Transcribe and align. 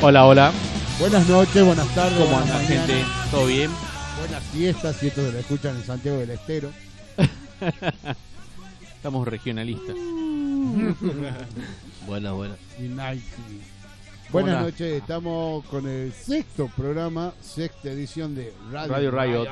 Hola, 0.00 0.26
hola. 0.26 0.52
Buenas 0.98 1.28
noches, 1.28 1.64
buenas 1.64 1.88
tardes, 1.94 2.18
¿Cómo 2.18 2.30
buenas 2.36 2.50
anda, 2.50 2.64
gente? 2.68 3.04
¿Todo 3.30 3.46
bien? 3.46 3.70
buenas 4.18 4.42
fiestas, 4.44 4.96
si 4.96 5.08
esto 5.08 5.20
se 5.22 5.32
lo 5.32 5.38
escuchan 5.38 5.76
en 5.76 5.84
Santiago 5.84 6.18
del 6.18 6.30
Estero. 6.30 6.70
Estamos 8.96 9.28
regionalistas. 9.28 9.94
Buena, 12.06 12.32
buena. 12.32 12.54
y 12.78 12.82
Nike. 12.82 13.22
¿Cómo 14.30 14.32
Buenas 14.32 14.56
anda? 14.56 14.70
noches, 14.70 15.00
estamos 15.00 15.64
con 15.66 15.86
el 15.88 16.12
sexto 16.12 16.68
programa, 16.76 17.32
sexta 17.40 17.90
edición 17.90 18.34
de 18.34 18.52
Radio, 18.72 19.10
Radio 19.10 19.44
Riot. 19.44 19.48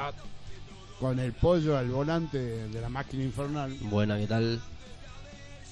con 1.01 1.19
el 1.19 1.33
pollo 1.33 1.77
al 1.77 1.89
volante 1.89 2.39
de, 2.39 2.69
de 2.69 2.81
la 2.81 2.89
máquina 2.89 3.25
infernal, 3.25 3.77
Buena, 3.83 4.19
¿qué 4.19 4.27
tal? 4.27 4.61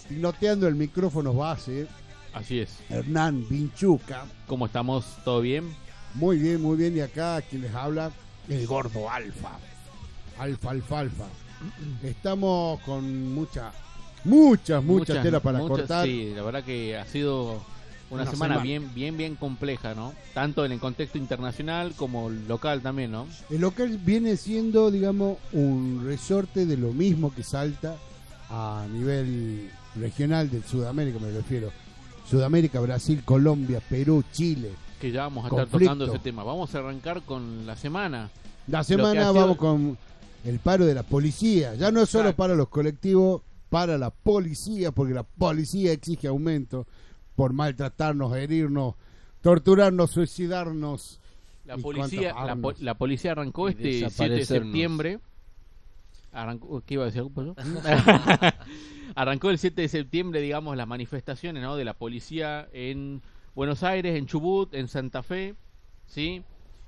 piloteando 0.09 0.69
el 0.69 0.75
micrófono 0.75 1.33
base, 1.33 1.87
Así 2.33 2.61
es. 2.61 2.79
Hernán 2.89 3.47
Vinchuca. 3.49 4.25
¿Cómo 4.47 4.67
estamos? 4.67 5.05
¿Todo 5.25 5.41
bien? 5.41 5.75
Muy 6.15 6.39
bien, 6.39 6.61
muy 6.63 6.77
bien, 6.77 6.97
y 6.97 7.01
acá 7.01 7.41
quien 7.43 7.63
les 7.63 7.75
habla, 7.75 8.11
el 8.49 8.67
gordo 8.67 9.09
Alfa. 9.11 9.51
Alfa, 10.39 10.71
alfa, 10.71 10.99
alfa. 11.01 11.25
Estamos 12.03 12.81
con 12.81 13.35
mucha, 13.35 13.73
muchas, 14.25 14.83
muchas, 14.83 15.23
tela 15.23 15.41
para 15.41 15.59
muchas- 15.59 15.79
cortar. 15.79 16.07
Sí, 16.07 16.33
la 16.35 16.43
verdad 16.43 16.65
que 16.65 16.97
ha 16.97 17.07
sido 17.07 17.63
una, 18.11 18.23
Una 18.23 18.31
semana, 18.31 18.55
semana. 18.55 18.63
bien, 18.63 18.95
bien, 18.95 19.17
bien 19.17 19.37
compleja, 19.37 19.95
¿no? 19.95 20.13
Tanto 20.35 20.65
en 20.65 20.73
el 20.73 20.81
contexto 20.81 21.19
internacional 21.19 21.93
como 21.97 22.29
local 22.31 22.81
también, 22.83 23.13
¿no? 23.13 23.27
El 23.51 23.61
local 23.61 23.99
viene 23.99 24.37
siendo, 24.37 24.91
digamos, 24.91 25.39
un 25.53 26.03
resorte 26.05 26.67
de 26.67 26.77
lo 26.77 26.93
mismo 26.93 27.33
que 27.35 27.43
Salta 27.43 27.97
a 28.51 28.85
nivel 28.93 29.71
regional 29.97 30.51
de 30.51 30.63
Sudamérica, 30.63 31.19
me 31.19 31.31
refiero. 31.31 31.71
Sudamérica, 32.37 32.81
Brasil, 32.81 33.23
Colombia, 33.27 33.81
Perú, 33.87 34.25
Chile. 34.33 34.71
Que 34.99 35.11
ya 35.13 35.25
vamos 35.25 35.45
a 35.45 35.49
estar 35.49 35.67
tocando 35.69 36.07
ese 36.07 36.19
tema. 36.19 36.43
Vamos 36.43 36.75
a 36.75 36.79
arrancar 36.79 37.21
con 37.23 37.67
la 37.67 37.77
semana. 37.77 38.31
La 38.69 38.83
semana 38.83 39.21
sido- 39.21 39.35
vamos 39.35 39.57
con 39.59 39.99
el 40.47 40.59
paro 40.59 40.87
de 40.87 40.95
la 40.95 41.03
policía. 41.03 41.75
Ya 41.75 41.91
no 41.91 42.01
es 42.01 42.09
solo 42.09 42.25
Exacto. 42.31 42.37
para 42.39 42.55
los 42.55 42.69
colectivos, 42.69 43.43
para 43.69 43.99
la 43.99 44.09
policía, 44.11 44.93
porque 44.93 45.13
la 45.13 45.25
policía 45.25 45.93
exige 45.93 46.27
aumento 46.29 46.87
por 47.37 47.53
maltratarnos, 47.53 48.35
herirnos, 48.35 48.95
torturarnos, 49.43 50.11
suicidarnos. 50.11 51.21
La 51.67 51.77
¿Y 51.77 51.83
policía, 51.83 52.33
la, 52.47 52.57
po- 52.57 52.73
la 52.81 52.95
policía 52.95 53.33
arrancó 53.33 53.69
este 53.69 54.09
7 54.09 54.33
de 54.35 54.45
septiembre. 54.47 55.19
Arrancó, 56.33 56.83
¿Qué 56.87 56.95
iba 56.95 57.03
a 57.03 57.07
decir? 57.07 57.25
arrancó 59.15 59.51
el 59.51 59.59
7 59.59 59.83
de 59.83 59.89
septiembre, 59.89 60.41
digamos, 60.41 60.77
las 60.77 60.87
manifestaciones 60.87 61.63
¿no? 61.63 61.77
de 61.77 61.85
la 61.85 61.95
policía 61.95 62.69
en 62.73 63.23
Buenos 63.55 63.83
Aires, 63.83 64.17
en 64.17 64.27
Chubut, 64.27 64.73
en 64.75 64.89
Santa 64.89 65.23
Fe, 65.23 65.55
¿sí? 66.07 66.43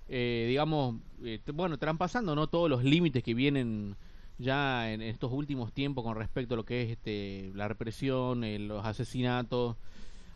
Eh, 0.09 0.47
digamos, 0.49 0.97
eh, 1.23 1.41
bueno, 1.55 1.79
traspasando 1.79 2.35
¿no? 2.35 2.47
todos 2.47 2.69
los 2.71 2.85
límites 2.85 3.23
que 3.23 3.35
vienen 3.35 3.97
ya 4.39 4.93
en 4.93 5.01
estos 5.03 5.33
últimos 5.33 5.73
tiempos 5.73 6.05
con 6.05 6.17
respecto 6.17 6.55
a 6.55 6.57
lo 6.57 6.65
que 6.65 6.83
es 6.83 6.91
este, 6.91 7.53
la 7.55 7.69
represión, 7.69 8.45
eh, 8.45 8.59
los 8.59 8.85
asesinatos. 8.85 9.77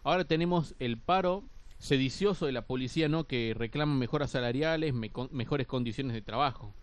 Ahora 0.04 0.24
tenemos 0.24 0.74
el 0.78 0.98
paro 0.98 1.44
sedicioso 1.78 2.46
de 2.46 2.52
la 2.52 2.62
policía, 2.66 3.08
¿no? 3.08 3.24
Que 3.24 3.54
reclama 3.56 3.94
mejoras 3.94 4.30
salariales, 4.30 4.94
me- 4.94 5.10
mejores 5.30 5.66
condiciones 5.66 6.14
de 6.14 6.22
trabajo. 6.22 6.74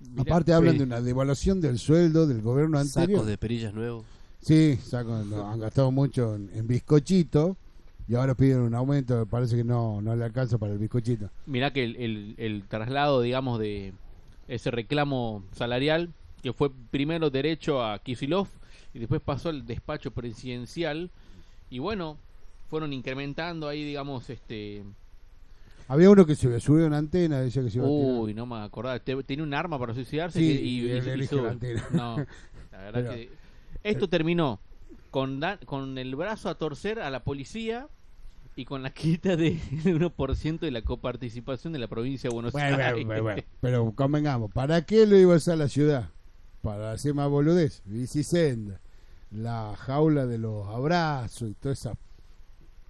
Mirá, 0.00 0.22
Aparte 0.22 0.52
hablan 0.52 0.72
sí. 0.74 0.78
de 0.78 0.84
una 0.84 1.00
devaluación 1.00 1.60
del 1.60 1.78
sueldo 1.78 2.26
del 2.26 2.42
gobierno 2.42 2.78
anterior. 2.78 3.18
Sacos 3.18 3.26
de 3.26 3.38
perillas 3.38 3.72
nuevos. 3.74 4.04
Sí, 4.40 4.78
saco- 4.82 5.24
no, 5.24 5.48
han 5.50 5.60
gastado 5.60 5.90
mucho 5.90 6.36
en, 6.36 6.50
en 6.54 6.66
bizcochito 6.66 7.56
y 8.08 8.14
ahora 8.14 8.34
piden 8.34 8.60
un 8.60 8.74
aumento, 8.74 9.26
parece 9.26 9.56
que 9.56 9.64
no, 9.64 10.00
no 10.00 10.14
le 10.14 10.24
alcanza 10.24 10.58
para 10.58 10.72
el 10.72 10.78
bizcochito. 10.78 11.30
Mirá 11.46 11.72
que 11.72 11.82
el, 11.84 11.96
el- 11.96 12.34
el 12.38 12.62
traslado, 12.68 13.20
digamos, 13.22 13.58
de 13.58 13.92
ese 14.48 14.70
reclamo 14.70 15.42
salarial, 15.52 16.10
que 16.42 16.52
fue 16.52 16.70
primero 16.90 17.30
derecho 17.30 17.82
a 17.84 17.98
Kisilov 17.98 18.46
y 18.94 18.98
después 19.00 19.20
pasó 19.20 19.48
al 19.48 19.66
despacho 19.66 20.10
presidencial, 20.12 21.10
y 21.70 21.80
bueno, 21.80 22.16
fueron 22.70 22.92
incrementando 22.92 23.66
ahí, 23.68 23.82
digamos, 23.84 24.30
este... 24.30 24.84
Había 25.88 26.10
uno 26.10 26.26
que 26.26 26.34
se 26.34 26.60
subió 26.60 26.84
a 26.84 26.86
una 26.88 26.98
antena, 26.98 27.40
decía 27.40 27.62
que 27.62 27.70
se 27.70 27.78
iba 27.78 27.86
a 27.86 27.90
tirar. 27.90 28.12
Uy, 28.20 28.34
no 28.34 28.46
me 28.46 28.56
acordaba, 28.56 28.98
te- 28.98 29.22
tenía 29.22 29.44
un 29.44 29.54
arma 29.54 29.78
para 29.78 29.94
suicidarse 29.94 30.38
Sí, 30.38 30.44
y, 30.44 30.80
y- 30.90 31.00
la 31.30 31.50
antena. 31.50 31.86
No, 31.92 32.16
la 32.16 32.78
verdad 32.78 32.92
Pero- 32.92 33.10
que... 33.12 33.30
Esto 33.84 34.08
terminó 34.08 34.60
con, 35.10 35.38
da- 35.38 35.58
con 35.64 35.96
el 35.98 36.16
brazo 36.16 36.48
a 36.48 36.56
torcer 36.56 36.98
a 36.98 37.08
la 37.10 37.22
policía 37.22 37.86
y 38.56 38.64
con 38.64 38.82
la 38.82 38.90
quita 38.90 39.36
del 39.36 39.60
1% 39.60 40.58
de 40.58 40.70
la 40.72 40.82
coparticipación 40.82 41.72
de 41.72 41.78
la 41.78 41.86
provincia 41.86 42.28
de 42.30 42.34
Buenos 42.34 42.52
Bueno, 42.52 42.76
Aires. 42.84 43.04
bueno, 43.06 43.22
bueno. 43.22 43.42
Pero 43.60 43.92
convengamos, 43.92 44.50
¿para 44.52 44.82
qué 44.82 45.06
lo 45.06 45.16
iba 45.16 45.34
a 45.34 45.36
hacer 45.36 45.56
la 45.58 45.68
ciudad? 45.68 46.10
Para 46.62 46.90
hacer 46.92 47.14
más 47.14 47.28
boludez, 47.28 47.82
bicisenda, 47.84 48.80
la 49.30 49.74
jaula 49.76 50.26
de 50.26 50.38
los 50.38 50.66
abrazos 50.66 51.50
y 51.50 51.54
todas 51.54 51.78
esas 51.78 51.96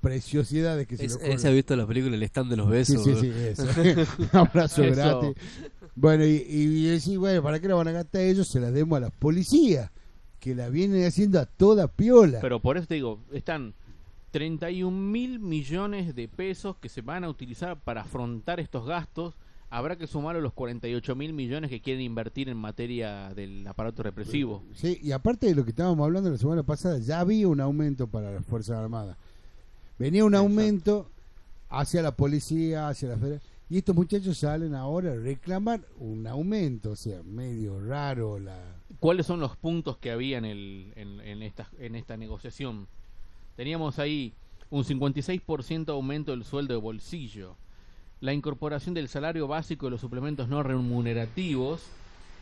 preciosidades 0.01 0.87
que 0.87 0.97
se 0.97 1.03
le 1.05 1.07
Es- 1.09 1.15
ocurren. 1.17 1.33
Ese 1.33 1.49
ha 1.49 1.51
visto 1.51 1.77
la 1.77 1.87
película 1.87 2.15
El 2.17 2.23
stand 2.25 2.51
de 2.51 2.57
los 2.57 2.67
Sí, 2.67 2.73
besos. 2.73 3.05
sí, 3.05 3.15
sí, 3.21 3.33
eso. 3.37 3.65
Abrazo 4.33 4.83
Eso. 4.85 4.95
gratis. 4.95 5.43
Bueno, 5.95 6.25
y, 6.25 6.45
y 6.49 6.85
decís, 6.87 7.17
bueno, 7.19 7.43
¿para 7.43 7.59
qué 7.61 7.69
la 7.69 7.75
van 7.75 7.89
a 7.89 7.93
gastar 7.93 8.21
ellos? 8.23 8.49
Se 8.49 8.61
las 8.61 8.73
demos 8.73 8.97
a 8.99 9.01
la 9.01 9.11
policía, 9.11 9.93
que 10.41 10.55
la 10.55 10.69
vienen 10.69 11.05
haciendo 11.07 11.41
a 11.41 11.47
toda 11.47 11.89
piola. 11.89 12.39
Pero 12.41 12.61
por 12.61 12.77
eso 12.77 12.87
te 12.87 12.95
digo, 12.97 13.21
están 13.33 13.75
31 14.33 14.91
mil 14.91 15.39
millones 15.41 16.15
de 16.15 16.29
pesos 16.29 16.77
que 16.77 16.89
se 16.91 17.01
van 17.01 17.25
a 17.25 17.29
utilizar 17.31 17.81
para 17.81 18.03
afrontar 18.03 18.61
estos 18.61 18.87
gastos. 18.87 19.35
Habrá 19.71 19.97
que 19.97 20.07
sumar 20.07 20.37
a 20.37 20.41
los 20.41 20.53
48 20.53 21.17
mil 21.17 21.33
millones 21.33 21.71
que 21.71 21.81
quieren 21.81 22.03
invertir 22.03 22.49
en 22.49 22.57
materia 22.57 23.33
del 23.35 23.67
aparato 23.67 24.03
represivo. 24.03 24.63
Sí, 24.75 25.01
y 25.03 25.11
aparte 25.13 25.47
de 25.47 25.55
lo 25.57 25.65
que 25.65 25.71
estábamos 25.71 26.05
hablando 26.05 26.31
la 26.31 26.39
semana 26.39 26.63
pasada, 26.63 26.99
ya 26.99 27.19
había 27.21 27.49
un 27.49 27.61
aumento 27.61 28.07
para 28.07 28.31
las 28.31 28.45
Fuerzas 28.47 28.79
Armadas. 28.79 29.17
Venía 29.99 30.25
un 30.25 30.35
aumento 30.35 31.11
hacia 31.69 32.03
la 32.03 32.15
policía, 32.15 32.89
hacia 32.89 33.09
la 33.09 33.17
federación. 33.17 33.57
Y 33.69 33.79
estos 33.79 33.97
muchachos 33.97 34.39
salen 34.39 34.75
ahora 34.75 35.13
a 35.13 35.17
reclamar 35.17 35.81
un 35.99 36.27
aumento, 36.27 36.93
o 36.93 36.97
sea, 36.97 37.23
medio 37.25 37.81
raro 37.81 38.39
la... 38.39 38.57
¿Cuáles 39.01 39.27
son 39.27 39.41
los 39.41 39.57
puntos 39.57 39.97
que 39.97 40.13
había 40.13 40.39
en, 40.39 40.45
el, 40.45 40.93
en, 40.95 41.21
en 41.21 41.43
esta, 41.43 41.69
en 41.79 41.97
esta 41.97 42.17
negociación? 42.17 42.87
Teníamos 43.57 43.99
ahí 43.99 44.35
un 44.71 44.85
56% 44.85 45.89
aumento 45.89 46.31
del 46.31 46.45
sueldo 46.45 46.75
de 46.75 46.81
bolsillo, 46.81 47.57
la 48.21 48.33
incorporación 48.33 48.95
del 48.95 49.09
salario 49.09 49.49
básico 49.49 49.87
de 49.87 49.91
los 49.91 50.01
suplementos 50.01 50.49
no 50.49 50.63
remunerativos, 50.63 51.83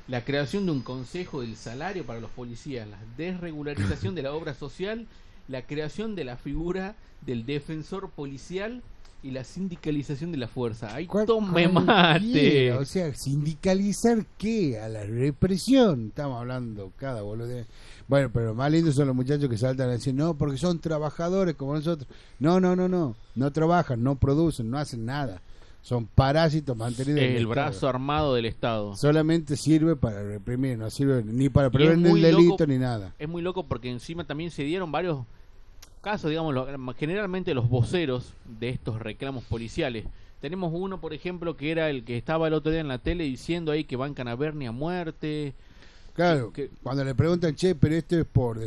la 0.08 0.24
creación 0.24 0.66
de 0.66 0.72
un 0.72 0.82
consejo 0.82 1.40
del 1.40 1.56
salario 1.56 2.04
para 2.04 2.20
los 2.20 2.30
policías, 2.30 2.86
la 2.86 2.98
desregularización 3.16 4.14
de 4.14 4.22
la 4.22 4.32
obra 4.32 4.54
social, 4.54 5.06
la 5.48 5.62
creación 5.62 6.14
de 6.14 6.24
la 6.24 6.36
figura 6.36 6.96
del 7.26 7.46
defensor 7.46 8.10
policial 8.10 8.82
y 9.22 9.30
la 9.30 9.42
sindicalización 9.44 10.32
de 10.32 10.38
la 10.38 10.48
fuerza. 10.48 10.94
¡Ay, 10.94 11.06
¿Cuál- 11.06 11.24
tome 11.26 11.66
mate! 11.68 12.72
O 12.72 12.84
sea, 12.84 13.14
sindicalizar 13.14 14.26
qué? 14.36 14.78
A 14.78 14.88
la 14.88 15.04
represión. 15.04 16.08
Estamos 16.08 16.38
hablando 16.38 16.92
cada 16.98 17.22
boludo. 17.22 17.64
Bueno, 18.06 18.30
pero 18.32 18.54
más 18.54 18.70
lindos 18.70 18.94
son 18.96 19.06
los 19.06 19.16
muchachos 19.16 19.48
que 19.48 19.56
saltan 19.56 19.88
a 19.88 19.92
decir, 19.92 20.12
no, 20.14 20.34
porque 20.34 20.58
son 20.58 20.78
trabajadores 20.78 21.54
como 21.54 21.74
nosotros. 21.74 22.06
No, 22.38 22.60
no, 22.60 22.76
no, 22.76 22.86
no. 22.88 23.16
No 23.34 23.50
trabajan, 23.50 24.02
no 24.02 24.16
producen, 24.16 24.70
no 24.70 24.76
hacen 24.78 25.06
nada. 25.06 25.40
Son 25.84 26.06
parásitos 26.06 26.74
mantenidos. 26.74 27.20
en 27.20 27.36
el 27.36 27.46
brazo 27.46 27.86
armado 27.88 28.34
del 28.34 28.46
Estado. 28.46 28.96
Solamente 28.96 29.54
sirve 29.54 29.96
para 29.96 30.22
reprimir, 30.22 30.78
no 30.78 30.88
sirve 30.88 31.22
ni 31.22 31.50
para 31.50 31.68
prevenir 31.68 32.06
el 32.16 32.22
delito 32.22 32.50
loco- 32.52 32.66
ni 32.66 32.78
nada. 32.78 33.14
es 33.18 33.28
muy 33.28 33.42
loco 33.42 33.64
porque 33.66 33.90
encima 33.90 34.26
también 34.26 34.50
se 34.50 34.62
dieron 34.64 34.90
varios 34.90 35.26
casos, 36.00 36.30
digamos, 36.30 36.54
generalmente 36.96 37.52
los 37.52 37.68
voceros 37.68 38.32
de 38.58 38.70
estos 38.70 38.98
reclamos 38.98 39.44
policiales. 39.44 40.06
Tenemos 40.40 40.72
uno, 40.74 41.02
por 41.02 41.12
ejemplo, 41.12 41.54
que 41.56 41.70
era 41.70 41.90
el 41.90 42.02
que 42.04 42.16
estaba 42.16 42.48
el 42.48 42.54
otro 42.54 42.72
día 42.72 42.80
en 42.80 42.88
la 42.88 42.96
tele 42.98 43.24
diciendo 43.24 43.70
ahí 43.70 43.84
que 43.84 43.96
bancan 43.96 44.26
a 44.28 44.36
Bernie 44.36 44.68
a 44.68 44.72
muerte. 44.72 45.52
Claro, 46.14 46.50
que- 46.50 46.70
cuando 46.82 47.04
le 47.04 47.14
preguntan, 47.14 47.54
che, 47.56 47.74
pero 47.74 47.94
esto 47.94 48.18
es 48.18 48.24
por, 48.24 48.58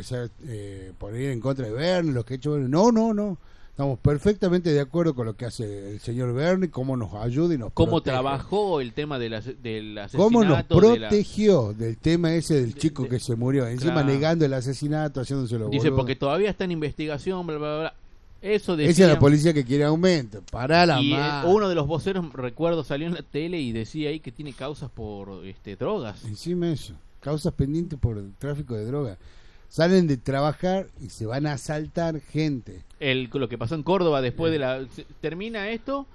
eh, 0.46 0.92
por 0.98 1.16
ir 1.16 1.30
en 1.30 1.40
contra 1.40 1.66
de 1.66 1.72
Bernie, 1.72 2.12
lo 2.12 2.24
que 2.24 2.34
ha 2.34 2.36
hecho 2.36 2.52
Bernie. 2.52 2.68
No, 2.68 2.92
no, 2.92 3.12
no. 3.12 3.38
Estamos 3.78 4.00
perfectamente 4.00 4.72
de 4.72 4.80
acuerdo 4.80 5.14
con 5.14 5.24
lo 5.26 5.36
que 5.36 5.44
hace 5.44 5.92
el 5.92 6.00
señor 6.00 6.34
Bernie, 6.34 6.68
cómo 6.68 6.96
nos 6.96 7.14
ayuda 7.14 7.54
y 7.54 7.58
nos 7.58 7.70
Cómo 7.74 7.92
protege. 7.92 8.10
trabajó 8.12 8.80
el 8.80 8.92
tema 8.92 9.20
del, 9.20 9.34
ase- 9.34 9.54
del 9.54 10.00
Cómo 10.16 10.42
nos 10.42 10.58
asesinato. 10.58 10.80
de 10.80 10.98
la- 10.98 11.08
protegió 11.08 11.72
del 11.74 11.96
tema 11.96 12.34
ese 12.34 12.54
del 12.54 12.72
de- 12.72 12.80
chico 12.80 13.04
de- 13.04 13.10
que 13.10 13.20
se 13.20 13.36
murió. 13.36 13.68
Encima 13.68 13.92
Claro. 13.92 14.08
negando 14.08 14.44
el 14.44 14.54
asesinato, 14.54 15.20
haciéndoselo 15.20 15.68
Dice, 15.68 15.90
boludo. 15.90 15.96
porque 15.98 16.16
todavía 16.16 16.50
está 16.50 16.64
en 16.64 16.72
investigación, 16.72 17.46
bla, 17.46 17.56
bla, 17.58 17.78
bla. 17.78 17.94
Eso 18.42 18.72
Esa 18.74 18.82
es 18.82 18.88
decía. 18.88 19.06
la 19.06 19.18
policía 19.20 19.54
que 19.54 19.62
quiere 19.64 19.84
aumento. 19.84 20.42
Para 20.50 20.84
la 20.84 21.00
y 21.00 21.12
eh, 21.12 21.16
madre. 21.16 21.48
uno 21.48 21.68
de 21.68 21.76
los 21.76 21.86
voceros, 21.86 22.32
recuerdo, 22.32 22.82
salió 22.82 23.06
en 23.06 23.14
la 23.14 23.22
tele 23.22 23.60
y 23.60 23.70
decía 23.70 24.08
ahí 24.10 24.18
que 24.18 24.32
tiene 24.32 24.54
causas 24.54 24.90
por 24.90 25.46
este, 25.46 25.76
drogas. 25.76 26.24
Encima 26.24 26.68
eso. 26.72 26.94
Causas 27.20 27.54
pendientes 27.54 27.96
por 27.96 28.18
el 28.18 28.32
tráfico 28.40 28.74
de 28.74 28.86
droga. 28.86 29.18
Salen 29.68 30.06
de 30.06 30.16
trabajar 30.16 30.88
y 31.00 31.10
se 31.10 31.26
van 31.26 31.46
a 31.46 31.52
asaltar 31.52 32.20
gente. 32.20 32.84
El, 33.00 33.28
lo 33.32 33.48
que 33.48 33.58
pasó 33.58 33.74
en 33.74 33.82
Córdoba 33.82 34.20
después 34.22 34.50
de 34.50 34.58
la... 34.58 34.84
termina 35.20 35.70
esto 35.70 36.06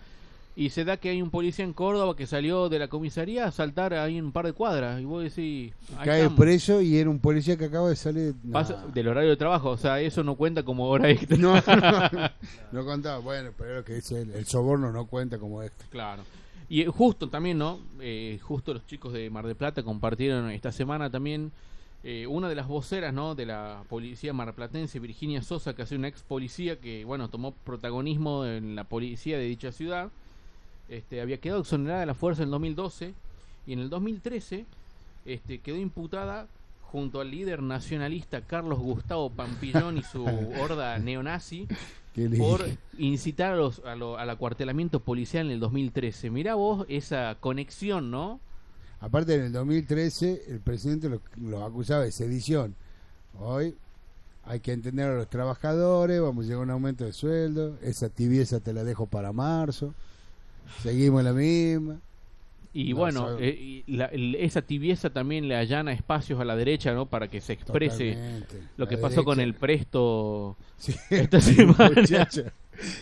y 0.56 0.70
se 0.70 0.86
da 0.86 0.98
que 0.98 1.10
hay 1.10 1.22
un 1.22 1.32
policía 1.32 1.66
en 1.66 1.74
Córdoba 1.74 2.16
que 2.16 2.28
salió 2.28 2.70
de 2.70 2.78
la 2.78 2.88
comisaría 2.88 3.46
a 3.46 3.52
saltar 3.52 3.94
ahí 3.94 4.18
en 4.18 4.26
un 4.26 4.32
par 4.32 4.46
de 4.46 4.54
cuadras. 4.54 5.02
Y 5.02 5.06
vos 5.06 5.24
decís... 5.24 5.74
Cae 6.04 6.30
preso 6.30 6.82
y 6.82 6.98
era 6.98 7.10
un 7.10 7.20
policía 7.20 7.58
que 7.58 7.66
acaba 7.66 7.90
de 7.90 7.96
salir. 7.96 8.36
No, 8.44 8.54
Pasa 8.54 8.86
del 8.94 9.08
horario 9.08 9.32
de 9.32 9.38
trabajo, 9.38 9.72
o 9.72 9.78
sea, 9.78 10.00
eso 10.00 10.24
no 10.24 10.36
cuenta 10.36 10.64
como 10.64 10.88
hora 10.88 11.10
extra. 11.10 11.38
no, 11.38 11.56
no, 11.56 12.30
no 12.72 12.86
contaba. 12.86 13.18
Bueno, 13.20 13.52
pero 13.58 13.72
es 13.72 13.76
lo 13.78 13.84
que 13.84 13.94
dice 13.96 14.22
él, 14.22 14.32
el 14.36 14.46
soborno 14.46 14.92
no 14.92 15.06
cuenta 15.08 15.40
como 15.40 15.64
esto. 15.64 15.86
Claro. 15.90 16.24
Y 16.70 16.86
justo 16.86 17.30
también, 17.30 17.58
¿no? 17.58 17.80
Eh, 18.00 18.40
justo 18.42 18.74
los 18.74 18.86
chicos 18.86 19.14
de 19.14 19.30
Mar 19.30 19.46
del 19.46 19.56
Plata 19.56 19.84
compartieron 19.84 20.50
esta 20.52 20.72
semana 20.72 21.10
también 21.10 21.52
eh, 22.04 22.28
una 22.28 22.50
de 22.50 22.56
las 22.56 22.68
voceras, 22.68 23.14
¿no? 23.14 23.34
De 23.36 23.46
la 23.46 23.84
policía 23.90 24.34
marplatense, 24.34 25.00
Virginia 25.00 25.42
Sosa, 25.42 25.74
que 25.74 25.84
hace 25.84 25.96
una 25.96 26.08
ex 26.10 26.22
policía 26.22 26.78
que, 26.80 27.06
bueno, 27.06 27.30
tomó 27.30 27.52
protagonismo 27.52 28.46
en 28.46 28.76
la 28.76 28.84
policía 28.84 29.38
de 29.38 29.46
dicha 29.46 29.72
ciudad. 29.72 30.10
Este, 30.90 31.22
había 31.22 31.38
quedado 31.38 31.62
exonerada 31.62 32.02
de 32.02 32.06
la 32.06 32.14
fuerza 32.14 32.42
en 32.44 32.48
el 32.48 32.52
2012 32.52 33.14
y 33.66 33.74
en 33.74 33.80
el 33.80 33.90
2013 33.90 34.66
este, 35.26 35.60
quedó 35.60 35.78
imputada 35.78 36.48
junto 36.92 37.22
al 37.22 37.32
líder 37.32 37.64
nacionalista 37.64 38.42
Carlos 38.42 38.78
Gustavo 38.80 39.30
Pampillón 39.30 39.98
y 39.98 40.04
su 40.04 40.26
horda 40.62 41.00
neonazi 41.00 41.68
por 42.38 42.70
incitar 43.00 43.54
a 43.54 43.56
los, 43.56 43.80
a 43.86 43.96
lo- 43.96 44.18
al 44.18 44.30
acuartelamiento 44.30 45.00
policial 45.00 45.46
en 45.48 45.54
el 45.54 45.60
2013. 45.62 46.30
Mirá 46.30 46.56
vos 46.56 46.86
esa 46.90 47.38
conexión, 47.40 48.12
¿no? 48.12 48.40
Aparte, 49.04 49.36
en 49.36 49.42
el 49.42 49.52
2013, 49.52 50.44
el 50.48 50.60
presidente 50.62 51.10
los 51.10 51.20
lo 51.42 51.66
acusaba 51.66 52.04
de 52.06 52.12
sedición. 52.14 52.74
Hoy 53.38 53.76
hay 54.46 54.62
que 54.62 54.72
entender 54.72 55.10
a 55.10 55.16
los 55.16 55.30
trabajadores, 55.30 56.22
vamos 56.22 56.46
a 56.46 56.48
llegar 56.48 56.62
a 56.62 56.64
un 56.64 56.70
aumento 56.72 57.04
de 57.04 57.12
sueldo. 57.12 57.78
Esa 57.82 58.08
tibieza 58.08 58.62
te 58.62 58.72
la 58.72 58.86
dejo 58.86 59.06
para 59.08 59.34
marzo. 59.34 59.94
Seguimos 60.82 61.22
la 61.24 61.34
misma. 61.34 62.00
Y 62.76 62.92
No, 62.94 63.00
bueno, 63.00 63.38
eh, 63.40 63.84
y 63.86 63.92
la- 63.96 64.06
el- 64.06 64.36
esa 64.36 64.62
tibieza 64.62 65.10
también 65.10 65.48
le 65.50 65.56
allana 65.58 65.92
espacios 65.92 66.40
a 66.40 66.46
la 66.46 66.56
derecha, 66.56 66.94
¿no? 66.94 67.06
Para 67.06 67.28
que 67.28 67.42
se 67.42 67.54
exprese 67.54 68.14
Totalmente. 68.14 68.60
lo 68.78 68.88
que 68.88 68.96
La 68.96 69.02
pasó 69.02 69.24
con 69.26 69.40
el 69.42 69.54
presto 69.54 70.56
Sí, 70.78 70.96
esta 71.10 71.40
semana. 71.42 72.28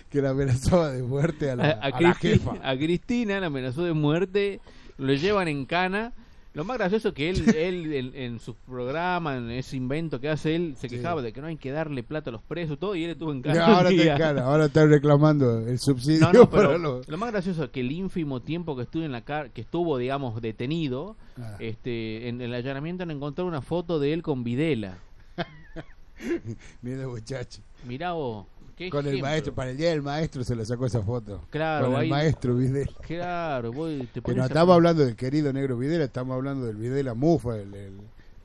que 0.10 0.22
la 0.22 0.32
amenazaba 0.32 0.92
de 0.92 1.04
muerte 1.04 1.52
a 1.52 1.56
la, 1.56 1.64
a, 1.66 1.72
a 1.72 1.86
a 1.88 2.02
la 2.02 2.14
jefa. 2.16 2.54
a 2.62 2.76
Cristina, 2.76 3.40
la 3.40 3.48
amenazó 3.48 3.84
de 3.84 3.94
muerte, 3.94 4.60
lo 4.98 5.14
llevan 5.14 5.48
en 5.48 5.66
cana. 5.66 6.14
Lo 6.54 6.66
más 6.66 6.78
gracioso 6.78 7.08
es 7.10 7.14
que 7.14 7.30
él, 7.30 7.48
él 7.56 7.94
en, 7.94 8.14
en 8.14 8.40
su 8.42 8.56
programa, 8.56 9.38
en 9.38 9.50
ese 9.52 9.78
invento 9.78 10.20
que 10.20 10.28
hace 10.28 10.54
él, 10.56 10.76
se 10.78 10.90
Sí. 10.90 10.98
quejaba 10.98 11.22
de 11.22 11.32
que 11.32 11.40
no 11.40 11.48
hay 11.48 11.56
que 11.56 11.72
darle 11.72 12.04
plata 12.04 12.30
a 12.30 12.34
los 12.34 12.42
presos, 12.42 12.78
todo, 12.78 12.94
y 12.94 13.06
él 13.06 13.12
estuvo 13.12 13.32
en 13.32 13.42
cana. 13.42 13.66
Ahora 13.66 13.90
está 13.90 14.12
en 14.12 14.18
cara, 14.18 14.44
ahora 14.44 14.66
está 14.66 14.86
reclamando 14.86 15.66
el 15.66 15.80
subsidio 15.80 16.20
No, 16.20 16.34
no, 16.34 16.50
para 16.50 16.68
pero 16.68 16.78
los... 16.78 17.08
lo 17.08 17.18
más 17.18 17.32
gracioso 17.32 17.64
es 17.64 17.70
que 17.70 17.80
el 17.80 17.92
ínfimo 17.94 18.42
tiempo 18.42 18.76
que 18.76 18.82
estuvo 18.84 19.04
en 19.04 19.14
la 19.14 19.22
car 19.22 19.52
que 19.52 19.62
estuvo, 19.62 19.98
digamos, 19.98 20.42
detenido, 20.42 21.16
Ah, 21.38 21.56
este, 21.60 22.28
en 22.28 22.42
el 22.42 22.54
allanamiento 22.54 23.04
han 23.04 23.12
encontrado 23.12 23.48
una 23.48 23.62
foto 23.62 23.98
de 24.00 24.12
él 24.12 24.22
con 24.22 24.44
Videla. 24.44 24.98
mira 26.82 27.08
muchacho. 27.08 27.62
Mirá 27.88 28.12
vos, 28.12 28.46
qué 28.86 28.90
Con 28.90 29.06
el 29.08 29.22
maestro, 29.22 29.54
para 29.54 29.72
el 29.72 29.78
día 29.78 29.90
del 29.90 30.02
maestro 30.02 30.44
se 30.44 30.56
le 30.56 30.66
sacó 30.66 30.86
esa 30.86 31.02
foto. 31.02 31.42
Claro, 31.50 31.86
Con 31.88 31.96
el 31.96 32.02
ahí- 32.02 32.10
maestro 32.10 32.56
Videla. 32.56 32.92
Claro, 33.02 33.72
vos 33.72 33.92
te 34.14 34.22
Que 34.22 34.34
no 34.36 34.46
estamos 34.46 34.74
hablando 34.76 35.06
del 35.06 35.16
querido 35.16 35.52
negro 35.54 35.78
Videla, 35.78 36.06
estamos 36.06 36.36
hablando 36.36 36.66
del 36.66 36.76
Videla 36.76 37.14
Mufa, 37.14 37.58
el, 37.58 37.74
el 37.74 37.94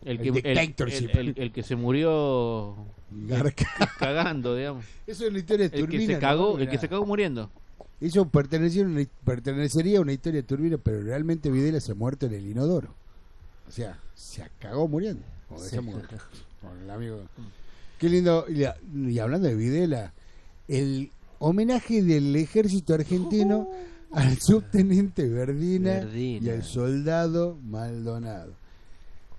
el 0.05 0.19
que, 0.21 0.29
el 0.29 1.53
el, 1.57 1.65
se 1.65 1.75
murió 1.75 2.77
garca. 3.11 3.67
cagando, 3.99 4.55
digamos. 4.55 4.85
Eso 5.07 5.27
es 5.27 5.33
la 5.33 5.39
historia 5.41 5.69
de 5.69 5.77
El 5.79 5.87
que 5.87 5.97
Turbina. 5.97 6.15
se 6.15 6.21
cagó, 6.21 6.55
¿no? 6.57 6.63
el 6.63 6.69
que 6.69 6.79
se 6.79 6.89
cagó 6.89 7.05
muriendo. 7.07 7.51
Eso 8.01 8.29
pertenecía 8.29 8.85
a 8.85 8.87
una- 8.87 9.05
pertenecería 9.25 9.99
a 9.99 10.03
una 10.03 10.13
historia 10.13 10.43
de 10.43 10.47
Turbina, 10.47 10.79
pero 10.79 11.03
realmente 11.03 11.51
Videla 11.51 11.81
se 11.81 11.93
ha 11.93 11.95
muerto 11.97 12.27
en 12.27 12.35
el 12.35 12.47
inodoro. 12.47 12.95
O 13.69 13.73
sea, 13.73 13.99
se 14.15 14.49
cagó 14.61 14.87
muriendo. 14.87 15.23
Como 15.49 15.61
Sí. 15.61 15.77
con- 15.77 15.85
con 16.61 16.81
el 16.83 16.91
amigo. 16.91 17.21
Qué 17.99 18.09
lindo. 18.09 18.45
Y, 18.49 18.65
y 19.11 19.19
hablando 19.19 19.49
de 19.49 19.55
Videla, 19.57 20.13
el 20.69 21.11
homenaje 21.39 22.03
del 22.03 22.35
ejército 22.37 22.95
argentino 22.95 23.69
al 24.13 24.39
subteniente 24.39 25.29
Verdina, 25.29 25.95
Verdina. 25.95 26.47
y 26.47 26.51
al 26.51 26.63
soldado 26.65 27.59
Maldonado. 27.63 28.55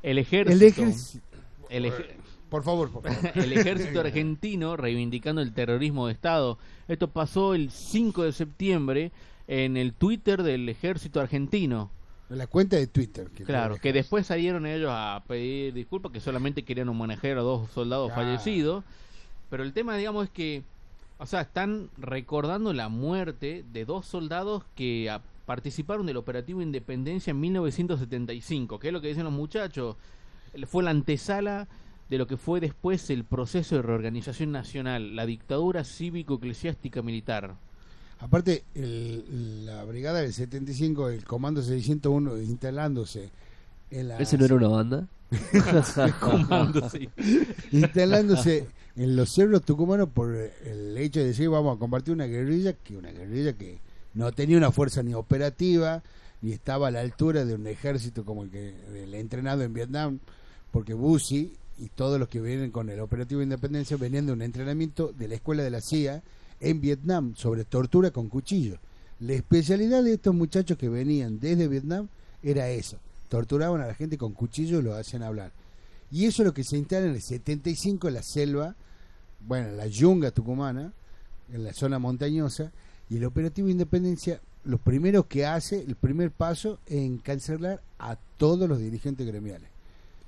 El 0.04 0.20
ejército. 0.20 0.54
El 0.56 0.64
ejército. 0.64 1.26
el 1.70 1.86
ej- 1.86 2.16
Por 2.50 2.64
favor, 2.64 2.92
por 2.92 3.04
favor. 3.04 3.32
el 3.36 3.54
ejército 3.54 4.00
argentino 4.00 4.78
reivindicando 4.78 5.42
el 5.42 5.54
terrorismo 5.54 6.08
de 6.08 6.14
Estado. 6.14 6.58
Esto 6.88 7.10
pasó 7.10 7.54
el 7.56 7.72
5 7.72 8.24
de 8.24 8.32
septiembre 8.32 9.12
en 9.48 9.76
el 9.78 9.94
Twitter 9.94 10.44
del 10.44 10.68
ejército 10.70 11.20
argentino. 11.20 11.90
En 12.30 12.38
la 12.38 12.48
cuenta 12.48 12.76
de 12.76 12.88
Twitter. 12.88 13.30
que 13.30 13.44
Claro, 13.46 13.78
que 13.78 13.94
después 13.94 14.28
salieron 14.28 14.66
ellos 14.66 14.90
a 14.94 15.24
pedir 15.28 15.74
disculpas, 15.74 16.12
que 16.12 16.20
solamente 16.20 16.64
querían 16.64 16.90
homenajear 16.90 17.38
a 17.38 17.42
dos 17.42 17.72
soldados 17.72 18.12
Claro. 18.12 18.22
fallecidos. 18.30 18.84
Pero 19.50 19.64
el 19.64 19.72
tema, 19.72 19.96
digamos, 19.96 20.26
es 20.26 20.30
que, 20.32 20.64
o 21.20 21.26
sea, 21.26 21.42
están 21.42 21.90
recordando 21.98 22.74
la 22.74 22.90
muerte 22.90 23.66
de 23.72 23.86
dos 23.86 24.06
soldados 24.06 24.64
que 24.76 25.10
ah, 25.10 25.22
participaron 25.46 26.06
del 26.06 26.18
operativo 26.18 26.62
Independencia 26.62 27.32
en 27.32 27.40
1975, 27.40 28.80
que 28.80 28.88
es 28.88 28.94
lo 28.94 29.02
que 29.02 29.08
dicen 29.10 29.24
los 29.24 29.34
muchachos. 29.34 29.96
Fue 30.68 30.84
la 30.84 30.92
antesala 30.92 31.68
de 32.10 32.18
lo 32.18 32.28
que 32.28 32.38
fue 32.38 32.60
después 32.60 33.10
el 33.10 33.24
proceso 33.26 33.76
de 33.76 33.82
reorganización 33.82 34.52
nacional, 34.52 35.16
la 35.16 35.26
dictadura 35.26 35.84
cívico-eclesiástica 35.84 37.02
militar. 37.02 37.56
Aparte, 38.20 38.64
el- 38.76 39.66
la 39.66 39.84
brigada 39.84 40.22
del 40.22 40.34
75, 40.34 41.10
el 41.10 41.24
comando 41.26 41.62
601 41.62 42.38
instalándose 42.42 43.30
en 43.92 44.08
la, 44.08 44.18
¿Ese 44.20 44.38
no 44.38 44.46
era 44.46 44.56
una 44.56 44.68
banda? 44.70 45.08
Comando, 46.20 46.90
sí. 46.90 47.10
instalándose 47.72 48.68
en 48.98 49.16
los 49.16 49.34
cerros 49.34 49.64
tucumanos 49.64 50.10
por 50.10 50.36
el 50.36 50.98
hecho 50.98 51.20
de 51.20 51.28
decir 51.28 51.50
vamos 51.50 51.76
a 51.76 51.80
combatir 51.80 52.14
una 52.14 52.26
guerrilla 52.26 52.74
que 52.74 52.98
una 52.98 53.12
guerrilla 53.12 53.54
que 53.54 53.80
no 54.14 54.32
tenía 54.32 54.58
una 54.58 54.72
fuerza 54.72 55.04
ni 55.04 55.14
operativa 55.14 56.04
ni 56.42 56.52
estaba 56.52 56.88
a 56.88 56.92
la 56.92 57.02
altura 57.02 57.46
de 57.46 57.56
un 57.56 57.68
ejército 57.68 58.26
como 58.26 58.44
el 58.44 58.50
que 58.50 58.74
el 58.96 59.14
entrenado 59.14 59.64
en 59.64 59.74
Vietnam 59.74 60.20
porque 60.72 60.94
Bussi 60.94 61.54
y 61.80 61.90
todos 61.90 62.20
los 62.20 62.28
que 62.28 62.42
vienen 62.42 62.72
con 62.72 62.90
el 62.90 63.00
operativo 63.00 63.42
Independencia 63.42 63.98
venían 63.98 64.26
de 64.26 64.34
un 64.34 64.42
entrenamiento 64.42 65.14
de 65.18 65.28
la 65.28 65.36
escuela 65.36 65.64
de 65.64 65.70
la 65.70 65.82
CIA 65.82 66.24
en 66.60 66.82
Vietnam 66.82 67.36
sobre 67.36 67.66
tortura 67.66 68.10
con 68.10 68.30
cuchillo. 68.30 68.80
La 69.20 69.34
especialidad 69.34 70.04
de 70.04 70.14
estos 70.14 70.34
muchachos 70.34 70.78
que 70.78 70.90
venían 70.90 71.40
desde 71.40 71.68
Vietnam 71.68 72.08
era 72.42 72.70
eso 72.70 72.98
torturaban 73.30 73.82
a 73.82 73.88
la 73.88 73.94
gente 73.94 74.18
con 74.18 74.34
cuchillo 74.34 74.80
y 74.80 74.84
lo 74.84 74.96
hacían 74.96 75.24
hablar. 75.24 75.52
Y 76.12 76.26
eso 76.26 76.42
es 76.42 76.48
lo 76.48 76.54
que 76.54 76.64
se 76.64 76.78
instala 76.78 77.08
en 77.08 77.16
el 77.16 77.22
75 77.22 78.08
en 78.08 78.14
la 78.14 78.24
selva, 78.24 78.76
bueno, 79.40 79.70
en 79.70 79.78
la 79.78 79.88
yunga 79.88 80.32
tucumana, 80.32 80.94
en 81.52 81.64
la 81.64 81.74
zona 81.74 82.00
montañosa, 82.00 82.72
y 83.10 83.18
el 83.18 83.26
operativo 83.26 83.70
Independencia, 83.70 84.42
lo 84.64 84.78
primero 84.78 85.28
que 85.28 85.46
hace, 85.46 85.82
el 85.82 85.96
primer 85.96 86.32
paso, 86.32 86.80
en 86.88 87.18
cancelar 87.18 87.82
a 88.00 88.18
todos 88.38 88.68
los 88.68 88.80
dirigentes 88.80 89.26
gremiales. 89.26 89.70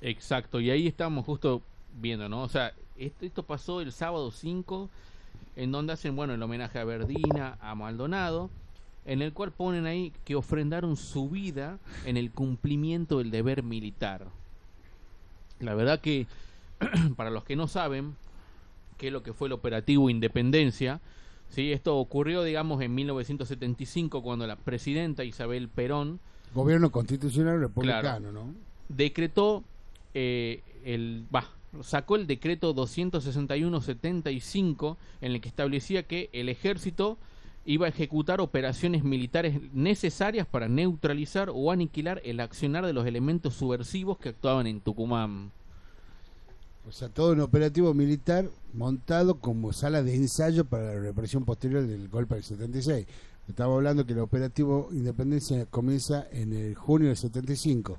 Exacto, 0.02 0.62
y 0.62 0.72
ahí 0.72 0.88
estamos 0.88 1.26
justo 1.26 1.62
viendo, 2.00 2.30
¿no? 2.30 2.44
O 2.44 2.50
sea, 2.50 2.74
esto, 2.98 3.26
esto 3.26 3.44
pasó 3.44 3.82
el 3.82 3.92
sábado 3.92 4.32
5, 4.32 4.90
en 5.58 5.72
donde 5.72 5.94
hacen, 5.94 6.16
bueno, 6.16 6.34
el 6.34 6.42
homenaje 6.42 6.80
a 6.80 6.86
Verdina, 6.86 7.58
a 7.60 7.76
Maldonado, 7.76 8.50
en 9.06 9.22
el 9.22 9.34
cual 9.34 9.52
ponen 9.52 9.86
ahí 9.86 10.14
que 10.24 10.36
ofrendaron 10.36 10.96
su 10.96 11.30
vida 11.30 11.80
en 12.06 12.16
el 12.16 12.32
cumplimiento 12.32 13.18
del 13.18 13.32
deber 13.32 13.64
militar. 13.64 14.28
La 15.60 15.74
verdad 15.74 16.00
que, 16.00 16.28
para 17.18 17.30
los 17.30 17.44
que 17.44 17.56
no 17.56 17.68
saben 17.68 18.16
qué 19.00 19.08
es 19.08 19.14
lo 19.14 19.24
que 19.24 19.34
fue 19.34 19.48
el 19.48 19.54
operativo 19.54 20.12
Independencia, 20.12 21.02
¿sí? 21.50 21.72
esto 21.72 21.98
ocurrió, 21.98 22.44
digamos, 22.44 22.84
en 22.84 22.94
1975, 22.94 24.22
cuando 24.22 24.46
la 24.46 24.58
presidenta 24.58 25.24
Isabel 25.24 25.70
Perón 25.70 26.20
Gobierno 26.54 26.92
constitucional 26.92 27.60
republicano, 27.60 28.32
¿no? 28.32 28.54
decretó 28.90 29.64
eh, 30.14 30.62
el 30.84 31.26
va 31.34 31.48
sacó 31.82 32.16
el 32.16 32.28
decreto 32.28 32.76
261-75 32.76 34.98
en 35.22 35.32
el 35.34 35.42
que 35.42 35.50
establecía 35.50 36.04
que 36.04 36.30
el 36.34 36.50
ejército 36.50 37.18
iba 37.66 37.86
a 37.86 37.90
ejecutar 37.90 38.42
operaciones 38.42 39.04
militares 39.04 39.60
necesarias 39.74 40.48
para 40.48 40.68
neutralizar 40.68 41.52
o 41.54 41.72
aniquilar 41.72 42.24
el 42.26 42.40
accionar 42.40 42.88
de 42.88 42.94
los 42.94 43.06
elementos 43.06 43.54
subversivos 43.54 44.18
que 44.18 44.30
actuaban 44.30 44.66
en 44.66 44.82
Tucumán. 44.82 45.52
O 46.88 46.92
sea, 46.92 47.10
todo 47.10 47.34
un 47.34 47.42
operativo 47.42 47.94
militar 47.94 48.50
montado 48.74 49.36
como 49.40 49.74
sala 49.74 50.02
de 50.02 50.16
ensayo 50.16 50.66
para 50.66 50.94
la 50.96 51.00
represión 51.00 51.46
posterior 51.46 51.86
del 51.86 52.08
golpe 52.10 52.36
del 52.36 52.44
76. 52.44 53.06
Estaba 53.48 53.76
hablando 53.76 54.06
que 54.06 54.14
el 54.14 54.20
operativo 54.20 54.90
Independencia 54.92 55.66
comienza 55.66 56.28
en 56.32 56.54
el 56.54 56.76
junio 56.76 57.08
del 57.10 57.18
75. 57.18 57.98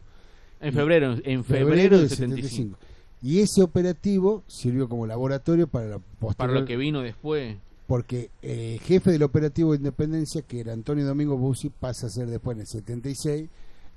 En 0.60 0.72
febrero, 0.72 1.16
en 1.24 1.44
febrero 1.44 1.98
del 1.98 2.08
75. 2.08 2.78
Y 3.22 3.40
ese 3.40 3.62
operativo 3.62 4.42
sirvió 4.46 4.88
como 4.88 5.06
laboratorio 5.06 5.66
para 5.68 5.86
la 5.86 5.98
Para 5.98 6.18
posterior- 6.20 6.60
lo 6.60 6.66
que 6.66 6.76
vino 6.76 7.00
después. 7.02 7.56
porque 7.86 8.30
el 8.42 8.78
jefe 8.80 9.10
del 9.10 9.22
operativo 9.24 9.72
de 9.72 9.78
Independencia, 9.78 10.42
que 10.42 10.60
era 10.60 10.72
Antonio 10.72 11.04
Domingo 11.06 11.36
Bussi, 11.36 11.70
pasa 11.70 12.06
a 12.06 12.10
ser 12.10 12.28
después 12.28 12.56
en 12.56 12.60
el 12.62 12.66
76 12.66 13.48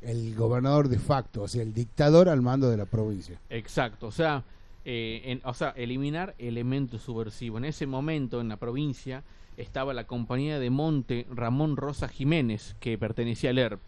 el 0.01 0.35
gobernador 0.35 0.89
de 0.89 0.99
facto, 0.99 1.43
o 1.43 1.47
sea, 1.47 1.61
el 1.61 1.73
dictador 1.73 2.27
al 2.27 2.41
mando 2.41 2.69
de 2.69 2.75
la 2.77 2.85
provincia. 2.85 3.39
Exacto, 3.49 4.07
o 4.07 4.11
sea, 4.11 4.43
eh, 4.85 5.21
en- 5.25 5.41
o 5.43 5.53
sea, 5.53 5.69
eliminar 5.77 6.33
elementos 6.39 7.01
subversivos. 7.03 7.59
En 7.59 7.65
ese 7.65 7.85
momento, 7.87 8.41
en 8.41 8.49
la 8.49 8.57
provincia, 8.57 9.23
estaba 9.57 9.93
la 9.93 10.05
compañía 10.07 10.59
de 10.59 10.69
monte 10.69 11.25
Ramón 11.31 11.77
Rosa 11.77 12.07
Jiménez, 12.07 12.75
que 12.79 12.97
pertenecía 12.97 13.51
al 13.51 13.59
ERP. 13.59 13.81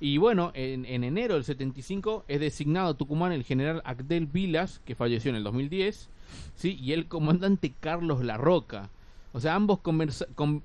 Y 0.00 0.16
bueno, 0.18 0.50
en, 0.54 0.84
en 0.86 1.04
enero 1.04 1.34
del 1.34 1.44
75 1.44 2.24
es 2.26 2.40
designado 2.40 2.88
a 2.88 2.94
Tucumán 2.94 3.32
el 3.32 3.44
general 3.44 3.82
Agdel 3.84 4.26
Vilas, 4.26 4.80
que 4.86 4.94
falleció 4.94 5.28
en 5.30 5.36
el 5.36 5.44
2010, 5.44 6.08
¿sí? 6.56 6.78
y 6.80 6.92
el 6.92 7.06
comandante 7.06 7.72
Carlos 7.80 8.24
Larroca. 8.24 8.88
O 9.32 9.40
sea, 9.40 9.54
ambos 9.54 9.78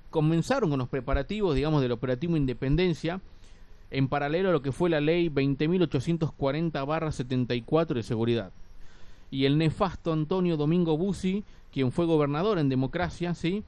comenzaron 0.09 0.69
con 0.69 0.79
los 0.79 0.87
preparativos, 0.89 1.53
digamos, 1.53 1.81
del 1.81 1.91
operativo 1.91 2.37
Independencia, 2.37 3.19
en 3.91 4.07
paralelo 4.07 4.49
a 4.49 4.53
lo 4.53 4.61
que 4.63 4.71
fue 4.71 4.89
la 4.89 5.01
ley 5.01 5.29
20.840-74 5.29 7.93
de 7.93 8.03
seguridad. 8.03 8.51
Y 9.35 9.45
el 9.45 9.57
nefasto 9.57 10.13
Antonio 10.13 10.55
Domingo 10.55 10.97
Bussi, 10.97 11.43
quien 11.73 11.91
fue 11.91 12.05
gobernador 12.05 12.57
en 12.57 12.69
democracia, 12.69 13.33
¿sí? 13.33 13.65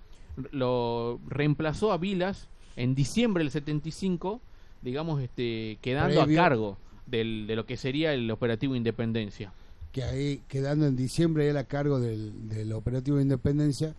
lo 0.52 1.20
reemplazó 1.28 1.92
a 1.92 1.98
Vilas 1.98 2.48
en 2.78 2.96
diciembre 2.96 3.44
del 3.44 3.52
75, 3.52 4.40
digamos, 4.82 5.22
este, 5.22 5.78
quedando 5.82 6.22
Previo. 6.24 6.40
a 6.40 6.44
cargo 6.44 6.78
del, 7.06 7.48
de 7.48 7.58
lo 7.58 7.66
que 7.66 7.76
sería 7.76 8.14
el 8.14 8.32
operativo 8.32 8.78
Independencia. 8.78 9.52
que 9.92 10.04
ahí 10.04 10.42
quedando 10.48 10.86
en 10.86 10.96
diciembre 10.96 11.50
él 11.50 11.58
a 11.58 11.66
cargo 11.66 12.00
del, 12.00 12.48
del 12.48 12.72
operativo 12.72 13.18
de 13.18 13.24
Independencia, 13.24 13.94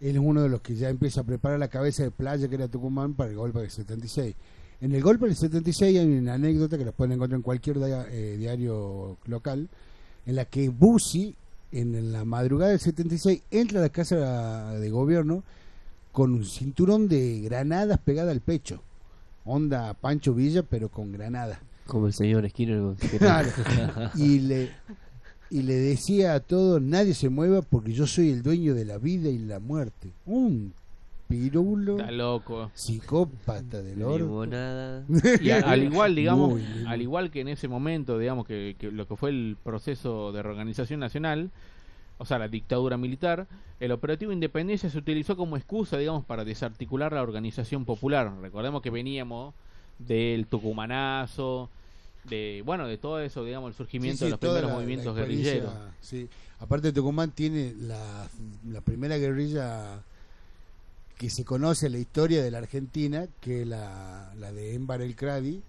él 0.00 0.14
es 0.14 0.22
uno 0.22 0.42
de 0.42 0.48
los 0.48 0.60
que 0.60 0.76
ya 0.76 0.88
empieza 0.88 1.22
a 1.22 1.24
preparar 1.24 1.58
la 1.58 1.66
cabeza 1.66 2.04
de 2.04 2.12
playa 2.12 2.46
que 2.48 2.54
era 2.54 2.68
Tucumán 2.68 3.14
para 3.14 3.30
el 3.30 3.36
golpe 3.36 3.58
del 3.58 3.70
76. 3.70 4.36
En 4.80 4.94
el 4.94 5.02
golpe 5.02 5.26
del 5.26 5.34
76 5.34 5.98
hay 5.98 6.06
una 6.06 6.34
anécdota 6.34 6.78
que 6.78 6.84
la 6.84 6.92
pueden 6.92 7.14
encontrar 7.14 7.38
en 7.38 7.42
cualquier 7.42 7.78
eh, 7.82 8.36
diario 8.38 9.18
local, 9.24 9.68
en 10.28 10.36
la 10.36 10.44
que 10.44 10.68
Bussi, 10.68 11.34
en, 11.72 12.12
la 12.12 12.24
madrugada 12.26 12.70
del 12.72 12.80
76, 12.80 13.42
entra 13.50 13.78
a 13.80 13.82
la 13.82 13.88
casa 13.88 14.74
de 14.74 14.90
gobierno 14.90 15.42
con 16.12 16.34
un 16.34 16.44
cinturón 16.44 17.08
de 17.08 17.40
granadas 17.40 17.98
pegada 17.98 18.30
al 18.30 18.42
pecho. 18.42 18.82
Onda 19.46 19.94
Pancho 19.94 20.34
Villa, 20.34 20.62
pero 20.62 20.90
con 20.90 21.12
granadas. 21.12 21.58
Como 21.86 22.06
el 22.08 22.12
señor 22.12 22.48
Skinner. 22.50 22.94
Claro. 23.18 23.48
y 24.16 24.40
le 24.40 24.70
y 25.50 25.62
le 25.62 25.76
decía 25.76 26.34
a 26.34 26.40
todos 26.40 26.82
nadie 26.82 27.14
se 27.14 27.30
mueva 27.30 27.62
porque 27.62 27.94
yo 27.94 28.06
soy 28.06 28.30
el 28.30 28.42
dueño 28.42 28.74
de 28.74 28.84
la 28.84 28.98
vida 28.98 29.30
y 29.30 29.38
la 29.38 29.60
muerte 29.60 30.10
un 30.26 30.74
pirulo 31.28 31.98
Está 31.98 32.10
loco. 32.10 32.70
psicópata 32.74 33.82
del 33.82 34.02
oro. 34.02 34.44
Y 35.40 35.50
al 35.50 35.82
igual, 35.82 36.14
digamos, 36.16 36.50
Muy 36.52 36.62
al 36.86 37.02
igual 37.02 37.30
que 37.30 37.40
en 37.42 37.48
ese 37.48 37.68
momento, 37.68 38.18
digamos, 38.18 38.46
que, 38.46 38.76
que 38.78 38.90
lo 38.90 39.06
que 39.06 39.16
fue 39.16 39.30
el 39.30 39.56
proceso 39.62 40.32
de 40.32 40.42
reorganización 40.42 41.00
nacional, 41.00 41.50
o 42.18 42.24
sea, 42.24 42.38
la 42.38 42.48
dictadura 42.48 42.96
militar, 42.96 43.46
el 43.78 43.92
operativo 43.92 44.32
Independencia 44.32 44.90
se 44.90 44.98
utilizó 44.98 45.36
como 45.36 45.56
excusa, 45.56 45.98
digamos, 45.98 46.24
para 46.24 46.44
desarticular 46.44 47.12
la 47.12 47.22
organización 47.22 47.84
popular. 47.84 48.32
Recordemos 48.40 48.82
que 48.82 48.90
veníamos 48.90 49.54
del 49.98 50.46
tucumanazo, 50.46 51.70
de, 52.24 52.62
bueno, 52.64 52.86
de 52.86 52.98
todo 52.98 53.20
eso, 53.20 53.44
digamos, 53.44 53.70
el 53.70 53.76
surgimiento 53.76 54.18
Sí, 54.18 54.24
sí, 54.24 54.24
de 54.26 54.30
los 54.30 54.40
primeros 54.40 54.70
la- 54.70 54.74
movimientos 54.76 55.14
la 55.16 55.22
guerrilleros. 55.22 55.72
sí. 56.00 56.28
aparte 56.58 56.92
Tucumán 56.92 57.30
tiene 57.30 57.74
la, 57.80 58.28
la 58.68 58.80
primera 58.80 59.16
guerrilla 59.16 60.02
que 61.18 61.30
se 61.30 61.44
conoce 61.44 61.90
la 61.90 61.98
historia 61.98 62.42
de 62.42 62.50
la 62.50 62.58
Argentina 62.58 63.26
que 63.40 63.66
la, 63.66 64.32
la 64.38 64.52
de 64.52 64.74
Embar 64.74 65.02
el 65.02 65.16
Cradi 65.16 65.60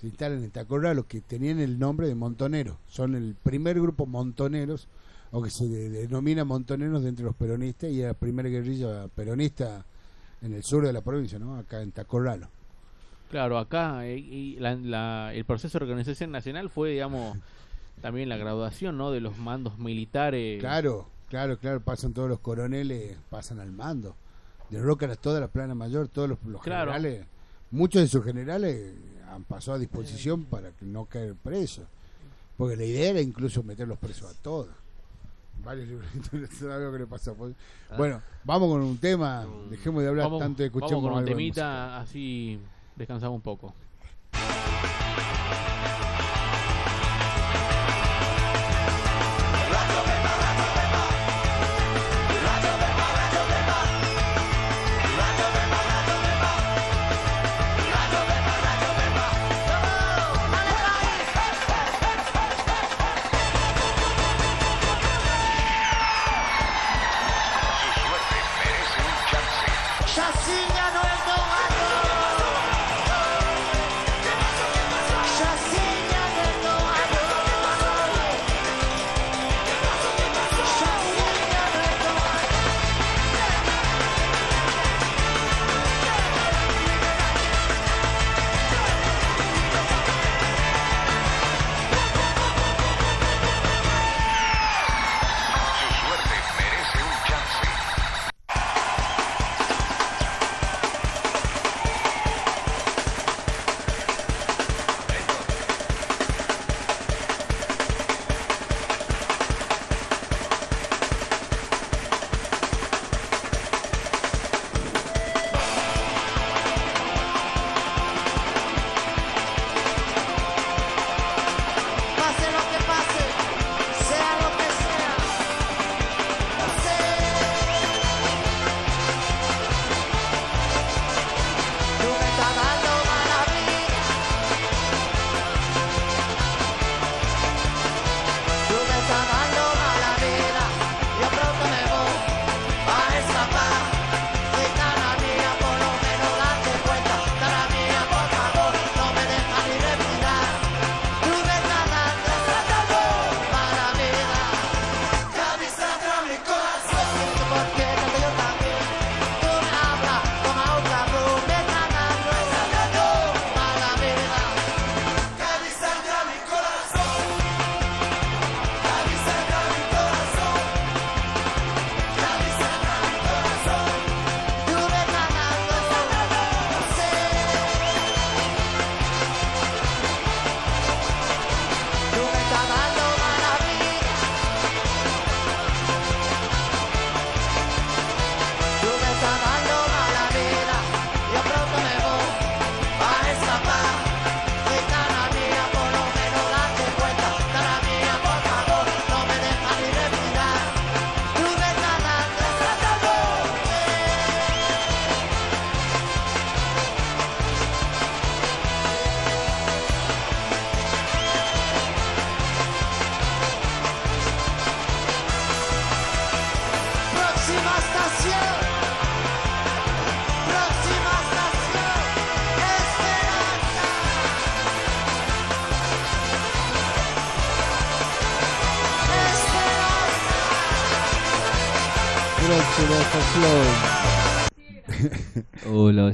se 0.00 0.06
instalan 0.06 0.44
en 0.44 0.50
Tacorra 0.50 0.94
los 0.94 1.06
que 1.06 1.20
tenían 1.22 1.58
el 1.60 1.78
nombre 1.78 2.06
de 2.06 2.14
montoneros 2.14 2.76
son 2.88 3.14
el 3.14 3.34
primer 3.42 3.80
grupo 3.80 4.06
montoneros 4.06 4.86
o 5.32 5.42
que 5.42 5.50
se 5.50 5.66
de- 5.66 5.88
denomina 5.90 6.44
montoneros 6.44 7.02
de 7.02 7.08
entre 7.08 7.24
los 7.24 7.34
peronistas 7.34 7.90
y 7.90 8.00
era 8.00 8.08
la 8.08 8.14
primera 8.14 8.48
guerrilla 8.48 9.08
peronista 9.08 9.84
en 10.42 10.52
el 10.54 10.62
sur 10.62 10.86
de 10.86 10.92
la 10.92 11.00
provincia, 11.00 11.38
¿no? 11.38 11.56
Acá 11.56 11.82
en 11.82 11.90
Tacorralo. 11.90 12.48
Claro, 13.30 13.58
acá 13.58 14.06
eh, 14.06 14.16
y 14.18 14.56
la- 14.60 14.76
la- 14.76 15.34
el 15.34 15.44
proceso 15.44 15.78
de 15.78 15.84
organización 15.86 16.30
nacional 16.30 16.70
fue, 16.70 16.90
digamos, 16.90 17.36
también 18.00 18.28
la 18.28 18.36
graduación, 18.36 18.96
¿no? 18.96 19.10
De 19.10 19.20
los 19.20 19.36
mandos 19.36 19.78
militares. 19.78 20.60
Claro, 20.60 21.08
claro, 21.28 21.58
claro, 21.58 21.80
pasan 21.80 22.12
todos 22.14 22.28
los 22.28 22.38
coroneles, 22.40 23.16
pasan 23.30 23.58
al 23.60 23.72
mando. 23.72 24.14
Derrocan 24.70 25.10
a 25.10 25.16
toda 25.16 25.40
la 25.40 25.48
plana 25.48 25.74
mayor, 25.74 26.08
todos 26.08 26.28
los, 26.28 26.38
los 26.44 26.62
Claro. 26.62 26.92
generales. 26.92 27.26
Muchos 27.70 28.02
de 28.02 28.08
sus 28.08 28.24
generales 28.24 28.94
han 29.30 29.44
pasado 29.44 29.76
a 29.76 29.78
disposición 29.78 30.44
para 30.44 30.70
que 30.72 30.84
no 30.86 31.04
caer 31.06 31.34
presos. 31.34 31.86
Porque 32.56 32.76
la 32.76 32.84
idea 32.84 33.10
era 33.10 33.20
incluso 33.20 33.62
meterlos 33.62 33.98
presos 33.98 34.30
a 34.30 34.42
todos. 34.42 34.68
Varios 35.64 35.88
libritos, 35.88 36.30
que 36.58 36.98
le 36.98 37.06
pasó. 37.06 37.34
Pues, 37.34 37.54
Bueno, 37.96 38.20
vamos 38.44 38.70
con 38.70 38.82
un 38.82 38.98
tema. 38.98 39.46
Dejemos 39.70 40.02
de 40.02 40.08
hablar 40.08 40.26
vamos, 40.26 40.40
tanto 40.40 40.62
y 40.62 40.66
escuchemos 40.66 41.02
vamos 41.02 41.10
con 41.10 41.18
un 41.20 41.24
de 41.24 41.30
temita, 41.30 42.00
así 42.00 42.58
descansamos 42.96 43.36
un 43.36 43.42
poco. 43.42 43.74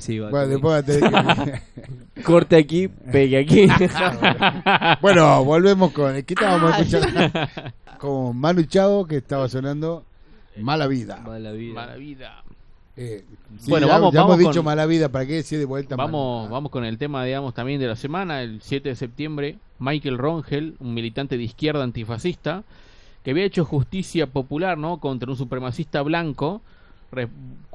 Sí, 0.00 0.18
va. 0.18 0.30
Bueno, 0.30 0.46
después 0.48 0.72
va 0.74 0.78
a 0.78 0.82
tener 0.82 1.62
que... 2.14 2.22
Corte 2.22 2.56
aquí, 2.56 2.88
pegue 2.88 3.38
aquí. 3.38 3.66
Bueno, 5.00 5.44
volvemos 5.44 5.92
con. 5.92 6.14
¿Qué 6.22 6.34
estábamos 6.34 6.78
escuchando? 6.78 7.30
Con 7.98 8.36
Manu 8.36 8.62
Chao 8.64 9.06
que 9.06 9.16
estaba 9.16 9.48
sonando 9.48 10.04
Mala 10.60 10.86
Vida. 10.86 11.18
Mala 11.24 11.52
vida. 11.52 11.74
Mala 11.74 11.94
vida. 11.96 12.42
Eh, 12.96 13.24
sí, 13.58 13.70
Bueno, 13.70 13.86
ya, 13.86 13.94
vamos- 13.94 14.12
ya 14.14 14.20
vamos 14.20 14.34
hemos 14.36 14.38
dicho 14.50 14.60
con- 14.60 14.66
Mala 14.66 14.86
Vida, 14.86 15.08
¿para 15.08 15.26
qué 15.26 15.34
decir 15.34 15.58
de 15.58 15.64
vuelta 15.64 15.96
Vamos, 15.96 16.48
vamos 16.50 16.70
con 16.70 16.84
el 16.84 16.96
tema, 16.98 17.24
digamos, 17.24 17.54
también 17.54 17.80
de 17.80 17.86
la 17.88 17.96
semana, 17.96 18.42
el 18.42 18.60
7 18.62 18.90
de 18.90 18.94
septiembre, 18.94 19.56
Michael 19.80 20.18
Rongel, 20.18 20.76
un 20.80 20.94
militante 20.94 21.36
de 21.36 21.42
izquierda 21.42 21.82
antifascista, 21.82 22.62
que 23.24 23.30
había 23.32 23.44
hecho 23.44 23.64
justicia 23.64 24.26
popular, 24.28 24.78
¿no?, 24.78 24.98
contra 24.98 25.28
un 25.30 25.36
supremacista 25.36 26.02
blanco, 26.02 26.60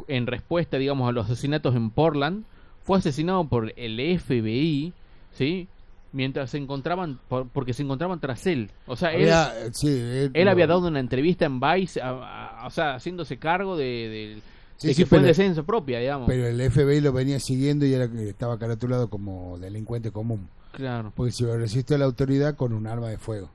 en 0.08 0.28
respuesta, 0.28 0.78
digamos, 0.78 1.08
a 1.10 1.12
los 1.12 1.26
asesinatos 1.26 1.76
en 1.76 1.90
Portland, 1.92 2.44
fue 2.84 2.98
asesinado 2.98 3.48
por 3.48 3.74
el 3.78 4.20
FBI, 4.20 4.94
¿sí?, 5.34 5.68
mientras 6.12 6.50
se 6.50 6.58
encontraban, 6.58 7.20
por- 7.28 7.48
porque 7.50 7.72
se 7.74 7.84
encontraban 7.84 8.20
tras 8.20 8.48
él. 8.48 8.72
O 8.88 8.96
sea, 8.96 9.14
él, 9.14 9.32
Había- 9.32 9.66
eh, 9.68 9.70
sí, 9.74 9.88
él, 10.34 10.48
había 10.48 10.66
dado 10.66 10.88
una 10.88 11.00
entrevista 11.00 11.46
en 11.46 11.60
Vice, 11.60 12.02
a- 12.02 12.62
a- 12.64 12.66
o 12.68 12.70
sea, 12.72 12.96
haciéndose 12.96 13.38
cargo 13.38 13.78
de, 13.78 13.86
de- 13.86 14.42
Sí, 14.78 14.88
de 14.88 14.94
sí, 14.96 15.02
que 15.04 15.06
fue 15.06 15.20
pero- 15.20 15.28
defensa 15.28 15.62
propia, 15.62 16.00
digamos. 16.00 16.28
Pero 16.28 16.48
el 16.48 16.60
FBI 16.62 17.02
lo 17.02 17.14
venía 17.14 17.40
siguiendo 17.40 17.86
y 17.86 17.94
era, 17.94 18.06
estaba 18.06 18.58
caratulado 18.58 19.08
como 19.10 19.58
delincuente 19.60 20.12
común. 20.12 20.48
claro. 20.72 21.12
Porque 21.16 21.32
se 21.32 21.58
resiste 21.58 21.94
a 21.96 21.98
la 22.00 22.06
autoridad 22.06 22.56
con 22.56 22.74
un 22.74 22.88
arma 22.88 23.10
de 23.10 23.18
fuego. 23.18 23.50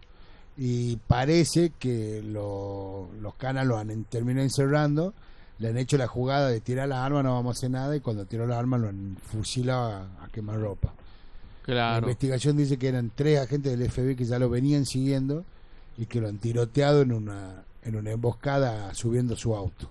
Y 0.57 0.97
parece 1.09 1.73
que 1.79 2.23
lo- 2.25 3.09
los 3.21 3.35
canas 3.35 3.67
lo 3.67 3.79
han 3.79 4.05
terminado 4.05 4.45
encerrando, 4.45 5.13
le 5.59 5.69
han 5.69 5.79
hecho 5.79 5.97
la 5.97 6.07
jugada 6.07 6.49
de 6.49 6.61
tirar 6.61 6.89
las 6.89 6.99
armas, 6.99 7.25
no 7.25 7.35
vamos 7.35 7.57
a 7.57 7.59
hacer 7.59 7.71
nada, 7.71 7.95
y 7.97 8.01
cuando 8.01 8.25
tiró 8.27 8.47
las 8.47 8.59
armas 8.59 8.81
lo 8.81 8.89
han 8.89 9.17
fusilado 9.23 9.93
a, 9.93 10.25
a 10.25 10.29
quemar 10.29 10.59
ropa. 10.61 10.93
La 11.67 11.99
investigación 11.99 12.57
dice 12.57 12.79
que 12.79 12.89
eran 12.89 13.11
tres 13.15 13.41
agentes 13.41 13.79
del 13.79 13.91
FBI 13.91 14.17
que 14.17 14.25
ya 14.25 14.39
lo 14.39 14.51
venían 14.51 14.85
siguiendo 14.85 15.45
y 15.97 16.07
que 16.07 16.21
lo 16.21 16.29
han 16.29 16.39
tiroteado 16.39 17.03
en 17.03 17.13
una, 17.13 17.63
en 17.83 17.97
una 17.97 18.11
emboscada 18.11 18.93
subiendo 18.95 19.35
su 19.37 19.55
auto. 19.55 19.89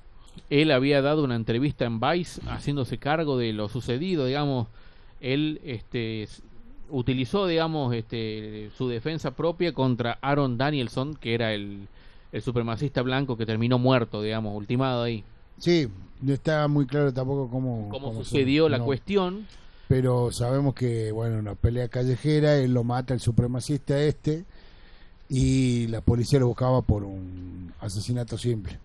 él 0.49 0.69
había 0.71 1.01
dado 1.01 1.23
una 1.23 1.35
entrevista 1.35 1.85
en 1.85 1.99
Vice 1.99 2.41
haciéndose 2.47 2.97
cargo 2.99 3.37
de 3.37 3.53
lo 3.53 3.69
sucedido, 3.69 4.25
digamos, 4.25 4.67
él 5.19 5.61
este 5.63 6.27
utilizó, 6.89 7.47
digamos, 7.47 7.95
este 7.95 8.69
su 8.77 8.87
defensa 8.87 9.31
propia 9.31 9.73
contra 9.73 10.19
Aaron 10.21 10.57
Danielson, 10.59 11.15
que 11.15 11.33
era 11.33 11.53
el, 11.53 11.87
el 12.31 12.41
supremacista 12.43 13.01
blanco 13.01 13.35
que 13.37 13.45
terminó 13.47 13.79
muerto, 13.79 14.21
digamos, 14.21 14.55
ultimado 14.55 15.01
ahí. 15.01 15.23
Sí, 15.63 15.87
no 16.21 16.33
está 16.33 16.67
muy 16.67 16.85
claro 16.85 17.13
tampoco 17.13 17.49
cómo, 17.49 17.87
Cómo 17.89 18.07
cómo 18.09 18.23
sucedió 18.23 18.65
se- 18.65 18.69
la 18.69 18.77
no, 18.79 18.85
cuestión, 18.85 19.47
Pero 19.87 20.31
sabemos 20.31 20.73
que, 20.73 21.11
bueno, 21.11 21.39
una 21.39 21.55
pelea 21.55 21.87
callejera, 21.87 22.55
él 22.57 22.73
lo 22.73 22.83
mata 22.83 23.13
el 23.13 23.19
supremacista 23.21 23.97
este 24.01 24.45
y 25.29 25.87
la 25.87 26.01
policía 26.01 26.39
lo 26.39 26.47
buscaba 26.47 26.81
por 26.81 27.03
un 27.03 27.73
asesinato 27.79 28.37
simple. 28.37 28.79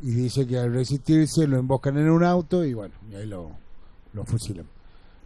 Y 0.00 0.10
dice 0.10 0.46
que 0.46 0.58
al 0.58 0.72
resistirse 0.72 1.46
lo 1.46 1.58
emboscan 1.58 1.96
en 1.98 2.10
un 2.10 2.24
auto 2.24 2.64
y 2.64 2.74
bueno, 2.74 2.94
y 3.10 3.14
ahí 3.14 3.26
lo, 3.26 3.50
lo 4.12 4.24
fusilan. 4.24 4.66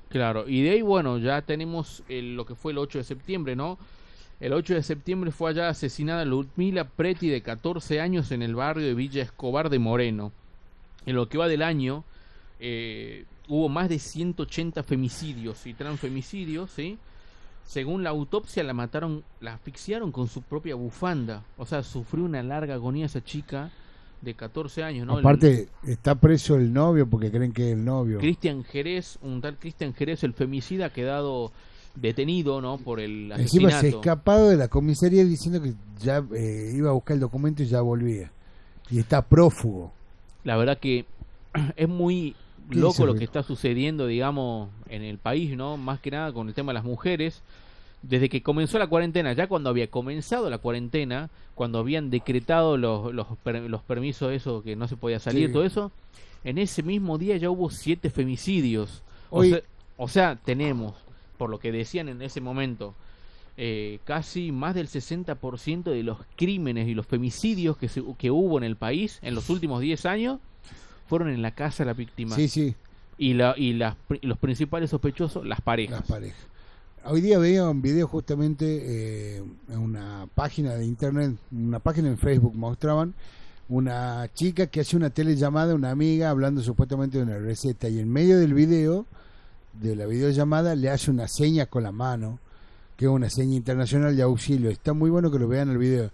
claro, 0.08 0.48
y 0.48 0.62
de 0.62 0.70
ahí, 0.70 0.82
bueno, 0.82 1.18
ya 1.18 1.42
tenemos 1.42 2.02
el- 2.08 2.34
lo 2.36 2.44
que 2.46 2.54
fue 2.54 2.72
el 2.72 2.78
8 2.78 2.98
de 2.98 3.04
septiembre, 3.04 3.56
¿no? 3.56 3.78
El 4.40 4.52
8 4.54 4.74
de 4.74 4.82
septiembre 4.82 5.30
fue 5.32 5.50
allá 5.50 5.68
asesinada 5.68 6.24
Ludmila 6.24 6.84
Preti 6.84 7.28
de 7.28 7.42
14 7.42 8.00
años 8.00 8.32
en 8.32 8.42
el 8.42 8.54
barrio 8.54 8.86
de 8.86 8.94
Villa 8.94 9.22
Escobar 9.22 9.70
de 9.70 9.78
Moreno. 9.78 10.32
En 11.06 11.16
lo 11.16 11.28
que 11.28 11.38
va 11.38 11.48
del 11.48 11.62
año, 11.62 12.04
eh, 12.58 13.24
hubo 13.48 13.68
más 13.68 13.88
de 13.88 13.98
180 13.98 14.82
femicidios 14.82 15.66
y 15.66 15.74
transfemicidios, 15.74 16.70
¿sí? 16.70 16.98
Según 17.66 18.02
la 18.02 18.10
autopsia, 18.10 18.62
la 18.64 18.72
mataron, 18.74 19.22
la 19.40 19.54
asfixiaron 19.54 20.10
con 20.12 20.28
su 20.28 20.42
propia 20.42 20.74
bufanda. 20.74 21.44
O 21.56 21.66
sea, 21.66 21.82
sufrió 21.82 22.24
una 22.24 22.42
larga 22.42 22.74
agonía 22.74 23.06
esa 23.06 23.22
chica 23.22 23.70
de 24.20 24.34
14 24.34 24.82
años, 24.82 25.06
¿no? 25.06 25.14
El- 25.14 25.20
Aparte, 25.20 25.68
está 25.86 26.14
preso 26.16 26.56
el 26.56 26.72
novio 26.72 27.08
porque 27.08 27.30
creen 27.30 27.52
que 27.52 27.68
es 27.70 27.76
el 27.76 27.84
novio. 27.84 28.18
Cristian 28.18 28.64
Jerez, 28.64 29.18
un 29.22 29.40
tal 29.40 29.56
Cristian 29.56 29.94
Jerez, 29.94 30.24
el 30.24 30.34
femicida, 30.34 30.86
ha 30.86 30.90
quedado 30.92 31.52
detenido, 31.94 32.60
¿no? 32.60 32.76
Por 32.78 33.00
el 33.00 33.32
Encima 33.32 33.70
se 33.70 33.74
ha 33.74 33.78
asesinato. 33.78 34.00
escapado 34.00 34.48
de 34.50 34.56
la 34.56 34.68
comisaría 34.68 35.24
diciendo 35.24 35.62
que 35.62 35.74
ya 36.00 36.24
eh, 36.34 36.72
iba 36.74 36.90
a 36.90 36.92
buscar 36.92 37.14
el 37.14 37.20
documento 37.20 37.62
y 37.62 37.66
ya 37.66 37.80
volvía. 37.80 38.30
Y 38.90 38.98
está 38.98 39.22
prófugo. 39.22 39.92
La 40.44 40.56
verdad 40.56 40.78
que 40.78 41.04
es 41.76 41.88
muy 41.88 42.34
¿Qué 42.70 42.76
loco 42.76 43.04
lo 43.06 43.14
que 43.14 43.24
está 43.24 43.42
sucediendo, 43.42 44.06
digamos, 44.06 44.68
en 44.88 45.02
el 45.02 45.18
país, 45.18 45.56
¿no? 45.56 45.76
Más 45.76 45.98
que 46.00 46.10
nada 46.12 46.32
con 46.32 46.46
el 46.48 46.54
tema 46.54 46.70
de 46.70 46.74
las 46.74 46.84
mujeres. 46.84 47.42
Desde 48.02 48.28
que 48.30 48.42
comenzó 48.42 48.78
la 48.78 48.86
cuarentena, 48.86 49.32
ya 49.34 49.46
cuando 49.46 49.68
había 49.68 49.88
comenzado 49.88 50.48
la 50.48 50.58
cuarentena, 50.58 51.28
cuando 51.54 51.80
habían 51.80 52.08
decretado 52.10 52.76
los, 52.78 53.12
los, 53.12 53.26
los 53.44 53.82
permisos, 53.82 54.32
eso 54.32 54.62
que 54.62 54.74
no 54.76 54.88
se 54.88 54.96
podía 54.96 55.18
salir, 55.18 55.48
Sí. 55.48 55.52
todo 55.52 55.64
eso, 55.64 55.92
en 56.44 56.56
ese 56.58 56.82
mismo 56.82 57.18
día 57.18 57.36
ya 57.36 57.50
hubo 57.50 57.68
siete 57.70 58.08
femicidios. 58.08 59.02
O, 59.30 59.40
Hoy- 59.40 59.50
sea, 59.50 59.60
o 59.98 60.08
sea, 60.08 60.36
tenemos, 60.36 60.94
por 61.36 61.50
lo 61.50 61.58
que 61.58 61.72
decían 61.72 62.08
en 62.08 62.22
ese 62.22 62.40
momento, 62.40 62.94
eh, 63.62 63.98
casi 64.04 64.52
más 64.52 64.74
del 64.74 64.88
60% 64.88 65.90
de 65.90 66.02
los 66.02 66.16
crímenes 66.36 66.88
y 66.88 66.94
los 66.94 67.06
femicidios 67.06 67.76
que, 67.76 67.88
se- 67.88 68.02
que 68.16 68.30
hubo 68.30 68.56
en 68.56 68.64
el 68.64 68.76
país 68.76 69.18
en 69.20 69.34
los 69.34 69.50
últimos 69.50 69.82
10 69.82 70.06
años 70.06 70.40
fueron 71.08 71.28
en 71.28 71.42
la 71.42 71.50
casa 71.50 71.82
de 71.84 71.88
la 71.88 71.92
víctima. 71.92 72.34
Sí, 72.36 72.48
sí, 72.48 72.74
Y, 73.18 73.34
la, 73.34 73.54
y 73.58 73.74
las 73.74 73.96
los 74.22 74.38
principales 74.38 74.88
sospechosos, 74.90 75.44
las 75.44 75.60
parejas. 75.60 76.00
las 76.00 76.08
parejas. 76.08 76.40
Hoy 77.04 77.20
día 77.20 77.38
veía 77.38 77.68
un 77.68 77.82
video 77.82 78.06
justamente 78.06 78.64
eh, 79.38 79.42
en 79.68 79.78
una 79.78 80.26
página 80.34 80.74
de 80.74 80.84
internet, 80.86 81.34
una 81.52 81.80
página 81.80 82.08
en 82.08 82.16
Facebook 82.18 82.54
mostraban 82.54 83.12
una 83.68 84.28
chica 84.34 84.66
que 84.68 84.80
hace 84.80 84.96
una 84.96 85.10
telellamada 85.10 85.72
a 85.72 85.74
una 85.76 85.90
amiga 85.90 86.30
hablando 86.30 86.60
supuestamente 86.62 87.18
de 87.18 87.24
una 87.24 87.38
receta 87.38 87.88
y 87.88 87.98
en 87.98 88.08
medio 88.10 88.38
del 88.38 88.52
video, 88.54 89.06
de 89.74 89.96
la 89.96 90.06
videollamada, 90.06 90.74
le 90.74 90.90
hace 90.90 91.10
una 91.10 91.28
seña 91.28 91.66
con 91.66 91.82
la 91.84 91.92
mano, 91.92 92.38
que 93.00 93.06
es 93.06 93.10
una 93.10 93.30
seña 93.30 93.56
internacional 93.56 94.14
de 94.14 94.20
auxilio. 94.20 94.68
Está 94.68 94.92
muy 94.92 95.08
bueno 95.08 95.30
que 95.30 95.38
lo 95.38 95.48
vean 95.48 95.70
el 95.70 95.78
video. 95.78 96.10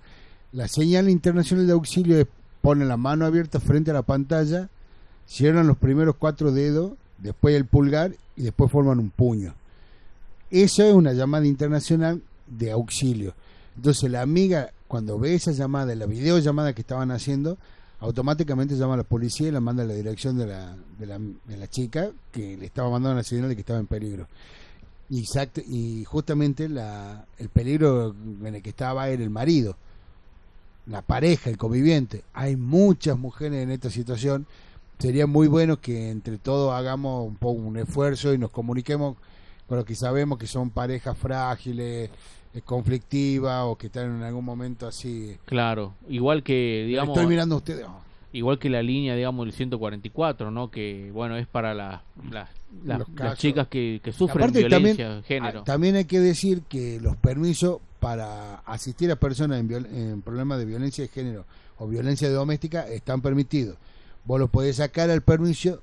La 0.53 0.69
señal 0.69 1.11
internacional 1.11 1.67
de 1.67 1.73
auxilio 1.73 2.17
es 2.17 2.29
ponen 2.61 2.87
la 2.87 2.97
mano 2.97 3.27
abierta 3.27 3.59
frente 3.59 3.91
a 3.91 3.95
la 3.95 4.03
pantalla, 4.03 4.69
cierran 5.27 5.67
los 5.67 5.79
primeros 5.79 6.15
cuatro 6.15 6.53
dedos, 6.53 6.93
después 7.19 7.57
el 7.57 7.65
pulgar 7.65 8.13
y 8.37 8.43
después 8.43 8.71
forman 8.71 9.01
un 9.01 9.11
puño. 9.11 9.55
Eso 10.53 10.85
es 10.85 10.95
una 10.95 11.13
llamada 11.13 11.45
internacional 11.45 12.23
de 12.47 12.71
auxilio. 12.71 13.35
Entonces 13.75 14.09
la 14.09 14.23
amiga, 14.23 14.71
cuando 14.87 15.19
ve 15.19 15.35
esa 15.35 15.51
llamada, 15.51 15.93
la 15.97 16.07
videollamada 16.07 16.73
que 16.73 16.83
estaban 16.83 17.11
haciendo, 17.11 17.59
automáticamente 17.99 18.77
llama 18.77 18.95
a 18.95 18.99
la 18.99 19.03
policía 19.03 19.49
y 19.49 19.51
la 19.51 19.59
manda 19.59 19.83
a 19.83 19.87
la 19.87 19.95
dirección 19.95 20.39
de 20.39 20.47
la, 20.47 20.77
de 21.01 21.07
la, 21.07 21.19
de 21.19 21.57
la 21.57 21.67
chica 21.67 22.13
que 22.31 22.57
le 22.57 22.67
estaba 22.67 22.91
mandando 22.91 23.15
una 23.15 23.25
señal 23.25 23.49
de 23.49 23.57
que 23.57 23.63
estaba 23.63 23.81
en 23.81 23.89
peligro. 23.89 24.29
Exacto, 25.13 25.61
y 25.67 26.05
justamente 26.05 26.69
la, 26.69 27.25
el 27.39 27.49
peligro 27.49 28.15
en 28.45 28.55
el 28.57 28.63
que 28.63 28.71
estaba 28.71 29.09
era 29.09 29.23
el 29.23 29.31
marido, 29.31 29.77
la 30.87 31.03
pareja, 31.03 31.51
el 31.51 31.57
conviviente. 31.57 32.23
Hay 32.35 32.57
muchas 32.57 33.19
mujeres 33.19 33.63
en 33.63 33.71
esta 33.71 33.91
situación. 33.91 34.47
Sería 34.99 35.27
muy 35.27 35.47
bueno 35.49 35.81
que 35.81 36.11
entre 36.11 36.39
todos 36.39 36.73
hagamos 36.73 37.27
un 37.27 37.37
poco 37.37 37.61
un 37.61 37.77
esfuerzo 37.77 38.33
y 38.33 38.39
nos 38.39 38.51
comuniquemos 38.51 39.17
con 39.69 39.77
los 39.79 39.85
que 39.87 39.95
sabemos 39.95 40.39
que 40.39 40.47
son 40.47 40.71
parejas 40.71 41.17
frágiles, 41.19 42.09
eh, 42.55 42.61
conflictivas 42.65 43.65
o 43.67 43.77
que 43.77 43.89
están 43.89 44.17
en 44.17 44.23
algún 44.23 44.45
momento 44.45 44.87
así. 44.87 45.37
Claro, 45.45 45.93
igual 46.09 46.43
que, 46.43 46.85
digamos, 46.87 47.17
Estoy 47.17 47.29
mirando 47.29 47.57
a 47.57 47.59
ustedes. 47.59 47.85
oh, 47.87 48.01
igual 48.33 48.59
que 48.59 48.71
la 48.71 48.83
línea, 48.83 49.15
digamos, 49.17 49.45
del 49.45 49.53
144, 49.55 50.51
¿no? 50.51 50.71
Que, 50.71 51.11
bueno, 51.13 51.37
es 51.37 51.47
para 51.47 51.75
las 51.75 52.01
las- 52.31 52.49
las- 52.85 53.09
Los 53.09 53.39
chicas 53.39 53.69
que, 53.69 54.01
que 54.03 54.13
sufren 54.13 54.39
Aparte, 54.45 54.59
violencia 54.59 54.95
también, 55.07 55.23
de 55.23 55.27
género. 55.27 55.61
ah, 55.61 55.65
también 55.65 55.97
hay 55.97 56.05
que 56.05 56.21
decir 56.21 56.63
que 56.69 57.01
los 57.01 57.17
permisos 57.17 57.79
para 58.01 58.57
asistir 58.67 59.11
a 59.11 59.17
personas 59.17 59.59
en, 59.61 59.69
viol- 59.69 59.89
en 59.93 60.23
problemas 60.23 60.59
de 60.59 60.65
violencia 60.67 61.03
de 61.03 61.09
género 61.09 61.45
o 61.79 61.87
violencia 61.87 62.31
doméstica 62.31 62.87
están 62.89 63.21
permitidos. 63.23 63.77
Vos 64.25 64.39
lo 64.41 64.49
podés 64.49 64.77
sacar 64.77 65.11
al 65.11 65.23
permiso 65.23 65.81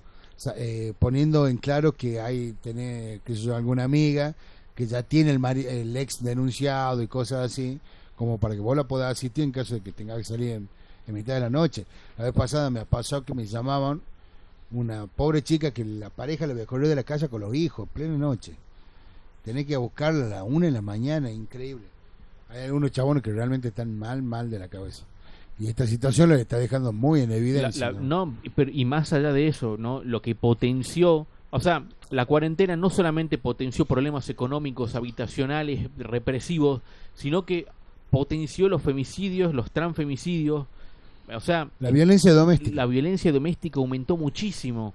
eh, 0.57 0.93
poniendo 0.99 1.47
en 1.47 1.57
claro 1.57 1.93
que 1.93 2.19
hay 2.19 2.53
tener 2.61 3.21
que 3.21 3.35
yo, 3.35 3.55
alguna 3.55 3.83
amiga 3.85 4.35
que 4.75 4.87
ya 4.87 5.03
tiene 5.03 5.31
el, 5.31 5.39
mari- 5.39 5.65
el 5.67 5.95
ex 5.95 6.21
denunciado 6.23 7.01
y 7.01 7.07
cosas 7.07 7.45
así, 7.51 7.79
como 8.15 8.37
para 8.39 8.53
que 8.55 8.59
vos 8.59 8.75
la 8.75 8.83
puedas 8.85 9.11
asistir 9.11 9.43
en 9.43 9.51
caso 9.51 9.75
de 9.75 9.81
que 9.81 9.91
tenga 9.91 10.17
que 10.17 10.23
salir 10.23 10.51
en, 10.51 10.67
en 11.07 11.13
mitad 11.13 11.35
de 11.35 11.39
la 11.41 11.49
noche. 11.49 11.85
La 12.17 12.25
vez 12.25 12.33
pasada 12.33 12.69
me 12.69 12.85
pasó 12.85 13.23
que 13.23 13.33
me 13.33 13.45
llamaban 13.45 14.01
una 14.73 15.07
pobre 15.07 15.41
chica 15.43 15.71
que 15.71 15.85
la 15.85 16.09
pareja 16.09 16.45
le 16.47 16.53
había 16.53 16.65
corrido 16.65 16.89
de 16.89 16.95
la 16.95 17.03
casa 17.03 17.27
con 17.27 17.41
los 17.41 17.53
hijos, 17.55 17.87
plena 17.93 18.17
noche. 18.17 18.53
Tenés 19.45 19.65
que 19.65 19.77
buscarla 19.77 20.25
a 20.25 20.29
la 20.29 20.43
una 20.43 20.65
de 20.67 20.71
la 20.71 20.81
mañana, 20.81 21.29
increíble. 21.31 21.85
Hay 22.49 22.63
algunos 22.65 22.91
chabones 22.91 23.23
que 23.23 23.31
realmente 23.31 23.69
están 23.69 23.97
mal, 23.97 24.21
mal 24.23 24.49
de 24.49 24.59
la 24.59 24.67
cabeza. 24.67 25.03
Y 25.59 25.67
esta 25.67 25.85
situación 25.85 26.29
lo 26.29 26.35
está 26.35 26.57
dejando 26.57 26.91
muy 26.93 27.21
en 27.21 27.29
La- 27.29 27.35
evidencia. 27.37 27.91
la- 27.91 27.99
¿no? 27.99 28.25
no, 28.25 28.35
pero, 28.55 28.71
y 28.73 28.85
más 28.85 29.13
allá 29.13 29.31
de 29.33 29.47
eso, 29.47 29.75
¿no? 29.77 30.03
Lo 30.03 30.21
que 30.21 30.33
potenció, 30.33 31.27
o 31.51 31.59
sea, 31.59 31.83
la 32.09 32.25
cuarentena 32.25 32.75
no 32.75 32.89
solamente 32.89 33.37
potenció 33.37 33.85
problemas 33.85 34.29
económicos, 34.29 34.95
habitacionales, 34.95 35.89
represivos, 35.97 36.81
sino 37.15 37.45
que 37.45 37.67
potenció 38.09 38.69
los 38.69 38.81
femicidios, 38.81 39.53
los 39.53 39.71
transfemicidios, 39.71 40.65
o 41.33 41.39
sea, 41.39 41.69
La 41.79 41.91
violencia 41.91 42.33
doméstica. 42.33 42.75
la 42.75 42.85
violencia 42.85 43.31
doméstica 43.31 43.79
aumentó 43.79 44.17
muchísimo. 44.17 44.93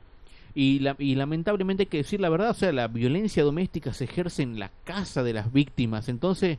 Y, 0.54 0.80
la- 0.80 0.96
y 0.98 1.14
lamentablemente 1.14 1.82
hay 1.84 1.86
que 1.86 1.98
decir 1.98 2.20
la 2.20 2.28
verdad, 2.30 2.50
o 2.50 2.54
sea, 2.54 2.72
la 2.72 2.88
violencia 2.88 3.44
doméstica 3.44 3.92
se 3.92 4.04
ejerce 4.04 4.42
en 4.42 4.58
la 4.58 4.70
casa 4.84 5.22
de 5.22 5.32
las 5.32 5.52
víctimas. 5.52 6.08
Entonces, 6.08 6.58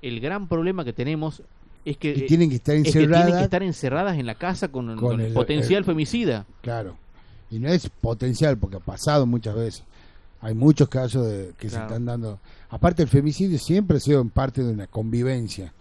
el 0.00 0.20
gran 0.20 0.46
problema 0.48 0.84
que 0.84 0.92
tenemos 0.92 1.42
es 1.84 1.96
que, 1.96 2.10
Y 2.16 2.20
eh, 2.22 2.26
tienen 2.28 2.50
que 2.50 2.56
estar 2.56 2.76
es 2.76 2.84
que 2.84 2.90
tienen 2.92 3.08
que 3.10 3.16
encerradas. 3.16 3.42
estar 3.44 3.62
encerradas 3.64 4.18
en 4.18 4.26
la 4.26 4.34
casa 4.36 4.68
con, 4.68 4.90
el- 4.90 5.32
potencial 5.32 5.78
el- 5.78 5.84
femicida. 5.84 6.46
Claro. 6.60 6.96
Y 7.50 7.58
no 7.58 7.68
es 7.68 7.88
potencial, 7.88 8.56
porque 8.56 8.76
ha 8.76 8.80
pasado 8.80 9.26
muchas 9.26 9.54
veces. 9.56 9.82
Hay 10.40 10.54
muchos 10.54 10.88
casos 10.88 11.26
de, 11.26 11.52
que 11.58 11.68
se 11.68 11.76
están 11.76 12.04
dando. 12.04 12.38
Aparte, 12.70 13.02
el 13.02 13.08
femicidio 13.08 13.58
siempre 13.58 13.96
ha 13.96 14.00
sido 14.00 14.20
en 14.20 14.30
parte 14.30 14.62
de 14.62 14.72
una 14.72 14.86
convivencia. 14.86 15.72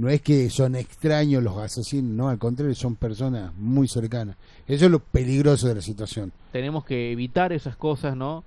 No 0.00 0.08
es 0.08 0.22
que 0.22 0.48
son 0.48 0.76
extraños 0.76 1.42
los 1.42 1.58
asesinos, 1.58 2.10
no, 2.10 2.30
al 2.30 2.38
contrario, 2.38 2.74
son 2.74 2.96
personas 2.96 3.52
muy 3.58 3.86
cercanas. 3.86 4.34
Eso 4.66 4.86
es 4.86 4.90
lo 4.90 5.00
peligroso 5.00 5.68
de 5.68 5.74
la 5.74 5.82
situación. 5.82 6.32
Tenemos 6.52 6.86
que 6.86 7.12
evitar 7.12 7.52
esas 7.52 7.76
cosas, 7.76 8.16
¿no? 8.16 8.42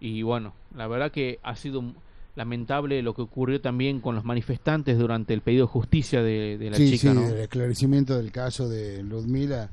Y 0.00 0.22
bueno, 0.22 0.54
la 0.74 0.86
verdad 0.86 1.12
que 1.12 1.40
ha 1.42 1.56
sido 1.56 1.84
lamentable 2.36 3.02
lo 3.02 3.14
que 3.14 3.20
ocurrió 3.20 3.60
también 3.60 4.00
con 4.00 4.14
los 4.14 4.24
manifestantes 4.24 4.98
durante 4.98 5.34
el 5.34 5.42
pedido 5.42 5.66
de 5.66 5.72
justicia 5.72 6.22
de, 6.22 6.56
de 6.56 6.70
la 6.70 6.76
sí, 6.78 6.92
chica, 6.92 7.12
sí, 7.12 7.14
¿no? 7.14 7.28
el 7.28 7.36
esclarecimiento 7.36 8.16
del 8.16 8.32
caso 8.32 8.70
de 8.70 9.02
Ludmila, 9.02 9.68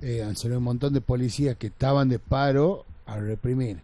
eh, 0.00 0.22
han 0.22 0.36
salido 0.36 0.56
un 0.56 0.64
montón 0.64 0.94
de 0.94 1.02
policías 1.02 1.58
que 1.58 1.66
estaban 1.66 2.08
de 2.08 2.18
paro 2.18 2.86
a 3.04 3.18
reprimir. 3.18 3.76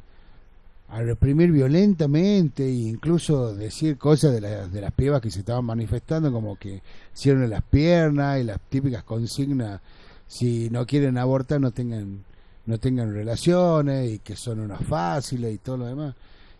A 0.91 1.03
reprimir 1.03 1.53
violentamente 1.53 2.65
e 2.65 2.73
incluso 2.73 3.55
decir 3.55 3.99
cosas 3.99 4.33
de, 4.33 4.41
las 4.41 4.73
de 4.73 4.81
las 4.81 4.93
pibas 4.93 5.21
que 5.21 5.31
se 5.31 5.41
estaban 5.41 5.65
manifestando, 5.65 6.33
como 6.33 6.57
que 6.57 6.81
cierren 7.15 7.51
las 7.51 7.63
piernas 7.63 8.41
y 8.41 8.45
las 8.45 8.59
típicas 8.71 9.05
consignas, 9.05 9.81
si 10.27 10.71
no 10.71 10.87
quieren 10.87 11.19
abortar 11.19 11.61
no 11.61 11.71
tengan 11.73 12.25
no 12.67 12.79
tengan 12.79 13.13
relaciones 13.15 14.11
y 14.13 14.19
que 14.19 14.37
son 14.37 14.61
unas 14.61 14.83
fáciles 14.85 15.55
y 15.55 15.59
todo 15.59 15.79
lo 15.79 15.87
demás. 15.87 16.15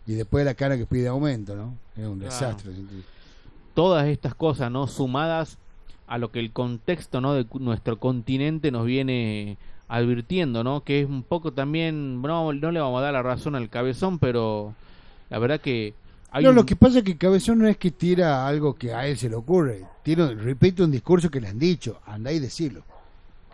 Y 0.07 0.13
después 0.13 0.43
la 0.43 0.55
cara 0.55 0.75
que 0.75 0.87
pide 0.87 1.07
aumento, 1.07 1.55
¿no? 1.55 1.75
Es 1.95 2.07
un 2.07 2.17
Claro. 2.19 2.31
desastre. 2.33 2.71
todas 3.75 4.07
estas 4.07 4.33
cosas, 4.35 4.71
¿no? 4.71 4.87
Sumadas 4.87 5.57
a 6.07 6.17
lo 6.17 6.31
que 6.31 6.39
el 6.39 6.51
contexto, 6.51 7.21
¿no? 7.21 7.33
De 7.33 7.45
nuestro 7.59 7.99
continente 7.99 8.71
nos 8.71 8.85
viene 8.85 9.57
advirtiendo, 9.89 10.63
¿no? 10.63 10.83
Que 10.83 11.01
es 11.01 11.07
un 11.09 11.23
poco 11.23 11.51
también, 11.51 12.21
no, 12.21 12.53
no 12.53 12.71
le 12.71 12.79
vamos 12.79 12.99
a 12.99 13.03
dar 13.03 13.13
la 13.13 13.23
razón 13.23 13.55
al 13.55 13.69
cabezón, 13.69 14.19
pero 14.19 14.73
la 15.29 15.39
verdad 15.39 15.59
que 15.59 15.93
hay 16.31 16.43
no, 16.43 16.51
un- 16.51 16.55
lo 16.57 16.65
que 16.65 16.75
pasa 16.75 16.99
es 16.99 17.03
que 17.03 17.17
Cabezón 17.17 17.57
no 17.59 17.67
es 17.67 17.77
que 17.77 17.89
tira 17.91 18.47
algo 18.47 18.75
que 18.75 18.93
a 18.93 19.07
él 19.07 19.17
se 19.17 19.29
le 19.29 19.35
ocurre. 19.35 19.83
Tira, 20.03 20.27
repite 20.27 20.83
un 20.83 20.91
discurso 20.91 21.29
que 21.31 21.41
le 21.41 21.47
han 21.47 21.57
dicho. 21.57 21.99
Andá 22.05 22.31
y 22.31 22.37
decirlo. 22.39 22.83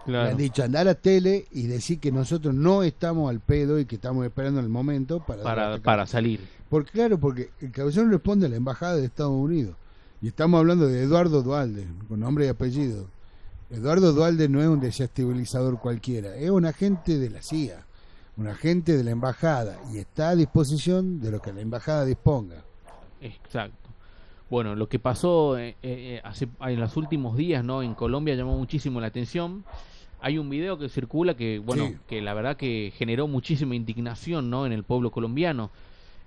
Le 0.05 0.19
han 0.19 0.35
dicho, 0.37 0.61
andá 0.61 0.81
a 0.81 0.83
la 0.83 0.93
tele 0.95 1.45
y 1.51 1.67
decir 1.67 1.99
que 1.99 2.11
nosotros 2.11 2.53
no 2.53 2.83
estamos 2.83 3.29
al 3.29 3.39
pedo 3.39 3.79
y 3.79 3.85
que 3.85 3.95
estamos 3.95 4.25
esperando 4.25 4.59
el 4.59 4.67
momento 4.69 5.19
para... 5.21 5.41
para, 5.41 5.77
para 5.79 6.05
salir. 6.05 6.41
Porque 6.69 6.91
claro, 6.91 7.17
porque 7.17 7.49
el 7.61 7.71
Cabezón 7.71 8.11
responde 8.11 8.45
a 8.45 8.49
la 8.49 8.57
Embajada 8.57 8.97
de 8.97 9.05
Estados 9.05 9.31
Unidos. 9.31 9.75
Y 10.21 10.27
estamos 10.27 10.59
hablando 10.59 10.85
de 10.87 11.01
Eduardo 11.01 11.41
Dualde, 11.43 11.87
con 12.09 12.19
nombre 12.19 12.45
y 12.45 12.49
apellido. 12.49 13.07
Eduardo 13.69 14.13
Dualde 14.13 14.47
no 14.47 14.61
es 14.61 14.67
un 14.67 14.79
desestabilizador 14.79 15.79
cualquiera, 15.79 16.35
es 16.35 16.49
un 16.49 16.65
agente 16.65 17.17
de 17.17 17.29
la 17.29 17.41
CIA, 17.41 17.85
un 18.37 18.47
agente 18.47 18.95
de 18.95 19.03
la 19.03 19.11
Embajada, 19.11 19.79
y 19.91 19.97
está 19.97 20.29
a 20.29 20.35
disposición 20.35 21.19
de 21.19 21.31
lo 21.31 21.41
que 21.41 21.51
la 21.51 21.61
Embajada 21.61 22.05
disponga. 22.05 22.63
Exacto. 23.21 23.89
Bueno, 24.49 24.75
lo 24.75 24.87
que 24.87 24.99
pasó 24.99 25.57
eh, 25.57 25.75
eh, 25.81 26.21
hace, 26.23 26.47
en 26.61 26.79
los 26.79 26.95
últimos 26.97 27.35
días, 27.35 27.63
¿no? 27.63 27.81
En 27.81 27.95
Colombia 27.95 28.35
llamó 28.35 28.55
muchísimo 28.57 29.01
la 29.01 29.07
atención. 29.07 29.65
Hay 30.21 30.37
un 30.37 30.49
video 30.49 30.77
que 30.77 30.87
circula 30.87 31.35
que, 31.35 31.57
bueno, 31.59 31.87
Sí. 31.87 31.97
que 32.07 32.21
la 32.21 32.35
verdad 32.35 32.55
que 32.55 32.93
generó 32.95 33.27
muchísima 33.27 33.75
indignación, 33.75 34.51
¿no? 34.51 34.67
En 34.67 34.71
el 34.71 34.83
pueblo 34.83 35.11
colombiano. 35.11 35.71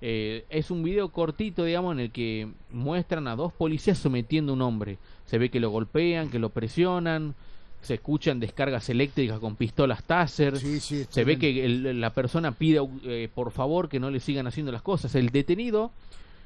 Eh, 0.00 0.44
es 0.50 0.70
un 0.70 0.82
video 0.82 1.10
cortito, 1.10 1.64
digamos, 1.64 1.92
en 1.92 2.00
el 2.00 2.10
que 2.10 2.48
muestran 2.70 3.26
a 3.28 3.36
dos 3.36 3.52
policías 3.52 3.98
sometiendo 3.98 4.52
a 4.52 4.54
un 4.56 4.62
hombre. 4.62 4.98
Se 5.28 5.38
ve 5.38 5.50
que 5.50 5.60
lo 5.60 5.70
golpean, 5.70 6.30
que 6.30 6.38
lo 6.38 6.48
presionan, 6.48 7.34
se 7.82 7.94
escuchan 7.94 8.40
descargas 8.40 8.88
eléctricas 8.88 9.38
con 9.38 9.54
pistolas 9.56 10.02
Taser. 10.02 10.58
Sí, 10.58 10.80
sí, 10.80 11.00
está 11.02 11.14
Se 11.14 11.24
ve 11.24 11.38
que 11.38 11.64
el- 11.64 12.00
la 12.00 12.10
persona 12.10 12.52
pide 12.52 12.80
eh, 13.04 13.28
por 13.34 13.50
favor 13.52 13.88
que 13.88 14.00
no 14.00 14.10
le 14.10 14.20
sigan 14.20 14.46
haciendo 14.46 14.72
las 14.72 14.82
cosas. 14.82 15.14
El 15.14 15.28
detenido, 15.30 15.92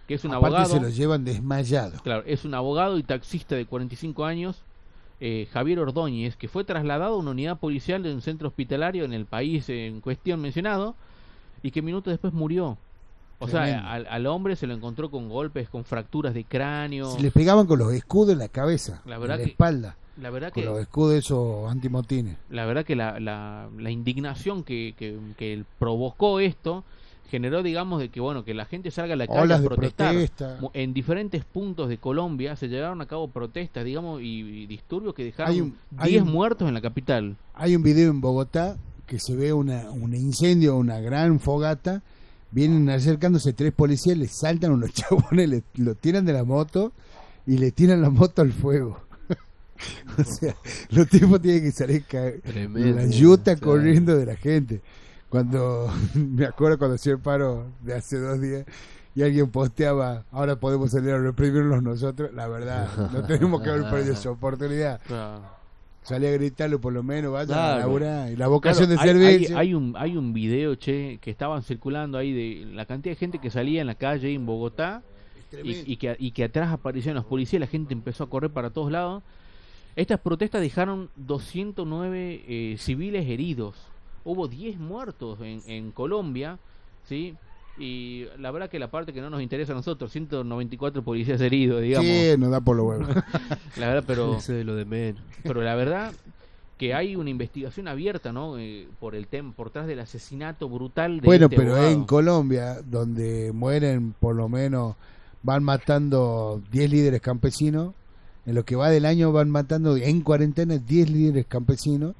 que 0.08 0.14
es 0.14 0.24
un 0.24 0.32
Aparte 0.34 0.56
abogado, 0.56 0.74
se 0.74 0.80
lo 0.82 0.88
llevan 0.90 1.24
desmayado. 1.24 2.00
claro, 2.02 2.24
es 2.26 2.44
un 2.44 2.54
abogado 2.54 2.98
y 2.98 3.02
taxista 3.02 3.54
de 3.54 3.64
45 3.66 4.24
años, 4.24 4.60
eh, 5.20 5.46
Javier 5.52 5.78
Ordóñez, 5.78 6.34
que 6.36 6.48
fue 6.48 6.64
trasladado 6.64 7.14
a 7.14 7.18
una 7.18 7.30
unidad 7.30 7.58
policial 7.60 8.02
de 8.02 8.12
un 8.12 8.20
centro 8.20 8.48
hospitalario 8.48 9.04
en 9.04 9.12
el 9.12 9.24
país 9.24 9.68
en 9.68 10.00
cuestión 10.00 10.40
mencionado 10.40 10.96
y 11.62 11.70
que 11.70 11.80
minutos 11.82 12.12
después 12.12 12.32
murió. 12.32 12.76
O 13.42 13.46
Tremendo. 13.46 13.80
sea, 13.82 13.92
al, 13.92 14.06
al 14.08 14.26
hombre 14.26 14.56
se 14.56 14.66
lo 14.66 14.74
encontró 14.74 15.10
con 15.10 15.28
golpes, 15.28 15.68
con 15.68 15.84
fracturas 15.84 16.32
de 16.34 16.44
cráneo. 16.44 17.10
Se 17.10 17.20
le 17.20 17.30
pegaban 17.30 17.66
con 17.66 17.78
los 17.78 17.92
escudos 17.92 18.32
en 18.34 18.38
la 18.38 18.48
cabeza, 18.48 19.02
La 19.04 19.18
verdad 19.18 19.36
en 19.36 19.40
la 19.40 19.44
que- 19.46 19.50
espalda, 19.52 19.96
La 20.20 20.30
verdad 20.30 20.52
con 20.52 20.62
que 20.62 20.68
los 20.68 20.78
escudos 20.80 21.14
esos 21.14 21.70
antimotines. 21.70 22.36
la 22.50 22.64
verdad 22.66 22.84
que 22.84 22.94
la, 22.96 23.18
la, 23.20 23.68
la 23.76 23.90
indignación 23.90 24.62
que, 24.62 24.94
que, 24.96 25.18
que 25.36 25.64
provocó 25.78 26.38
esto 26.40 26.84
generó 27.30 27.62
digamos 27.62 27.98
de 27.98 28.10
que 28.10 28.20
bueno 28.20 28.44
que 28.44 28.52
la 28.52 28.66
gente 28.66 28.90
salga 28.90 29.14
a 29.14 29.16
la 29.16 29.26
calle 29.26 29.54
a 29.54 29.62
protestar 29.62 30.10
protesta. 30.12 30.58
En 30.74 30.92
diferentes 30.92 31.44
puntos 31.46 31.88
de 31.88 31.96
Colombia 31.96 32.56
se 32.56 32.68
llevaron 32.68 33.00
a 33.00 33.06
cabo 33.06 33.28
protestas 33.28 33.84
digamos 33.86 34.20
y, 34.20 34.40
y 34.40 34.66
disturbios 34.66 35.14
que 35.14 35.24
dejaron 35.24 35.50
Hay 35.52 35.60
un- 35.62 35.76
hay 35.96 36.10
10 36.12 36.22
un- 36.24 36.32
muertos 36.32 36.68
en 36.68 36.74
la 36.74 36.82
capital 36.82 37.36
Hay 37.54 37.74
un 37.74 37.82
video 37.82 38.10
en 38.10 38.20
Bogotá 38.20 38.76
que 39.06 39.18
se 39.18 39.34
ve 39.34 39.52
una, 39.54 39.90
un 39.90 40.14
incendio, 40.14 40.76
una 40.76 41.00
gran 41.00 41.38
fogata. 41.40 42.02
Vienen 42.52 42.88
acercándose 42.90 43.52
tres 43.54 43.72
policías, 43.72 44.16
le 44.16 44.28
saltan 44.28 44.72
unos 44.72 44.92
chabones, 44.94 45.48
le, 45.48 45.62
lo 45.76 45.94
tiran 45.94 46.24
de 46.24 46.32
la 46.32 46.44
moto 46.44 46.92
y 47.46 47.58
le 47.58 47.72
tiran 47.72 48.00
la 48.00 48.10
moto 48.10 48.42
al 48.42 48.52
fuego. 48.52 49.00
o 50.18 50.24
sea, 50.24 50.54
los 50.90 51.08
tipos 51.08 51.40
tienen 51.40 51.62
que 51.62 51.72
salir 51.72 52.04
Tremendo. 52.42 53.00
la 53.00 53.06
yuta 53.06 53.56
corriendo 53.56 54.16
de 54.16 54.26
la 54.26 54.36
gente. 54.36 54.80
Cuando 55.28 55.90
me 56.14 56.44
acuerdo 56.44 56.78
cuando 56.78 56.96
hacía 56.96 57.12
el 57.12 57.18
paro 57.18 57.66
de 57.80 57.94
hace 57.94 58.18
dos 58.18 58.40
días 58.40 58.66
y 59.14 59.22
alguien 59.22 59.50
posteaba, 59.50 60.24
ahora 60.30 60.56
podemos 60.56 60.90
salir 60.90 61.10
a 61.10 61.18
reprimirlos 61.18 61.82
nosotros, 61.82 62.32
la 62.32 62.48
verdad, 62.48 63.10
no 63.12 63.22
tenemos 63.24 63.62
que 63.62 63.70
haber 63.70 63.90
perdido 63.90 64.14
esa 64.14 64.30
oportunidad. 64.30 65.00
Salí 66.02 66.26
a 66.26 66.32
gritarlo 66.32 66.80
por 66.80 66.92
lo 66.92 67.02
menos, 67.02 67.32
vaya 67.32 67.74
a 67.74 67.78
laburar. 67.78 68.32
Y 68.32 68.36
la 68.36 68.48
vocación 68.48 68.88
Claro, 68.88 69.18
de 69.18 69.24
hay, 69.26 69.32
servicio. 69.34 69.56
hay- 69.58 69.68
hay 69.68 69.74
un 69.74 69.94
hay 69.96 70.16
un 70.16 70.32
video 70.32 70.74
che 70.74 71.18
que 71.20 71.30
estaban 71.30 71.62
circulando 71.62 72.18
ahí 72.18 72.32
de 72.32 72.66
la 72.74 72.86
cantidad 72.86 73.12
de 73.12 73.18
gente 73.18 73.38
que 73.38 73.50
salía 73.50 73.80
en 73.80 73.86
la 73.86 73.94
calle 73.94 74.32
en 74.34 74.44
Bogotá 74.44 75.02
y, 75.62 75.92
y 75.92 75.96
que, 75.98 76.16
y 76.18 76.32
que 76.32 76.44
atrás 76.44 76.72
aparecían 76.72 77.14
los 77.14 77.24
policías, 77.24 77.60
la 77.60 77.66
gente 77.66 77.92
empezó 77.94 78.24
a 78.24 78.28
correr 78.30 78.50
para 78.50 78.70
todos 78.70 78.90
lados. 78.90 79.22
Estas 79.94 80.18
protestas 80.20 80.60
dejaron 80.62 81.10
209 81.16 82.44
eh, 82.48 82.76
civiles 82.78 83.28
heridos. 83.28 83.76
Hubo 84.24 84.48
10 84.48 84.78
muertos 84.78 85.38
en, 85.42 85.60
en 85.66 85.90
Colombia, 85.92 86.58
¿sí? 87.04 87.34
Y 87.78 88.26
la 88.38 88.50
verdad 88.50 88.68
que 88.68 88.78
la 88.78 88.90
parte 88.90 89.12
que 89.12 89.20
no 89.20 89.30
nos 89.30 89.42
interesa 89.42 89.72
a 89.72 89.76
nosotros, 89.76 90.12
194 90.12 91.02
policías 91.02 91.40
heridos, 91.40 91.80
digamos. 91.80 92.06
Sí, 92.06 92.34
nos 92.38 92.50
da 92.50 92.60
por 92.60 92.76
lo 92.76 92.84
bueno. 92.84 93.08
La 93.76 93.88
verdad, 93.88 94.04
pero 94.06 94.36
Eso 94.38 94.52
de 94.52 94.64
lo 94.64 94.76
de 94.76 94.84
menos. 94.84 95.22
pero 95.42 95.62
la 95.62 95.74
verdad 95.74 96.12
que 96.76 96.94
hay 96.94 97.16
una 97.16 97.30
investigación 97.30 97.88
abierta, 97.88 98.32
¿no? 98.32 98.58
Eh, 98.58 98.88
por 99.00 99.14
el 99.14 99.26
tema, 99.26 99.52
por 99.52 99.70
tras 99.70 99.86
del 99.86 100.00
asesinato 100.00 100.68
brutal 100.68 101.20
de 101.20 101.26
bueno, 101.26 101.46
este 101.46 101.56
pero 101.56 101.72
abogado. 101.72 101.92
en 101.92 102.04
Colombia, 102.04 102.82
donde 102.82 103.52
mueren 103.52 104.14
por 104.18 104.34
lo 104.34 104.48
menos, 104.48 104.96
van 105.42 105.62
matando 105.64 106.60
10 106.72 106.90
líderes 106.90 107.20
campesinos. 107.20 107.94
En 108.44 108.56
lo 108.56 108.64
que 108.64 108.74
va 108.74 108.90
del 108.90 109.06
año 109.06 109.30
van 109.30 109.48
matando 109.50 109.96
en 109.96 110.20
cuarentena 110.22 110.76
10 110.76 111.10
líderes 111.10 111.46
campesinos 111.46 112.14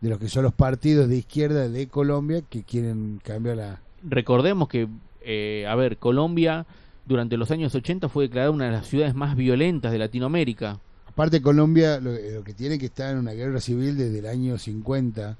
de 0.00 0.08
los 0.10 0.18
que 0.18 0.28
son 0.28 0.42
los 0.42 0.52
partidos 0.52 1.08
de 1.08 1.16
izquierda 1.16 1.68
de 1.68 1.86
Colombia 1.86 2.42
que 2.48 2.62
quieren 2.64 3.20
cambiar 3.22 3.56
la... 3.56 3.80
Recordemos 4.02 4.68
que, 4.68 4.88
eh, 5.22 5.66
a 5.68 5.74
ver, 5.74 5.96
Colombia 5.98 6.66
durante 7.06 7.36
los 7.36 7.50
años 7.50 7.74
80 7.74 8.08
fue 8.08 8.24
declarada 8.24 8.50
una 8.50 8.66
de 8.66 8.72
las 8.72 8.86
ciudades 8.86 9.14
más 9.14 9.36
violentas 9.36 9.92
de 9.92 9.98
Latinoamérica. 9.98 10.78
Aparte 11.06 11.42
Colombia 11.42 11.98
lo, 12.00 12.12
lo 12.12 12.44
que 12.44 12.54
tiene 12.54 12.78
que 12.78 12.86
estar 12.86 13.12
en 13.12 13.18
una 13.18 13.32
guerra 13.32 13.60
civil 13.60 13.96
desde 13.96 14.18
el 14.20 14.26
año 14.26 14.56
50, 14.58 15.36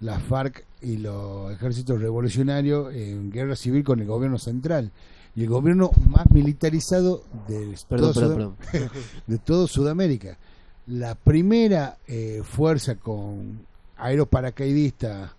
las 0.00 0.22
FARC 0.22 0.64
y 0.82 0.98
los 0.98 1.50
ejércitos 1.52 2.00
revolucionarios 2.00 2.92
en 2.94 3.30
guerra 3.30 3.56
civil 3.56 3.84
con 3.84 4.00
el 4.00 4.06
gobierno 4.06 4.38
central. 4.38 4.90
Y 5.36 5.42
el 5.44 5.48
gobierno 5.48 5.90
más 6.08 6.30
militarizado 6.30 7.24
de, 7.48 7.74
Perdón, 7.88 8.12
todo, 8.12 8.34
perdón, 8.34 8.56
Sud- 8.60 8.70
perdón. 8.70 8.90
de 9.26 9.38
todo 9.38 9.66
Sudamérica. 9.66 10.36
la 10.86 11.14
primera 11.14 11.96
eh, 12.06 12.42
fuerza 12.44 12.96
con 12.96 13.60
aeroparacaidistas 13.96 15.30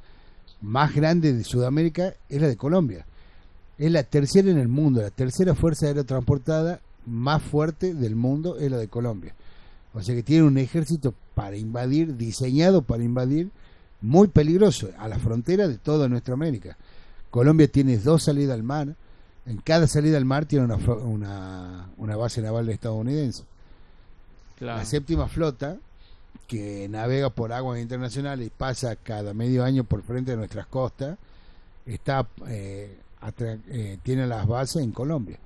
más 0.66 0.96
grande 0.96 1.32
de 1.32 1.44
Sudamérica 1.44 2.16
es 2.28 2.42
la 2.42 2.48
de 2.48 2.58
Colombia. 2.58 3.06
Es 3.78 3.92
la 3.92 4.04
tercera 4.04 4.50
en 4.50 4.58
el 4.58 4.68
mundo, 4.68 5.02
la 5.02 5.12
tercera 5.12 5.54
fuerza 5.54 5.86
aerotransportada 5.86 6.80
más 7.06 7.44
fuerte 7.44 7.94
del 7.94 8.16
mundo 8.16 8.58
es 8.58 8.72
la 8.72 8.78
de 8.78 8.88
Colombia. 8.88 9.36
O 9.94 10.02
sea 10.02 10.16
que 10.16 10.24
tiene 10.24 10.44
un 10.44 10.58
ejército 10.58 11.14
para 11.36 11.56
invadir, 11.56 12.18
diseñado 12.18 12.82
para 12.82 13.04
invadir, 13.04 13.50
muy 14.02 14.28
peligroso, 14.28 14.90
a 14.98 15.08
la 15.08 15.20
frontera 15.20 15.68
de 15.68 15.78
toda 15.78 16.10
nuestra 16.10 16.34
América. 16.34 16.78
Colombia 17.30 17.68
tiene 17.68 17.98
dos 17.98 18.24
salidas 18.24 18.56
al 18.56 18.64
mar, 18.64 18.96
en 19.46 19.58
cada 19.58 19.88
salida 19.88 20.18
al 20.18 20.26
mar 20.26 20.46
tiene 20.46 20.66
una, 20.66 20.76
una, 20.76 21.90
una 21.98 22.16
base 22.16 22.42
naval 22.42 22.70
estadounidense. 22.70 23.44
Claro. 24.58 24.80
La 24.80 24.86
séptima 24.86 25.28
flota, 25.28 25.78
que 26.48 26.88
navega 26.90 27.30
por 27.30 27.52
aguas 27.52 27.80
internacionales 27.80 28.48
y 28.48 28.50
pasa 28.50 28.96
cada 28.96 29.34
medio 29.34 29.64
año 29.64 29.84
por 29.84 30.04
frente 30.04 30.32
de 30.32 30.38
nuestras 30.38 30.68
costas, 30.68 31.18
está 31.86 32.28
eh, 32.48 32.98
eh, 33.40 33.98
tiene 34.04 34.28
las 34.28 34.48
bases 34.48 34.84
en 34.84 34.92
Colombia. 34.92 35.40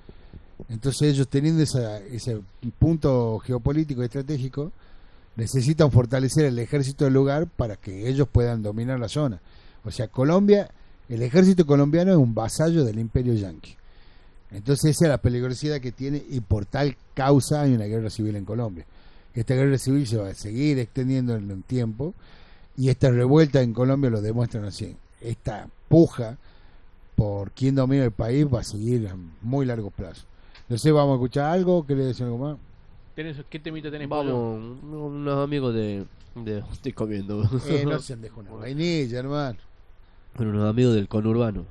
Entonces 0.67 1.13
ellos 1.13 1.27
teniendo 1.27 1.63
ese 1.63 2.41
punto 2.77 3.39
geopolítico 3.39 4.01
y 4.01 4.05
estratégico, 4.05 4.71
necesitan 5.35 5.91
fortalecer 5.91 6.45
el 6.45 6.59
ejército 6.59 7.05
del 7.05 7.13
lugar 7.13 7.47
para 7.47 7.77
que 7.77 8.09
ellos 8.09 8.27
puedan 8.27 8.61
dominar 8.61 8.99
la 8.99 9.07
zona. 9.07 9.39
O 9.85 9.91
sea, 9.91 10.09
Colombia, 10.09 10.69
el 11.07 11.21
ejército 11.21 11.65
colombiano 11.65 12.11
es 12.11 12.17
un 12.17 12.35
vasallo 12.35 12.83
del 12.83 12.99
imperio 12.99 13.33
yanqui. 13.33 13.75
Entonces 14.51 14.91
esa 14.91 15.05
es 15.05 15.09
la 15.09 15.17
peligrosidad 15.19 15.79
que 15.79 15.91
tiene 15.91 16.23
y 16.29 16.41
por 16.41 16.65
tal 16.65 16.97
causa 17.13 17.61
hay 17.61 17.73
una 17.73 17.85
guerra 17.85 18.09
civil 18.09 18.35
en 18.35 18.45
Colombia. 18.45 18.85
Esta 19.33 19.53
guerra 19.55 19.77
civil 19.77 20.05
se 20.07 20.17
va 20.17 20.29
a 20.29 20.33
seguir 20.33 20.79
extendiendo 20.79 21.35
en 21.35 21.49
el 21.51 21.63
tiempo 21.63 22.13
y 22.77 22.89
esta 22.89 23.11
revuelta 23.11 23.61
en 23.61 23.73
Colombia 23.73 24.09
lo 24.09 24.21
demuestran 24.21 24.65
así. 24.65 24.95
Esta 25.21 25.67
puja 25.87 26.37
por 27.15 27.51
quién 27.51 27.75
domina 27.75 28.05
el 28.05 28.11
país 28.11 28.45
va 28.51 28.61
a 28.61 28.63
seguir 28.63 29.07
a 29.07 29.15
muy 29.41 29.65
largo 29.65 29.91
plazo. 29.91 30.25
No 30.67 30.77
sé, 30.77 30.91
vamos 30.91 31.13
a 31.13 31.15
escuchar 31.15 31.51
algo, 31.51 31.85
¿querés 31.85 32.05
decir 32.07 32.25
algo 32.25 32.37
más? 32.37 32.57
¿Tenés- 33.15 33.43
¿Qué 33.49 33.59
temita 33.59 33.91
tenés, 33.91 34.07
Pablo? 34.07 34.53
Vamos, 34.53 34.77
unos 35.11 35.43
amigos 35.43 35.73
de, 35.73 36.05
de- 36.35 36.63
Estoy 36.71 36.93
comiendo. 36.93 37.43
Eh, 37.67 37.85
no 37.85 37.99
se 37.99 38.15
deja 38.15 38.39
una 38.39 38.51
vainilla, 38.51 39.19
hermano. 39.19 39.57
Bueno, 40.37 40.51
unos 40.53 40.69
amigos 40.69 40.95
del 40.95 41.07
conurbano. 41.07 41.65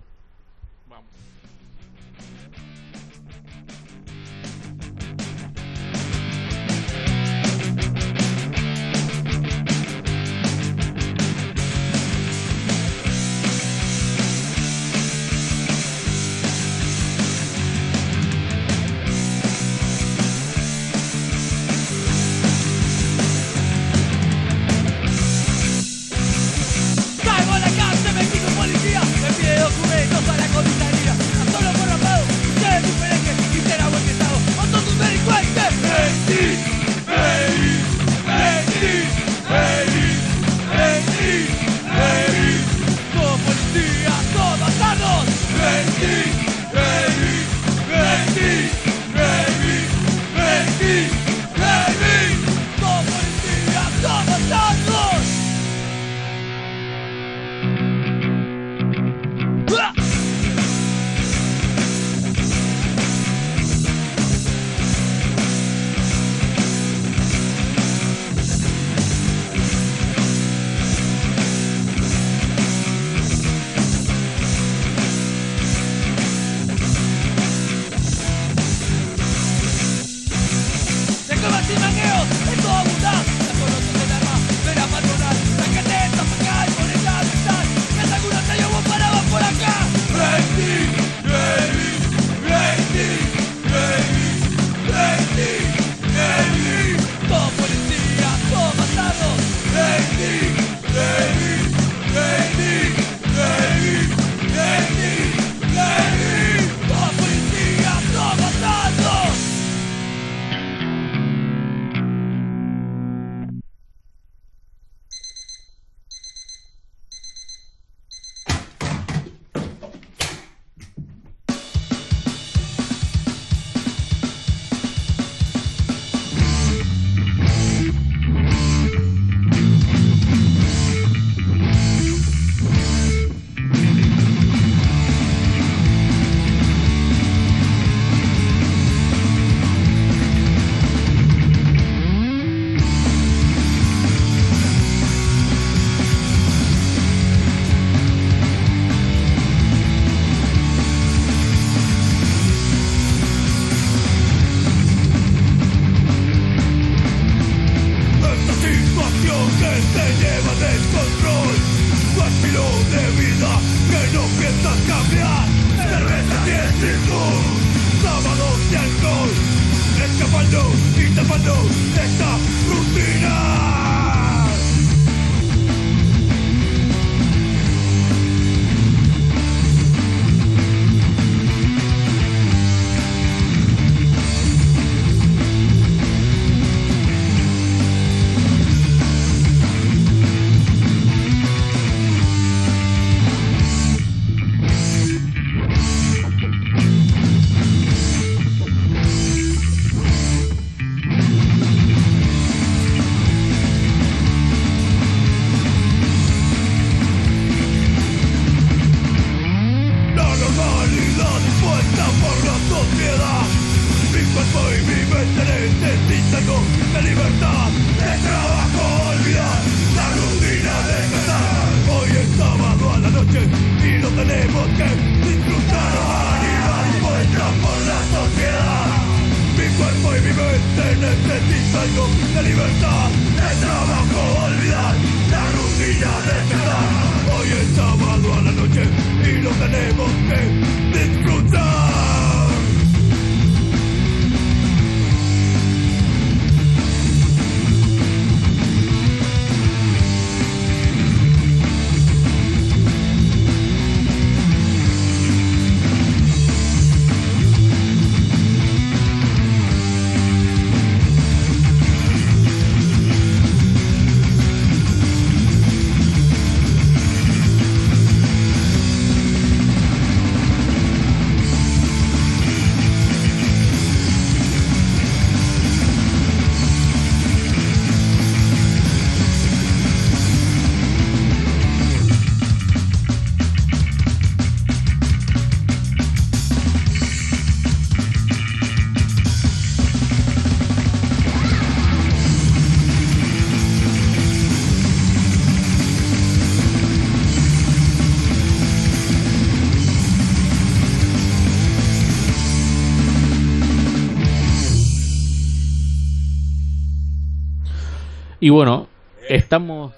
Y 308.48 308.50
bueno, 308.50 308.86
estamos. 309.28 309.92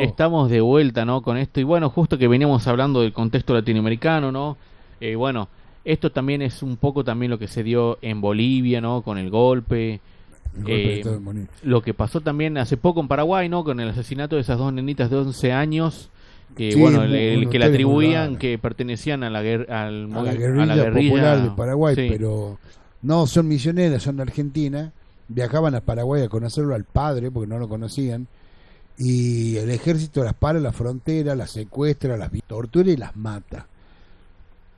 Estamos 0.00 0.50
de 0.50 0.60
vuelta, 0.60 1.04
¿no? 1.04 1.22
Con 1.22 1.36
esto. 1.36 1.60
Y 1.60 1.62
bueno, 1.62 1.88
justo 1.88 2.18
que 2.18 2.26
veníamos 2.26 2.66
hablando 2.66 3.02
del 3.02 3.12
contexto 3.12 3.54
latinoamericano, 3.54 4.32
¿no? 4.32 4.56
Eh, 5.00 5.14
bueno, 5.14 5.46
esto 5.84 6.10
también 6.10 6.42
es 6.42 6.64
un 6.64 6.76
poco 6.76 7.04
también 7.04 7.30
lo 7.30 7.38
que 7.38 7.46
se 7.46 7.62
dio 7.62 7.98
en 8.02 8.20
Bolivia, 8.20 8.80
¿no? 8.80 9.02
Con 9.02 9.18
el 9.18 9.30
golpe. 9.30 10.00
El 10.56 10.62
golpe 10.62 10.72
de 10.72 11.42
eh. 11.42 11.46
Lo 11.62 11.80
que 11.80 11.94
pasó 11.94 12.20
también 12.20 12.58
hace 12.58 12.76
poco 12.76 13.00
en 13.00 13.06
Paraguay, 13.06 13.48
¿no? 13.48 13.62
Con 13.62 13.78
el 13.78 13.90
asesinato 13.90 14.34
de 14.34 14.42
esas 14.42 14.58
dos 14.58 14.72
nenitas 14.72 15.08
de 15.08 15.18
11 15.18 15.52
años. 15.52 16.10
Que, 16.56 16.72
Sí, 16.72 16.80
bueno, 16.80 17.04
el, 17.04 17.48
que 17.50 17.60
le 17.60 17.66
atribuían 17.66 18.36
que 18.36 18.58
pertenecían 18.58 19.22
a 19.22 19.30
la, 19.30 19.38
al 19.38 20.12
a 20.12 20.22
la 20.22 20.34
guerrilla, 20.34 20.62
a 20.64 20.66
la 20.66 20.74
guerrilla 20.74 21.08
popular 21.08 21.42
de 21.42 21.50
Paraguay, 21.50 21.94
sí. 21.94 22.06
pero 22.10 22.58
no 23.02 23.28
son 23.28 23.46
misioneras, 23.46 24.02
son 24.02 24.16
de 24.16 24.22
Argentina. 24.22 24.92
Viajaban 25.28 25.74
a 25.74 25.80
Paraguay 25.80 26.22
a 26.22 26.28
conocerlo 26.28 26.74
al 26.74 26.84
padre 26.84 27.30
porque 27.30 27.48
no 27.48 27.58
lo 27.58 27.68
conocían. 27.68 28.26
Y 28.98 29.56
el 29.56 29.70
ejército 29.70 30.22
las 30.22 30.34
para 30.34 30.58
en 30.58 30.64
la 30.64 30.72
frontera, 30.72 31.34
las 31.34 31.50
secuestra, 31.50 32.16
las 32.16 32.30
tortura 32.46 32.90
y 32.90 32.96
las 32.96 33.16
mata. 33.16 33.66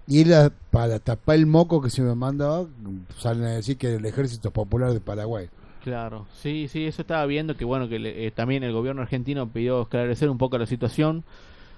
Y 0.07 0.25
la- 0.25 0.53
para 0.71 0.99
tapar 1.01 1.37
el 1.37 1.47
moco 1.47 1.83
que 1.83 1.91
se 1.91 2.01
me 2.01 2.15
mandaba, 2.15 2.67
salen 3.19 3.45
a 3.45 3.51
decir 3.51 3.77
que 3.77 3.95
el 3.97 4.07
ejército 4.07 4.51
popular 4.53 4.93
de 4.93 5.01
Paraguay. 5.01 5.49
Claro, 5.83 6.27
sí, 6.41 6.69
sí, 6.69 6.85
eso 6.85 7.03
estaba 7.03 7.27
viendo 7.27 7.57
que 7.57 7.65
bueno, 7.65 7.89
que 7.89 7.99
le- 7.99 8.27
eh, 8.27 8.31
también 8.31 8.63
el 8.63 8.73
gobierno 8.73 9.03
argentino 9.03 9.49
pidió 9.49 9.83
esclarecer 9.83 10.31
un 10.31 10.39
poco 10.39 10.59
la 10.59 10.67
situación 10.67 11.23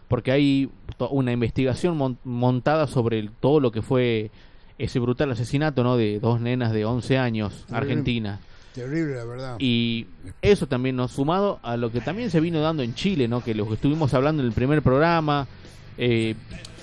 porque 0.09 0.31
hay 0.33 0.71
una 1.11 1.33
investigación 1.33 1.97
mon- 1.97 2.19
montada 2.25 2.87
sobre 2.87 3.19
el- 3.19 3.31
todo 3.31 3.61
lo 3.61 3.71
que 3.73 3.83
fue 3.83 4.31
ese 4.79 4.99
brutal 4.99 5.31
asesinato, 5.33 5.83
¿no? 5.83 5.97
De 5.97 6.21
dos 6.21 6.41
nenas 6.41 6.73
de 6.73 6.85
11 6.85 7.19
años 7.19 7.65
argentinas. 7.71 8.41
Terrible, 8.75 9.17
la 9.17 9.25
verdad. 9.25 9.57
Y 9.59 10.07
eso 10.43 10.67
también 10.67 10.97
nos 10.97 11.13
sumado 11.13 11.59
a 11.63 11.77
lo 11.77 11.91
que 11.91 12.01
también 12.01 12.31
se 12.31 12.41
vino 12.41 12.61
dando 12.61 12.83
en 12.83 12.95
Chile, 12.95 13.27
¿no? 13.29 13.43
Que 13.43 13.55
lo 13.55 13.67
que 13.67 13.75
estuvimos 13.75 14.15
hablando 14.15 14.43
en 14.43 14.49
el 14.49 14.55
primer 14.55 14.83
programa, 14.83 15.47
eh, 15.97 16.35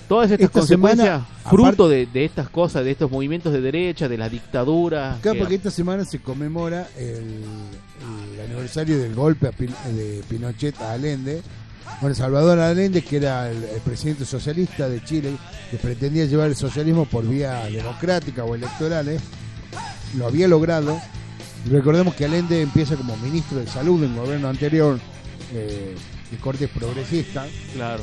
todas 0.08 0.30
estas 0.30 0.46
Esta 0.46 0.58
consecuencias, 0.60 1.06
semana, 1.08 1.26
fruto 1.50 1.88
de, 1.88 2.06
de 2.06 2.24
estas 2.24 2.48
cosas, 2.50 2.84
de 2.84 2.90
estos 2.90 3.10
movimientos 3.10 3.52
de 3.52 3.60
derecha, 3.60 4.08
de 4.08 4.18
la 4.18 4.28
dictadura. 4.28 5.16
Claro, 5.22 5.34
que- 5.34 5.38
porque 5.40 5.54
esta 5.54 5.70
semana 5.70 6.04
se 6.04 6.20
conmemora 6.20 6.86
el, 6.98 7.42
el 8.34 8.40
aniversario 8.50 8.98
del 8.98 9.14
golpe 9.14 9.48
a 9.48 9.52
Pin- 9.52 9.74
de 9.94 10.22
Pinochet 10.28 10.78
a 10.82 10.92
Allende. 10.92 11.40
Bueno, 12.00 12.14
Salvador 12.14 12.58
Allende, 12.58 13.00
que 13.02 13.16
era 13.16 13.50
el, 13.50 13.62
el 13.64 13.80
presidente 13.80 14.24
socialista 14.26 14.88
de 14.88 15.02
Chile, 15.04 15.30
que 15.70 15.76
pretendía 15.78 16.26
llevar 16.26 16.48
el 16.48 16.56
socialismo 16.56 17.06
por 17.06 17.26
vía 17.26 17.64
democrática 17.66 18.44
o 18.44 18.54
electorales, 18.54 19.22
lo 20.18 20.26
había 20.26 20.46
logrado. 20.48 21.00
Recordemos 21.70 22.14
que 22.14 22.24
Allende 22.24 22.62
empieza 22.62 22.96
como 22.96 23.16
ministro 23.16 23.58
de 23.58 23.66
salud 23.66 24.02
en 24.04 24.12
el 24.12 24.20
gobierno 24.20 24.48
anterior, 24.48 25.00
eh, 25.52 25.94
de 26.30 26.36
corte 26.38 26.68
progresista, 26.68 27.46
Claro. 27.74 28.02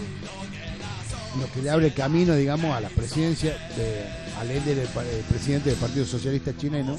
lo 1.40 1.52
que 1.52 1.62
le 1.62 1.70
abre 1.70 1.88
el 1.88 1.94
camino, 1.94 2.36
digamos, 2.36 2.76
a 2.76 2.82
la 2.82 2.90
presidencia 2.90 3.52
de 3.76 4.06
Allende, 4.40 4.74
el 4.74 5.24
presidente 5.30 5.70
del 5.70 5.80
Partido 5.80 6.06
Socialista 6.06 6.56
Chileno. 6.58 6.98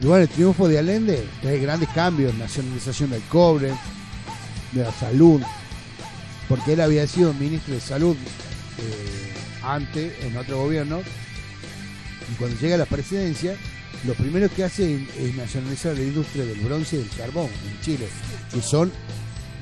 Y 0.00 0.06
bueno, 0.06 0.22
el 0.22 0.28
triunfo 0.28 0.66
de 0.68 0.78
Allende 0.78 1.24
trae 1.40 1.58
grandes 1.58 1.88
cambios, 1.90 2.34
nacionalización 2.34 3.10
del 3.10 3.22
cobre, 3.22 3.72
de 4.72 4.82
la 4.82 4.92
salud, 4.92 5.40
porque 6.48 6.72
él 6.72 6.80
había 6.80 7.06
sido 7.06 7.32
ministro 7.34 7.74
de 7.74 7.80
salud 7.80 8.16
eh, 8.78 9.32
antes, 9.62 10.12
en 10.24 10.36
otro 10.36 10.58
gobierno, 10.58 11.00
y 12.32 12.34
cuando 12.36 12.58
llega 12.60 12.74
a 12.74 12.78
la 12.78 12.86
presidencia, 12.86 13.54
lo 14.04 14.14
primero 14.14 14.48
que 14.48 14.64
hace 14.64 15.06
es, 15.18 15.34
nacionalizar 15.36 15.94
la 15.94 16.02
industria 16.02 16.44
del 16.44 16.58
bronce 16.60 16.96
y 16.96 16.98
del 17.00 17.10
carbón 17.10 17.48
en 17.68 17.80
Chile, 17.80 18.08
que 18.52 18.60
son 18.60 18.90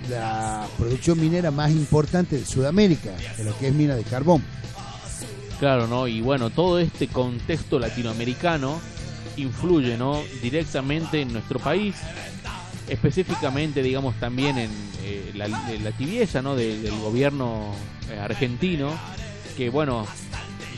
la 0.08 0.66
producción 0.78 1.20
minera 1.20 1.50
más 1.50 1.70
importante 1.70 2.38
de 2.38 2.44
Sudamérica, 2.44 3.10
de 3.36 3.44
lo 3.44 3.56
que 3.58 3.68
es 3.68 3.74
mina 3.74 3.94
de 3.94 4.02
carbón. 4.04 4.42
Claro, 5.58 5.86
¿no? 5.86 6.08
Y 6.08 6.22
bueno, 6.22 6.48
todo 6.48 6.78
este 6.78 7.08
contexto 7.08 7.78
latinoamericano 7.78 8.80
influye, 9.36 9.98
¿no? 9.98 10.22
Directamente 10.42 11.20
en 11.20 11.32
nuestro 11.34 11.58
país, 11.58 11.96
específicamente, 12.88 13.82
digamos, 13.82 14.18
también 14.18 14.56
en 14.56 14.70
eh, 15.04 15.32
la, 15.34 15.92
tibieza, 15.92 16.40
¿no? 16.40 16.56
Del 16.56 16.98
gobierno 17.00 17.74
eh, 18.10 18.18
argentino, 18.18 18.90
que 19.56 19.68
bueno, 19.68 20.06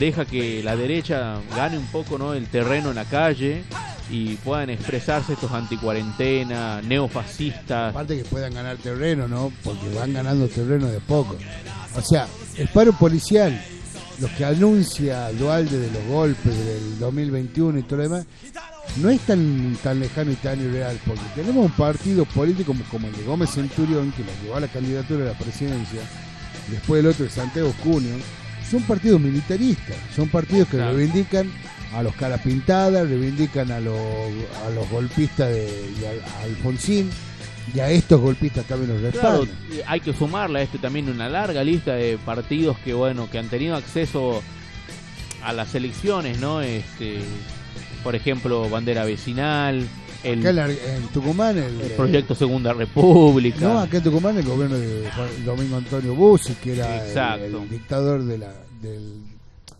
deja 0.03 0.25
que 0.25 0.65
la 0.65 0.75
derecha 0.75 1.39
gane 1.55 1.79
un 1.79 1.87
poco, 1.87 2.19
¿no? 2.19 2.35
El 2.35 2.49
terreno 2.49 2.89
en 2.89 2.97
la 2.97 3.05
calle 3.05 3.63
y 4.11 4.35
puedan 4.37 4.71
expresarse 4.71 5.35
estos 5.35 5.53
anticuarentena, 5.53 6.83
neofascistas. 6.83 7.91
Aparte 7.91 8.19
que 8.19 8.25
puedan 8.25 8.53
ganar 8.53 8.79
terreno, 8.79 9.29
¿no? 9.29 9.53
Porque 9.63 9.89
van 9.95 10.13
ganando 10.13 10.49
terreno 10.49 10.89
de 10.89 10.99
poco. 10.99 11.37
O 11.97 12.03
sea, 12.03 12.27
el 12.57 12.67
paro 12.67 12.93
policial, 12.95 13.63
los 14.19 14.31
que 14.33 14.45
anuncia 14.45 15.31
Dualde 15.35 15.79
de 15.79 15.91
los 15.93 16.05
golpes 16.09 16.53
del 16.53 16.99
2021 16.99 17.79
y 17.79 17.83
todo 17.85 17.99
lo 17.99 18.03
demás, 18.03 18.27
no 18.97 19.09
es 19.09 19.21
tan, 19.21 19.79
tan 19.85 20.01
lejano 20.01 20.33
y 20.33 20.37
tan 20.37 20.61
irreal, 20.61 20.99
porque 21.07 21.23
tenemos 21.37 21.65
un 21.65 21.73
partido 21.73 22.25
político 22.25 22.73
como, 22.73 22.85
como 22.91 23.07
el 23.07 23.17
de 23.17 23.23
Gómez 23.23 23.51
Centurión, 23.51 24.11
que 24.13 24.25
lo 24.25 24.33
llevó 24.43 24.57
a 24.57 24.61
la 24.61 24.69
candidatura 24.69 25.27
a 25.27 25.29
la 25.29 25.39
presidencia, 25.39 26.01
después 26.69 26.99
el 26.99 27.07
otro 27.07 27.25
de 27.25 27.31
Santiago 27.31 27.73
Cunio, 27.85 28.17
son 28.73 28.83
partidos 28.83 29.21
militaristas, 29.21 29.95
son 30.17 30.29
partidos 30.29 30.67
que 30.69 30.79
Claro. 30.79 30.97
reivindican 30.97 31.49
a 31.95 32.03
los 32.03 32.15
cara 32.17 32.39
pintadas, 32.39 33.09
reivindican 33.09 33.71
a 33.71 33.79
los, 33.79 33.97
a 34.67 34.71
los 34.75 34.89
golpistas 34.91 35.49
de, 35.51 35.69
y 36.01 36.05
a- 36.07 36.39
a 36.41 36.43
Alfonsín, 36.45 37.09
y 37.75 37.79
a 37.81 37.91
estos 37.91 38.21
golpistas 38.21 38.65
también 38.65 38.91
los 39.01 39.13
Claro, 39.13 39.43
respaldan. 39.43 39.57
eh, 39.79 39.83
hay 39.87 40.01
que 40.01 40.13
sumarle 40.13 40.59
a 40.59 40.63
este 40.63 40.79
también 40.79 41.09
una 41.09 41.29
larga 41.29 41.63
lista 41.63 41.93
de 41.95 42.19
partidos 42.25 42.77
que 42.85 42.93
bueno, 42.95 43.31
que 43.31 43.39
han 43.39 43.49
tenido 43.49 43.77
acceso 43.77 44.43
a 45.45 45.53
las 45.53 45.75
elecciones, 45.77 46.39
¿no? 46.41 46.61
Este, 46.63 47.19
por 48.03 48.17
ejemplo, 48.17 48.69
bandera 48.69 49.05
vecinal, 49.05 49.87
el, 50.25 50.41
Acá 50.41 50.51
en, 50.51 50.57
la- 50.57 50.69
en 50.71 51.09
Tucumán, 51.13 51.59
el, 51.59 51.81
el 51.81 51.91
proyecto 51.93 52.35
Segunda 52.35 52.73
República. 52.73 53.61
No, 53.61 53.79
acá 53.81 53.99
en 53.99 54.03
Tucumán 54.05 54.37
el 54.37 54.45
gobierno 54.45 54.77
de 54.77 55.09
Domingo 55.45 55.77
Antonio 55.77 56.15
Bussi, 56.15 56.55
que 56.55 56.75
era 56.75 57.37
el- 57.37 57.69
dictador 57.69 58.23
de 58.25 58.39
la, 58.39 58.53
del 58.81 59.23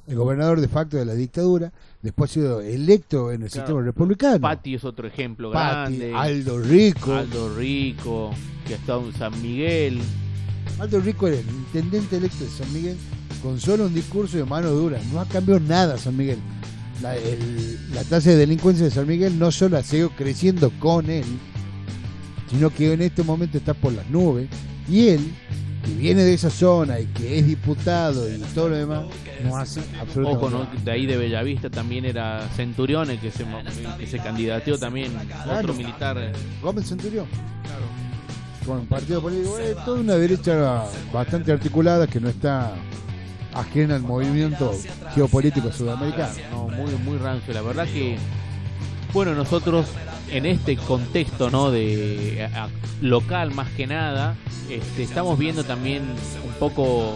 el 0.09 0.17
gobernador 0.17 0.61
de 0.61 0.67
facto 0.69 0.97
de 0.97 1.05
la 1.05 1.15
dictadura, 1.15 1.73
después 2.03 2.31
ha 2.31 2.35
sido 2.35 2.61
electo 2.61 3.31
en 3.31 3.43
el 3.43 3.49
Claro. 3.51 3.67
sistema 3.69 3.83
republicano. 3.87 4.41
Pati 4.41 4.75
es 4.75 4.85
otro 4.85 5.07
ejemplo 5.07 5.51
grande. 5.51 6.13
Aldo 6.15 6.59
Rico. 6.59 7.15
Aldo 7.15 7.55
Rico, 7.57 8.31
que 8.67 8.75
ha 8.75 8.77
estado 8.79 9.07
en 9.07 9.13
San 9.15 9.41
Miguel. 9.41 10.01
Aldo 10.81 11.01
Rico 11.01 11.29
era 11.29 11.39
el 11.39 11.47
intendente 11.49 12.17
electo 12.17 12.43
de 12.45 12.51
San 12.51 12.71
Miguel 12.73 12.97
con 13.43 13.61
solo 13.61 13.87
un 13.87 13.95
discurso 13.95 14.37
de 14.37 14.45
mano 14.45 14.71
dura. 14.71 14.99
No 15.13 15.21
ha 15.21 15.25
cambiado 15.27 15.61
nada 15.61 15.97
San 15.97 16.17
Miguel. 16.17 16.39
La, 17.03 17.17
el- 17.17 17.79
la 17.95 18.05
tasa 18.05 18.31
de 18.31 18.37
delincuencia 18.37 18.85
de 18.85 18.91
San 18.91 19.07
Miguel 19.07 19.39
no 19.39 19.51
solo 19.51 19.77
ha 19.77 19.83
seguido 19.83 20.11
creciendo 20.11 20.71
con 20.79 21.11
él, 21.11 21.25
sino 22.51 22.71
que 22.71 22.93
en 22.93 23.03
este 23.03 23.23
momento 23.23 23.59
está 23.59 23.75
por 23.75 23.93
las 23.93 24.09
nubes. 24.09 24.49
Y 24.89 25.09
él, 25.09 25.21
que 25.85 25.93
viene 25.95 26.23
de 26.23 26.35
esa 26.35 26.51
zona 26.51 27.01
y 27.01 27.07
que 27.07 27.39
es 27.39 27.47
diputado 27.47 28.29
y 28.33 28.39
todo 28.55 28.69
lo 28.69 28.77
demás, 28.77 29.05
no 29.45 29.57
hace 29.57 29.81
absolutamente 30.01 30.47
Ojo, 30.47 30.51
¿no? 30.51 30.85
de 30.85 30.91
ahí 30.93 31.07
de 31.07 31.17
Bellavista 31.17 31.71
también 31.71 32.05
era 32.05 32.49
Centurión 32.55 33.11
el 33.11 33.19
que 33.19 33.31
se, 33.33 33.45
que 33.99 34.07
se 34.07 34.19
candidateó 34.19 34.79
también, 34.79 35.13
Claro. 35.45 35.59
otro 35.61 35.75
militar. 35.75 36.17
eh, 36.19 36.33
Gómez 36.63 36.87
Centurión. 36.89 37.27
Con 38.67 38.79
un 38.81 38.87
partido 38.87 39.21
político, 39.21 39.59
eh, 39.59 39.75
toda 39.85 39.99
una 40.01 40.15
derecha 40.15 40.85
bastante 41.13 41.51
articulada 41.51 42.07
que 42.07 42.21
no 42.21 42.29
está 42.29 42.73
ajena 43.55 43.97
al 43.97 44.03
movimiento 44.03 44.73
geopolítico 45.15 45.73
sudamericano. 45.73 46.33
No, 46.51 46.69
muy, 46.69 46.91
muy 47.05 47.19
rancio. 47.19 47.53
La 47.55 47.63
verdad 47.63 47.87
que, 47.87 48.17
bueno, 49.13 49.35
nosotros 49.35 49.87
en 50.31 50.47
este 50.47 50.77
contexto, 50.77 51.51
¿no? 51.51 51.71
De 51.71 52.49
a- 52.55 52.69
local 53.01 53.53
más 53.53 53.69
que 53.73 53.87
nada, 53.87 54.37
este, 54.71 55.03
estamos 55.03 55.39
viendo 55.39 55.65
también 55.65 56.03
un 56.03 56.53
poco 56.59 57.15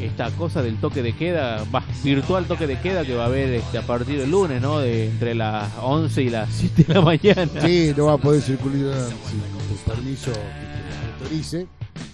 esta 0.00 0.30
cosa 0.30 0.62
del 0.62 0.76
toque 0.76 1.02
de 1.02 1.12
queda, 1.14 1.62
va, 1.74 1.82
virtual 2.02 2.46
toque 2.46 2.66
de 2.66 2.78
queda 2.80 3.04
que 3.04 3.14
va 3.14 3.24
a 3.24 3.26
haber 3.26 3.52
este, 3.52 3.76
a 3.76 3.82
partir 3.82 4.18
del 4.18 4.30
lunes, 4.30 4.62
¿no? 4.62 4.78
De 4.78 5.08
entre 5.08 5.34
las 5.34 5.70
11 5.82 6.22
y 6.22 6.30
las 6.30 6.48
7 6.54 6.84
de 6.84 6.94
la 6.94 7.00
mañana. 7.02 7.60
Sí, 7.60 7.92
no 7.96 8.06
va 8.06 8.14
a 8.14 8.18
poder 8.18 8.40
circular 8.40 8.94
sin 9.28 9.40
el 9.76 9.94
permiso 9.94 10.32
que 10.32 10.38
te 10.38 11.22
autorice. 11.24 11.66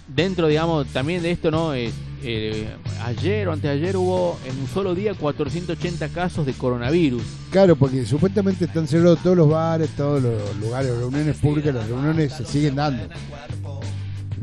Dentro, 0.07 0.47
digamos, 0.47 0.87
también 0.87 1.21
de 1.21 1.31
esto, 1.31 1.49
¿no? 1.51 1.73
Eh, 1.75 1.91
eh, 2.29 2.67
ayer 3.05 3.47
o 3.47 3.53
anteayer 3.53 3.95
hubo 3.95 4.37
en 4.45 4.59
un 4.59 4.67
solo 4.67 4.93
día 4.93 5.13
480 5.13 6.09
casos 6.09 6.45
de 6.45 6.51
coronavirus. 6.53 7.23
Claro, 7.51 7.75
porque 7.77 8.05
supuestamente 8.05 8.65
están 8.65 8.85
cerrados 8.87 9.19
todos 9.23 9.37
los 9.37 9.49
bares, 9.49 9.89
todos 9.91 10.21
los 10.21 10.55
lugares, 10.57 10.91
reuniones 10.97 11.37
públicas, 11.37 11.73
las 11.73 11.87
reuniones 11.87 12.33
se 12.33 12.45
siguen 12.45 12.75
dando. 12.75 13.03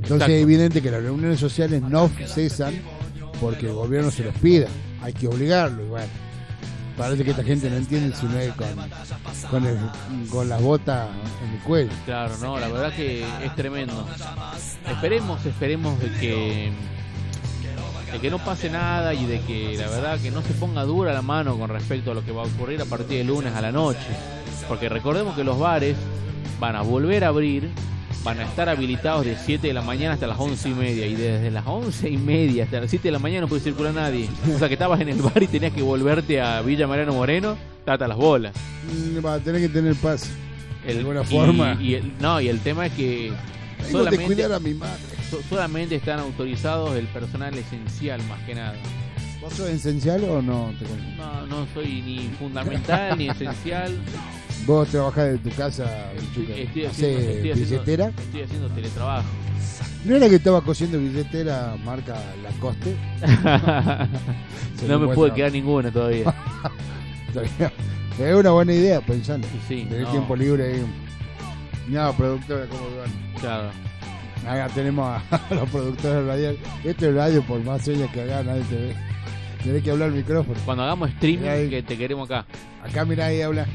Entonces 0.02 0.28
es 0.28 0.42
evidente 0.42 0.80
que 0.82 0.90
las 0.90 1.02
reuniones 1.02 1.38
sociales 1.40 1.82
no 1.82 2.08
cesan 2.26 2.74
porque 3.40 3.66
el 3.66 3.74
gobierno 3.74 4.10
se 4.10 4.24
los 4.24 4.34
pida. 4.36 4.66
Hay 5.02 5.12
que 5.12 5.28
obligarlo 5.28 5.84
y 5.84 5.88
bueno. 5.88 6.24
Parece 6.96 7.24
que 7.24 7.30
esta 7.32 7.42
gente 7.42 7.68
no 7.68 7.76
entiende 7.76 8.14
si 8.16 8.24
no 8.26 8.38
es 8.38 8.52
con, 8.54 8.68
con, 9.50 9.66
el- 9.66 10.28
con 10.30 10.48
las 10.48 10.62
botas 10.62 11.08
en 11.44 11.54
el 11.54 11.60
cuello. 11.64 11.90
Claro, 12.06 12.34
no, 12.40 12.56
la 12.60 12.68
verdad 12.68 12.94
que 12.94 13.24
es 13.44 13.54
tremendo. 13.56 14.06
Esperemos, 14.88 15.44
esperemos 15.44 15.98
de 15.98 16.10
que 16.20 16.70
de 18.14 18.20
que 18.20 18.30
no 18.30 18.38
pase 18.38 18.70
nada 18.70 19.12
y 19.12 19.26
de 19.26 19.40
que 19.40 19.76
la 19.76 19.88
verdad 19.88 20.18
que 20.20 20.30
no 20.30 20.40
se 20.42 20.54
ponga 20.54 20.84
dura 20.84 21.12
la 21.12 21.20
mano 21.22 21.58
con 21.58 21.68
respecto 21.68 22.12
a 22.12 22.14
lo 22.14 22.24
que 22.24 22.30
va 22.32 22.42
a 22.42 22.46
ocurrir 22.46 22.80
a 22.80 22.84
partir 22.84 23.18
de 23.18 23.24
lunes 23.24 23.52
a 23.54 23.60
la 23.60 23.72
noche. 23.72 23.98
Porque 24.68 24.88
recordemos 24.88 25.34
que 25.36 25.42
los 25.42 25.58
bares 25.58 25.96
van 26.60 26.76
a 26.76 26.82
volver 26.82 27.24
a 27.24 27.28
abrir, 27.28 27.68
van 28.22 28.38
a 28.38 28.44
estar 28.44 28.68
habilitados 28.68 29.26
de 29.26 29.36
7 29.36 29.66
de 29.66 29.74
la 29.74 29.82
mañana 29.82 30.14
hasta 30.14 30.28
las 30.28 30.38
11 30.38 30.68
y 30.68 30.74
media. 30.74 31.06
Y 31.06 31.14
desde 31.16 31.50
las 31.50 31.66
11 31.66 32.08
y 32.08 32.16
media 32.16 32.64
hasta 32.64 32.80
las 32.80 32.88
7 32.90 33.08
de 33.08 33.12
la 33.12 33.18
mañana 33.18 33.40
no 33.42 33.48
puede 33.48 33.62
circular 33.62 33.92
nadie. 33.92 34.28
O 34.54 34.58
sea 34.60 34.68
que 34.68 34.74
estabas 34.74 35.00
en 35.00 35.08
el 35.08 35.20
bar 35.20 35.42
y 35.42 35.48
tenías 35.48 35.72
que 35.72 35.82
volverte 35.82 36.40
a 36.40 36.62
Villa 36.62 36.86
Mariano 36.86 37.14
Moreno, 37.14 37.56
tata 37.84 38.06
las 38.06 38.16
bolas. 38.16 38.54
Mm, 38.92 39.26
Va 39.26 39.34
a 39.34 39.38
tener 39.40 39.60
que 39.60 39.68
tener 39.68 39.94
paz. 39.96 40.30
El- 40.86 40.94
De 40.94 40.98
alguna 41.00 41.24
forma. 41.24 41.76
Y, 41.80 41.94
el- 41.94 42.12
no, 42.20 42.40
y 42.40 42.48
el 42.48 42.60
tema 42.60 42.86
es 42.86 42.92
que 42.92 43.32
Tengo 43.90 44.04
que 44.08 44.18
cuidar 44.18 44.52
a 44.52 44.60
mi 44.60 44.72
madre. 44.74 45.13
So- 45.34 45.42
solamente 45.48 45.96
están 45.96 46.18
autorizados 46.20 46.94
el 46.96 47.06
personal 47.08 47.54
esencial 47.54 48.22
más 48.28 48.40
que 48.42 48.54
nada. 48.54 48.74
¿Vos 49.40 49.52
sos 49.54 49.68
esencial 49.68 50.24
o 50.24 50.40
no? 50.40 50.72
te 50.78 50.86
No, 51.16 51.46
no 51.46 51.66
soy 51.74 52.00
ni 52.02 52.28
fundamental 52.38 53.18
ni 53.18 53.28
esencial. 53.28 53.94
¿Vos 54.66 54.88
trabajás 54.88 55.32
de 55.32 55.38
tu 55.38 55.50
casa? 55.50 56.12
Estoy 56.14 56.44
haciendo, 56.44 56.88
¿Hacés 56.90 57.18
estoy 57.18 57.50
haciendo- 57.50 57.54
billetera? 57.54 58.06
estoy 58.08 58.42
haciendo 58.42 58.68
teletrabajo. 58.70 59.28
¿No 60.04 60.16
era 60.16 60.28
que 60.28 60.36
estaba 60.36 60.60
cosiendo 60.62 60.98
billetera 60.98 61.76
marca 61.84 62.14
Lacoste? 62.42 62.94
no 64.86 64.98
me 64.98 65.06
trabajo. 65.06 65.34
quedar 65.34 65.52
ninguna 65.52 65.90
todavía. 65.90 66.34
Es 68.18 68.32
una 68.34 68.50
buena 68.52 68.72
idea, 68.72 69.00
pensando. 69.00 69.48
Sí, 69.66 69.86
Tener 69.88 70.02
no, 70.04 70.10
tiempo 70.12 70.36
libre 70.36 70.72
ahí. 70.74 70.86
No, 71.88 72.12
productora, 72.16 72.64
¿cómo 72.66 72.82
van? 72.96 73.40
claro. 73.40 73.70
Acá 74.42 74.68
tenemos 74.74 75.06
a, 75.08 75.36
a 75.50 75.54
los 75.54 75.68
productores 75.70 76.26
radiales. 76.26 76.60
Este 76.84 77.08
es 77.08 77.14
radio, 77.14 77.42
por 77.42 77.62
más 77.64 77.82
señas 77.82 78.10
que 78.12 78.22
haga, 78.22 78.42
nadie 78.42 78.62
te 78.64 78.74
ve. 78.76 78.96
Tenés 79.62 79.82
que 79.82 79.90
hablar 79.90 80.08
al 80.10 80.14
micrófono. 80.14 80.58
Cuando 80.64 80.82
hagamos 80.82 81.08
streaming, 81.10 81.48
Ahí. 81.48 81.70
que 81.70 81.82
te 81.82 81.96
queremos 81.96 82.30
acá. 82.30 82.44
Acá, 82.82 83.04
mira, 83.06 83.26
ahí 83.26 83.40
habla. 83.40 83.66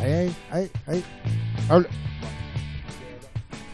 Ahí, 0.00 0.12
ahí, 0.12 0.32
ahí, 0.50 0.70
ahí. 0.86 1.04
Habla. 1.68 1.88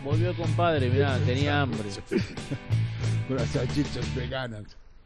Volvió 0.05 0.34
compadre, 0.34 0.89
mirá, 0.89 1.18
tenía 1.26 1.61
hambre. 1.61 1.89
Con 3.28 3.36
las 3.36 3.47
salchichas 3.49 4.14
veganas. 4.14 4.64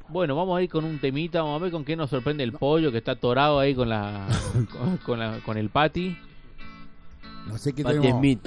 Bueno, 0.08 0.36
vamos 0.36 0.56
a 0.58 0.62
ir 0.62 0.68
con 0.68 0.84
un 0.84 0.98
temita, 1.00 1.40
vamos 1.42 1.60
a 1.60 1.62
ver 1.64 1.72
con 1.72 1.84
qué 1.84 1.96
nos 1.96 2.10
sorprende 2.10 2.44
el 2.44 2.52
pollo 2.52 2.92
que 2.92 2.98
está 2.98 3.12
atorado 3.12 3.58
ahí 3.58 3.74
con 3.74 3.88
la 3.88 4.28
con, 4.70 4.98
con 4.98 5.18
la, 5.18 5.38
con 5.44 5.56
el 5.56 5.70
patty. 5.70 6.16
No 7.46 7.56
sé 7.58 7.72
qué 7.72 7.82
Patty 7.82 7.98
tenemos. 7.98 8.20
Smith. 8.20 8.46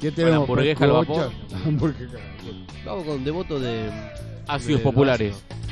¿Qué 0.00 0.10
tenemos? 0.10 0.40
hamburguesa 0.42 0.84
al 0.84 0.92
vapor. 0.92 1.30
Vamos 2.84 3.04
con 3.04 3.24
devoto 3.24 3.58
de. 3.60 3.90
Ácidos 4.46 4.80
de 4.80 4.84
populares. 4.84 5.44
No 5.50 5.67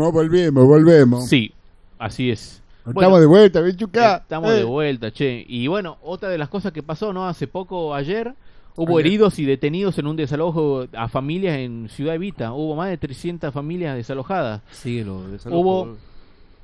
Volvimos, 0.00 0.12
volvimos, 0.12 0.66
volvemos. 0.66 1.28
Sí, 1.28 1.52
así 1.98 2.30
es. 2.30 2.62
Estamos 2.78 2.94
Bueno, 2.94 3.20
de 3.20 3.26
vuelta, 3.26 3.60
bichuca. 3.60 4.16
Estamos 4.16 4.50
Eh. 4.52 4.54
de 4.54 4.64
vuelta, 4.64 5.10
che. 5.12 5.44
Y 5.46 5.66
bueno, 5.66 5.98
otra 6.02 6.28
de 6.30 6.38
las 6.38 6.48
cosas 6.48 6.72
que 6.72 6.82
pasó, 6.82 7.12
¿no? 7.12 7.26
Hace 7.28 7.46
poco, 7.46 7.94
ayer, 7.94 8.34
hubo 8.74 8.96
Ayer. 8.98 9.06
heridos 9.06 9.38
y 9.38 9.44
detenidos 9.44 9.98
en 9.98 10.06
un 10.06 10.16
desalojo 10.16 10.86
a 10.96 11.08
familias 11.08 11.58
en 11.58 11.88
Ciudad 11.90 12.14
Evita. 12.14 12.52
Hubo 12.54 12.74
más 12.76 12.88
de 12.88 12.96
300 12.96 13.52
familias 13.52 13.96
desalojadas. 13.96 14.62
Síguelo. 14.72 15.28
desalojo. 15.28 15.60
Hubo 15.60 15.96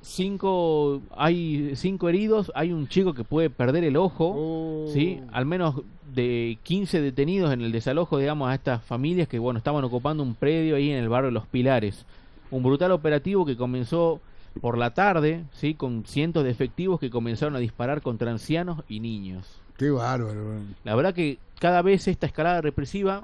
cinco, 0.02 1.02
hay 1.16 1.72
cinco 1.76 2.08
heridos, 2.08 2.50
hay 2.54 2.72
un 2.72 2.88
chico 2.88 3.12
que 3.12 3.24
puede 3.24 3.50
perder 3.50 3.84
el 3.84 3.96
ojo, 3.96 4.32
Oh. 4.36 4.86
¿sí? 4.92 5.20
Al 5.32 5.46
menos 5.46 5.82
de 6.14 6.58
15 6.62 7.00
detenidos 7.00 7.52
en 7.52 7.60
el 7.60 7.72
desalojo, 7.72 8.18
digamos, 8.18 8.48
a 8.48 8.54
estas 8.54 8.82
familias 8.84 9.28
que, 9.28 9.38
bueno, 9.38 9.58
estaban 9.58 9.84
ocupando 9.84 10.22
un 10.22 10.34
predio 10.34 10.76
ahí 10.76 10.90
en 10.90 10.98
el 11.02 11.08
barrio 11.08 11.30
Los 11.30 11.46
Pilares. 11.46 12.06
Un 12.50 12.62
brutal 12.62 12.92
operativo 12.92 13.44
que 13.44 13.56
comenzó 13.56 14.20
por 14.60 14.78
la 14.78 14.94
tarde, 14.94 15.44
¿sí? 15.52 15.74
Con 15.74 16.04
cientos 16.06 16.44
de 16.44 16.50
efectivos 16.50 16.98
que 17.00 17.10
comenzaron 17.10 17.56
a 17.56 17.58
disparar 17.58 18.02
contra 18.02 18.30
ancianos 18.30 18.82
y 18.88 19.00
niños. 19.00 19.46
Qué 19.76 19.90
bárbaro. 19.90 20.60
La 20.84 20.94
verdad 20.94 21.12
que 21.14 21.38
cada 21.60 21.82
vez 21.82 22.08
esta 22.08 22.26
escalada 22.26 22.60
represiva 22.62 23.22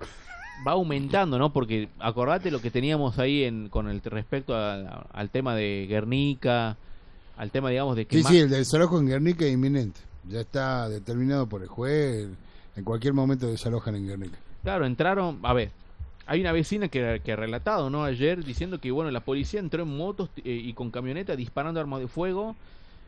va 0.66 0.72
aumentando, 0.72 1.38
¿no? 1.38 1.52
Porque 1.52 1.88
acordate 1.98 2.50
lo 2.50 2.60
que 2.60 2.70
teníamos 2.70 3.18
ahí 3.18 3.44
en, 3.44 3.68
con 3.70 3.88
el 3.88 4.02
respecto 4.02 4.54
a- 4.54 5.06
al 5.12 5.30
tema 5.30 5.54
de 5.54 5.86
Guernica, 5.88 6.76
al 7.38 7.50
tema, 7.50 7.70
digamos, 7.70 7.96
de 7.96 8.04
que 8.04 8.18
Sí, 8.18 8.22
más- 8.22 8.32
sí, 8.32 8.38
el 8.38 8.50
desalojo 8.50 8.98
en 8.98 9.06
Guernica 9.06 9.46
es 9.46 9.52
inminente. 9.54 10.00
Ya 10.28 10.40
está 10.40 10.88
determinado 10.90 11.48
por 11.48 11.62
el 11.62 11.68
juez. 11.68 12.28
En 12.76 12.84
cualquier 12.84 13.14
momento 13.14 13.46
desalojan 13.46 13.96
en 13.96 14.06
Guernica. 14.06 14.38
claro, 14.62 14.84
entraron, 14.86 15.38
a 15.42 15.52
ver, 15.54 15.70
hay 16.26 16.40
una 16.40 16.52
vecina 16.52 16.88
que, 16.88 17.20
que 17.24 17.32
ha 17.32 17.36
relatado, 17.36 17.90
¿no? 17.90 18.04
Ayer 18.04 18.44
diciendo 18.44 18.80
que, 18.80 18.90
bueno, 18.90 19.10
la 19.10 19.20
policía 19.24 19.60
entró 19.60 19.82
en 19.82 19.96
motos 19.96 20.30
eh, 20.36 20.42
y 20.64 20.72
con 20.74 20.90
camioneta 20.90 21.36
disparando 21.36 21.80
armas 21.80 22.00
de 22.00 22.08
fuego. 22.08 22.56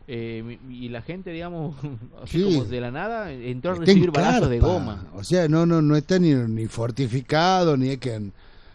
eh, 0.07 0.59
y 0.71 0.89
la 0.91 1.03
gente, 1.03 1.31
digamos, 1.31 1.77
así 2.23 2.41
Sí. 2.41 2.45
como 2.45 2.65
de 2.67 2.81
la 2.81 2.91
nada, 2.91 3.33
entró 3.33 3.73
a 3.73 3.75
Está 3.75 3.93
en 3.93 4.03
recibir 4.03 4.11
balazos 4.11 4.49
de 4.51 4.61
goma. 4.61 5.07
O 5.15 5.25
sea, 5.25 5.49
no, 5.49 5.67
no, 5.67 5.81
no 5.83 5.97
está 5.97 6.19
ni, 6.19 6.35
ni 6.35 6.67
fortificado, 6.67 7.77
ni 7.77 7.91
es 7.91 7.99
que 7.99 8.15
han, 8.15 8.33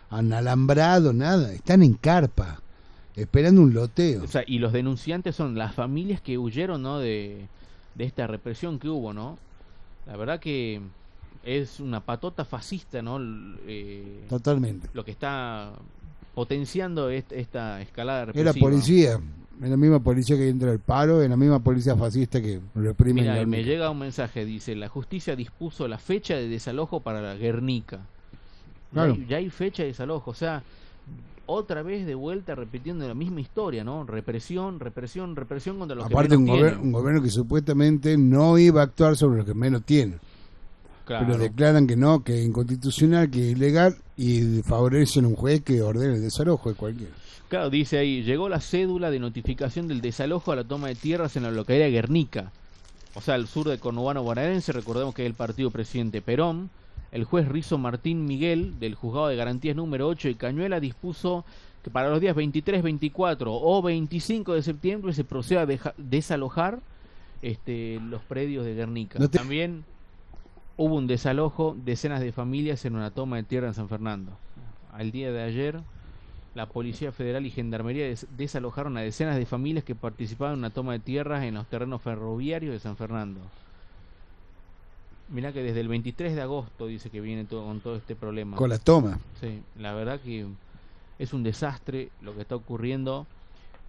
han 0.10 0.34
alambrado, 0.34 1.14
nada. 1.14 1.54
Están 1.54 1.84
en 1.84 1.94
carpa, 1.96 2.62
esperando 3.16 3.62
un 3.62 3.74
loteo. 3.74 4.24
O 4.24 4.28
sea, 4.28 4.44
y 4.48 4.60
los 4.60 4.74
denunciantes 4.74 5.36
son 5.36 5.56
las 5.58 5.76
familias 5.76 6.22
que 6.22 6.38
huyeron, 6.38 6.82
¿no? 6.82 7.00
De, 7.00 7.50
de 7.96 8.04
esta 8.06 8.28
represión 8.28 8.80
que 8.80 8.90
hubo, 8.90 9.14
¿no? 9.14 9.38
La 10.06 10.18
verdad 10.18 10.40
que 10.40 10.82
es 11.44 11.80
una 11.80 12.02
patota 12.02 12.46
fascista, 12.46 13.02
¿no? 13.02 13.18
Eh, 13.68 14.26
Totalmente. 14.30 14.88
lo 14.94 15.04
que 15.06 15.12
está 15.12 15.72
potenciando 16.36 17.10
est- 17.10 17.32
esta 17.32 17.82
escalada 17.82 18.22
Es 18.22 18.28
represiva. 18.28 18.54
la 18.54 18.60
policía, 18.60 19.20
es 19.64 19.70
la 19.70 19.78
misma 19.78 20.00
policía 20.00 20.38
que 20.38 20.48
entra 20.50 20.72
al 20.72 20.80
paro, 20.80 21.22
es 21.22 21.30
la 21.30 21.38
misma 21.38 21.60
policía 21.60 21.96
fascista 21.96 22.42
que 22.42 22.60
reprime. 22.76 23.22
Mira, 23.22 23.46
me 23.46 23.64
llega 23.64 23.90
un 23.90 24.00
mensaje, 24.00 24.46
dice, 24.46 24.76
la 24.76 24.88
justicia 24.90 25.36
dispuso 25.36 25.88
la 25.88 25.98
fecha 25.98 26.36
de 26.36 26.48
desalojo 26.48 27.00
para 27.02 27.22
la 27.22 27.36
Guernica. 27.36 27.98
Ya, 27.98 28.94
Claro. 28.94 29.14
hay, 29.14 29.26
ya 29.28 29.38
hay 29.38 29.50
fecha 29.50 29.84
de 29.84 29.90
desalojo, 29.90 30.32
o 30.32 30.36
sea, 30.36 30.64
otra 31.46 31.82
vez 31.84 32.06
de 32.06 32.16
vuelta 32.16 32.54
repitiendo 32.56 33.08
la 33.08 33.14
misma 33.16 33.42
historia, 33.42 33.84
¿no? 33.84 34.04
Represión, 34.06 34.80
represión, 34.80 35.36
represión 35.36 35.80
contra 35.80 35.96
los 35.96 36.06
Aparte, 36.06 36.30
que 36.30 36.38
un, 36.38 36.46
gober- 36.48 36.70
tienen. 36.72 36.80
un 36.80 36.92
gobierno 36.92 37.22
que 37.24 37.30
supuestamente 37.32 38.18
no 38.18 38.58
iba 38.60 38.82
a 38.82 38.84
actuar 38.86 39.16
sobre 39.18 39.38
los 39.38 39.46
que 39.46 39.54
menos 39.56 39.84
tienen. 39.84 40.20
Claro. 41.10 41.26
Pero 41.26 41.40
declaran 41.40 41.88
que 41.88 41.96
no, 41.96 42.24
que 42.24 42.40
es 42.40 42.46
inconstitucional, 42.46 43.32
que 43.32 43.40
es 43.52 43.58
ilegal 43.58 43.96
y 44.16 44.62
favorecen 44.62 45.26
un 45.26 45.34
juez 45.36 45.62
que 45.64 45.82
ordene 45.82 46.14
el 46.16 46.22
desalojo 46.22 46.70
de 46.70 46.76
cualquiera. 46.76 47.12
Claro, 47.48 47.72
dice 47.72 47.98
ahí, 47.98 48.22
llegó 48.22 48.48
la 48.48 48.60
cédula 48.62 49.10
de 49.10 49.18
notificación 49.20 49.88
del 49.88 50.02
desalojo 50.02 50.52
a 50.52 50.56
la 50.58 50.64
toma 50.64 50.88
de 50.88 50.94
tierras 50.94 51.36
en 51.36 51.42
la 51.42 51.50
localidad 51.52 51.86
de 51.86 51.92
Guernica. 51.94 52.52
O 53.16 53.22
sea, 53.22 53.34
al 53.34 53.48
sur 53.48 53.68
de 53.68 53.80
Conurbano 53.80 54.22
bonaerense, 54.22 54.72
recordemos 54.72 55.16
que 55.16 55.24
es 55.24 55.28
el 55.28 55.34
partido 55.34 55.72
presidente 55.72 56.22
Perón. 56.22 56.70
El 57.12 57.24
juez 57.24 57.48
Rizo 57.48 57.80
Martín 57.80 58.26
Miguel, 58.28 58.80
del 58.80 58.94
juzgado 58.94 59.30
de 59.30 59.36
garantías 59.36 59.76
número 59.76 60.08
8 60.08 60.28
de 60.28 60.36
Cañuela, 60.36 60.80
dispuso 60.80 61.44
que 61.84 61.90
para 61.90 62.10
los 62.12 62.22
días 62.22 62.36
23, 62.36 62.84
24 62.84 63.52
o 63.52 63.82
25 63.82 64.54
de 64.54 64.62
septiembre 64.62 65.12
se 65.14 65.24
proceda 65.24 65.64
a 65.64 65.94
desalojar 65.98 66.82
este, 67.42 68.00
los 68.00 68.22
predios 68.22 68.64
de 68.64 68.76
Guernica. 68.76 69.18
No 69.18 69.28
te- 69.28 69.40
También 69.40 69.84
hubo 70.80 70.96
un 70.96 71.08
desalojo, 71.08 71.76
decenas 71.84 72.22
de 72.22 72.32
familias 72.32 72.86
en 72.86 72.96
una 72.96 73.12
toma 73.12 73.36
de 73.36 73.44
tierra 73.44 73.68
en 73.68 73.74
San 73.74 73.90
Fernando. 73.90 74.32
Al 74.94 75.12
día 75.12 75.30
de 75.30 75.42
ayer, 75.44 75.78
la 76.56 76.68
Policía 76.68 77.12
Federal 77.12 77.46
y 77.46 77.52
Gendarmería 77.52 78.06
des- 78.06 78.26
desalojaron 78.38 78.96
a 78.98 79.02
decenas 79.02 79.36
de 79.36 79.46
familias 79.46 79.84
que 79.84 79.94
participaban 79.94 80.54
en 80.54 80.60
una 80.60 80.70
toma 80.70 80.94
de 80.94 81.00
tierras 81.00 81.44
en 81.44 81.56
los 81.56 81.68
terrenos 81.68 82.02
ferroviarios 82.02 82.72
de 82.74 82.80
San 82.80 82.96
Fernando. 82.96 83.42
Mirá 85.28 85.52
que 85.52 85.62
desde 85.62 85.82
el 85.82 85.90
23 85.90 86.34
de 86.34 86.42
agosto 86.42 86.88
dice 86.88 87.10
que 87.10 87.20
viene 87.22 87.44
todo 87.44 87.66
con 87.66 87.82
todo 87.82 87.98
este 87.98 88.16
problema. 88.16 88.56
Con 88.56 88.70
la 88.70 88.80
toma. 88.80 89.20
Sí, 89.42 89.60
la 89.78 89.94
verdad 89.94 90.20
que 90.22 90.46
es 91.20 91.34
un 91.34 91.44
desastre 91.44 92.10
lo 92.22 92.34
que 92.36 92.42
está 92.42 92.56
ocurriendo 92.56 93.26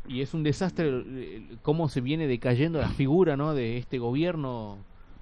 y 0.09 0.23
es 0.23 0.35
un 0.35 0.43
desastre 0.43 0.91
eh, 1.07 1.43
cómo 1.63 1.89
se 1.89 2.01
viene 2.01 2.27
decayendo 2.27 2.81
la 2.81 2.89
figura, 2.89 3.37
¿no? 3.37 3.55
De 3.55 3.79
este 3.79 3.99
gobierno. 3.99 4.77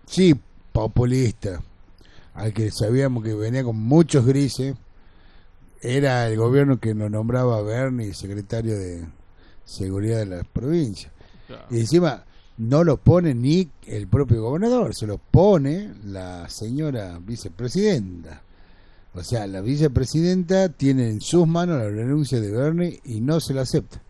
Sí, 0.07 0.35
populista. 0.81 1.63
Al 2.35 2.53
que 2.53 2.71
sabíamos 2.71 3.25
que 3.25 3.35
venía 3.35 3.65
con 3.65 3.77
muchos 3.77 4.25
grises. 4.25 4.77
Era 5.81 6.27
el 6.29 6.37
gobierno 6.37 6.81
que 6.81 6.95
nos 6.95 7.11
nombraba 7.11 7.59
a 7.59 7.63
Bernie 7.63 8.13
secretario 8.13 8.77
de 8.77 9.07
Seguridad 9.65 10.19
de 10.19 10.27
la 10.27 10.45
provincia. 10.45 11.13
Y 11.71 11.81
encima 11.81 12.25
no 12.57 12.85
lo 12.85 12.97
pone 12.97 13.35
ni 13.35 13.71
el 13.87 14.09
propio 14.09 14.43
gobernador, 14.43 14.95
se 14.95 15.07
lo 15.07 15.19
pone 15.19 15.95
la 16.05 16.49
señora 16.49 17.19
vicepresidenta. 17.21 18.43
O 19.15 19.23
sea, 19.23 19.47
la 19.47 19.61
vicepresidenta 19.61 20.69
tiene 20.69 21.09
en 21.09 21.21
sus 21.21 21.47
manos 21.47 21.79
la 21.79 21.89
renuncia 21.89 22.41
de 22.41 22.51
Bernie 22.51 23.01
y 23.05 23.21
no 23.21 23.41
se 23.41 23.55
la 23.55 23.63
acepta. 23.63 24.01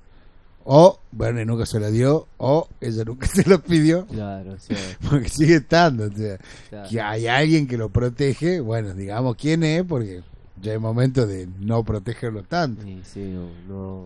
O 0.70 1.00
Bernie 1.12 1.46
nunca 1.46 1.64
se 1.64 1.80
la 1.80 1.88
dio, 1.90 2.26
o 2.36 2.68
ella 2.80 3.02
nunca 3.04 3.26
se 3.34 3.48
la 3.48 3.56
pidió, 3.56 4.04
Claro, 4.06 4.56
sí. 4.58 4.74
porque 5.10 5.28
sigue 5.30 5.54
estando. 5.56 6.04
O 6.04 6.10
sea, 6.12 6.38
claro. 6.68 6.88
que 6.90 7.00
hay 7.00 7.26
alguien 7.26 7.66
que 7.66 7.78
lo 7.78 7.88
protege, 7.88 8.60
bueno, 8.60 8.92
digamos 8.92 9.36
quién 9.36 9.62
es, 9.62 9.82
porque 9.84 10.20
ya 10.60 10.74
es 10.74 10.80
momento 10.80 11.26
de 11.26 11.48
no 11.60 11.82
protegerlo 11.84 12.42
tanto. 12.42 12.82
Sí, 12.82 13.00
sí, 13.02 13.20
no, 13.20 13.48
no, 13.66 14.04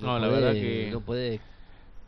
No, 0.00 0.18
la 0.18 0.28
puede- 0.28 0.40
verdad 0.40 0.52
que- 0.54 0.88
No 0.92 1.00
puede... 1.00 1.40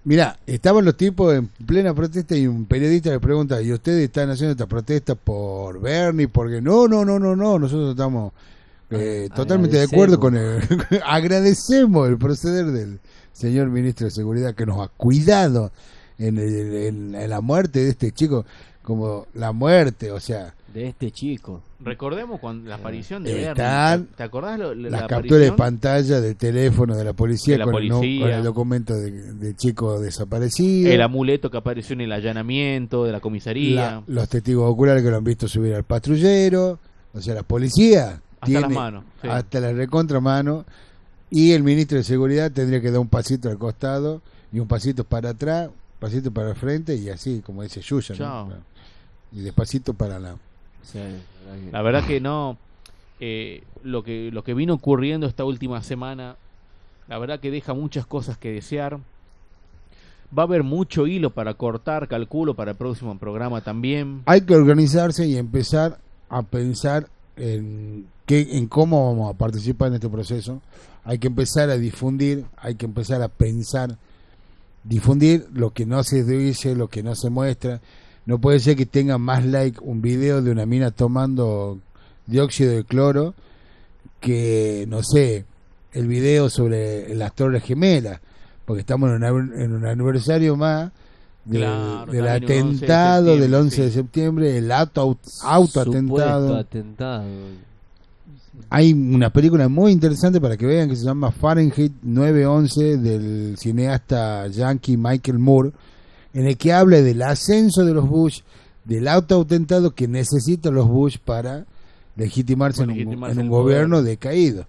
Mira, 0.04 0.38
estaban 0.46 0.86
los 0.86 0.96
tipos 0.96 1.34
en 1.34 1.48
plena 1.66 1.92
protesta 1.92 2.34
y 2.34 2.46
un 2.46 2.64
periodista 2.64 3.10
le 3.10 3.20
pregunta, 3.20 3.60
¿y 3.60 3.70
ustedes 3.70 4.04
están 4.04 4.30
haciendo 4.30 4.52
esta 4.52 4.64
protesta 4.66 5.14
por 5.14 5.78
Bernie? 5.78 6.26
Porque 6.26 6.62
no, 6.62 6.88
no, 6.88 7.04
no, 7.04 7.18
no, 7.18 7.36
no, 7.36 7.58
nosotros 7.58 7.90
estamos 7.90 8.32
eh, 8.88 9.28
totalmente 9.36 9.76
de 9.76 9.82
acuerdo 9.84 10.18
con 10.18 10.36
el... 10.38 10.62
agradecemos 11.04 12.08
el 12.08 12.16
proceder 12.16 12.64
del 12.66 12.98
señor 13.32 13.68
ministro 13.68 14.06
de 14.06 14.10
Seguridad 14.10 14.54
que 14.54 14.66
nos 14.66 14.80
ha 14.80 14.88
cuidado 14.88 15.72
en, 16.18 16.38
el- 16.38 16.74
en- 16.74 17.14
en 17.14 17.30
la 17.30 17.40
muerte 17.40 17.80
de 17.84 17.90
este 17.90 18.12
chico, 18.12 18.44
como 18.82 19.26
la 19.34 19.52
muerte, 19.52 20.10
o 20.12 20.20
sea, 20.20 20.54
De 20.72 20.86
este 20.88 21.10
chico. 21.10 21.62
Recordemos 21.80 22.38
cuando 22.40 22.68
la 22.68 22.76
aparición 22.76 23.24
de 23.24 23.48
Están. 23.48 24.06
¿Te 24.16 24.22
acordás 24.22 24.58
lo- 24.58 24.74
la, 24.74 24.90
las 24.90 25.00
la 25.02 25.06
capturas 25.08 25.40
de 25.40 25.52
pantalla 25.52 26.20
del 26.20 26.36
teléfono 26.36 26.94
de 26.94 27.04
la 27.04 27.12
policía, 27.12 27.54
De 27.54 27.58
la 27.58 27.64
con, 27.64 27.74
el 27.82 27.88
con 27.90 28.42
documento 28.44 28.94
de, 28.94 29.10
de 29.10 29.56
chico 29.56 29.98
desaparecido. 29.98 30.92
El 30.92 31.02
amuleto 31.02 31.50
que 31.50 31.56
apareció 31.56 31.94
en 31.94 32.02
el 32.02 32.12
allanamiento 32.12 33.04
de 33.04 33.12
la 33.12 33.20
comisaría. 33.20 33.74
La- 33.74 34.02
los 34.06 34.28
testigos 34.28 34.70
oculares 34.70 35.02
que 35.02 35.10
lo 35.10 35.16
han 35.16 35.24
visto 35.24 35.48
subir 35.48 35.74
al 35.74 35.84
patrullero, 35.84 36.78
o 37.14 37.20
sea, 37.20 37.34
la 37.34 37.42
policía 37.42 38.20
Hasta 38.34 38.46
tiene 38.46 38.60
las 38.60 38.70
manos, 38.70 39.04
sí. 39.22 39.28
hasta 39.28 39.58
la 39.60 39.72
recontramano 39.72 40.64
y 41.30 41.52
el 41.52 41.62
ministro 41.62 41.98
de 41.98 42.04
seguridad 42.04 42.50
tendría 42.50 42.80
que 42.80 42.90
dar 42.90 43.00
un 43.00 43.08
pasito 43.08 43.48
al 43.48 43.58
costado 43.58 44.20
y 44.52 44.58
un 44.58 44.66
pasito 44.68 45.04
para 45.04 45.30
atrás, 45.30 45.68
un 45.68 45.74
pasito 46.00 46.30
para 46.32 46.50
el 46.50 46.56
frente 46.56 46.94
y 46.96 47.08
así, 47.08 47.40
como 47.44 47.62
dice 47.62 47.80
Yuya, 47.80 48.14
¿no? 48.18 48.48
Y 49.32 49.40
despacito 49.42 49.94
para 49.94 50.18
la 50.18 50.36
Sí, 50.82 50.98
la 50.98 51.52
verdad 51.52 51.64
que- 51.64 51.72
La 51.72 51.82
verdad 51.82 52.06
que 52.06 52.20
no. 52.20 52.56
eh, 53.20 53.62
lo 53.84 54.02
que 54.02 54.30
lo 54.32 54.42
que 54.44 54.54
vino 54.54 54.74
ocurriendo 54.74 55.26
esta 55.26 55.44
última 55.44 55.82
semana, 55.82 56.36
la 57.08 57.18
verdad 57.18 57.38
que 57.38 57.50
deja 57.50 57.74
muchas 57.74 58.06
cosas 58.06 58.36
que 58.38 58.50
desear. 58.50 58.98
Va 60.36 60.44
a 60.44 60.46
haber 60.46 60.62
mucho 60.62 61.06
hilo 61.06 61.30
para 61.30 61.54
cortar, 61.54 62.06
calculo, 62.08 62.54
para 62.54 62.70
el 62.72 62.76
próximo 62.76 63.16
programa 63.18 63.60
también. 63.62 64.22
hay 64.26 64.40
que 64.42 64.54
organizarse 64.54 65.26
y 65.26 65.36
empezar 65.36 65.98
a 66.28 66.42
pensar 66.42 67.08
en 67.36 68.06
qué, 68.26 68.46
en 68.56 68.66
cómo 68.68 69.06
vamos 69.12 69.34
a 69.34 69.36
participar 69.36 69.88
en 69.88 69.94
este 69.94 70.08
proceso. 70.08 70.60
Hay 71.04 71.18
que 71.18 71.28
empezar 71.28 71.70
a 71.70 71.76
difundir, 71.76 72.44
hay 72.56 72.74
que 72.74 72.86
empezar 72.86 73.22
a 73.22 73.28
pensar, 73.28 73.96
difundir 74.84 75.46
lo 75.52 75.70
que 75.72 75.86
no 75.86 76.02
se 76.04 76.24
dice, 76.24 76.74
lo 76.74 76.88
que 76.88 77.02
no 77.02 77.14
se 77.14 77.30
muestra. 77.30 77.80
No 78.26 78.38
puede 78.40 78.60
ser 78.60 78.76
que 78.76 78.86
tenga 78.86 79.18
más 79.18 79.44
like 79.44 79.78
un 79.82 80.02
video 80.02 80.42
de 80.42 80.50
una 80.50 80.66
mina 80.66 80.90
tomando 80.90 81.78
dióxido 82.26 82.72
de 82.72 82.84
cloro 82.84 83.34
que, 84.20 84.84
no 84.88 85.02
sé, 85.02 85.44
el 85.92 86.06
video 86.06 86.50
sobre 86.50 87.14
las 87.14 87.34
Torres 87.34 87.64
Gemelas, 87.64 88.20
porque 88.64 88.80
estamos 88.80 89.10
en, 89.10 89.16
una- 89.16 89.28
en 89.62 89.72
un 89.72 89.86
aniversario 89.86 90.56
más 90.56 90.92
del, 91.44 91.62
Claro, 91.62 92.12
del 92.12 92.24
también 92.26 92.62
un 92.62 92.68
11 92.68 92.86
de 92.86 92.92
atentado 92.92 93.24
del 93.24 93.38
septiembre, 93.40 93.58
11 93.58 93.82
de 93.82 93.90
septiembre, 93.90 94.58
el 94.58 94.70
auto, 94.72 95.00
auto 95.00 95.84
Supuesto 95.84 95.90
atentado. 95.90 96.56
atentado. 96.56 97.24
Hay 98.68 98.92
una 98.92 99.32
película 99.32 99.68
muy 99.68 99.92
interesante 99.92 100.40
para 100.40 100.56
que 100.56 100.66
vean 100.66 100.88
que 100.88 100.96
se 100.96 101.04
llama 101.04 101.30
Fahrenheit 101.30 101.92
911 102.02 102.96
del 102.98 103.56
cineasta 103.56 104.46
yankee 104.48 104.96
Michael 104.96 105.38
Moore, 105.38 105.72
en 106.34 106.46
el 106.46 106.56
que 106.56 106.72
habla 106.72 107.00
del 107.00 107.22
ascenso 107.22 107.84
de 107.84 107.94
los 107.94 108.08
Bush, 108.08 108.40
del 108.84 109.06
auto 109.08 109.40
atentado 109.40 109.92
que 109.92 110.08
necesitan 110.08 110.74
los 110.74 110.88
Bush 110.88 111.18
para 111.24 111.64
legitimarse, 112.16 112.82
en 112.82 112.90
un- 112.90 112.98
en 113.24 113.48
gobierno 113.48 113.96
poder. 113.96 114.10
decaído. 114.10 114.66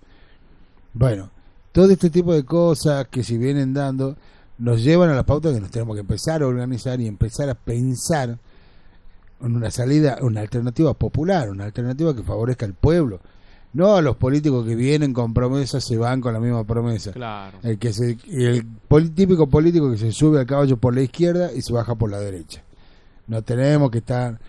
Bueno, 0.94 1.30
todo 1.72 1.90
este 1.92 2.10
tipo 2.10 2.34
de 2.34 2.44
cosas 2.44 3.08
que 3.10 3.24
se 3.24 3.38
vienen 3.38 3.74
dando 3.74 4.16
nos 4.58 4.84
llevan 4.84 5.10
a 5.10 5.16
la 5.16 5.26
pauta 5.26 5.52
que 5.52 5.60
nos 5.60 5.72
tenemos 5.72 5.96
que 5.96 6.02
empezar 6.02 6.44
a 6.44 6.48
organizar 6.48 7.00
y 7.02 7.08
empezar 7.08 7.50
a 7.50 7.56
pensar 7.56 8.38
en 9.42 9.56
una 9.56 9.72
salida, 9.72 10.20
una 10.22 10.42
alternativa 10.42 10.94
popular, 10.94 11.50
una 11.50 11.66
alternativa 11.66 12.16
que 12.16 12.22
favorezca 12.22 12.66
al 12.68 12.74
pueblo. 12.76 13.20
No 13.74 13.96
a 13.96 14.02
los 14.02 14.18
políticos 14.18 14.66
que 14.68 14.76
vienen 14.76 15.14
con 15.14 15.34
promesas, 15.34 15.84
se 15.86 15.98
van 15.98 16.20
con 16.20 16.34
la 16.34 16.40
misma 16.42 16.64
promesa. 16.66 17.12
Claro. 17.14 17.58
El 17.64 17.78
que 17.78 17.94
se, 17.94 18.18
el 18.30 18.66
pol- 18.88 19.12
típico 19.12 19.48
político 19.48 19.90
que 19.92 19.98
se 19.98 20.12
sube 20.12 20.40
al 20.40 20.46
caballo 20.46 20.76
por 20.78 20.94
la 20.94 21.02
izquierda 21.02 21.54
y 21.54 21.62
se 21.62 21.72
baja 21.72 21.96
por 21.96 22.12
la 22.12 22.20
derecha. 22.20 22.64
No 23.28 23.42
tenemos 23.44 23.90
que 23.90 24.00
estar, 24.00 24.40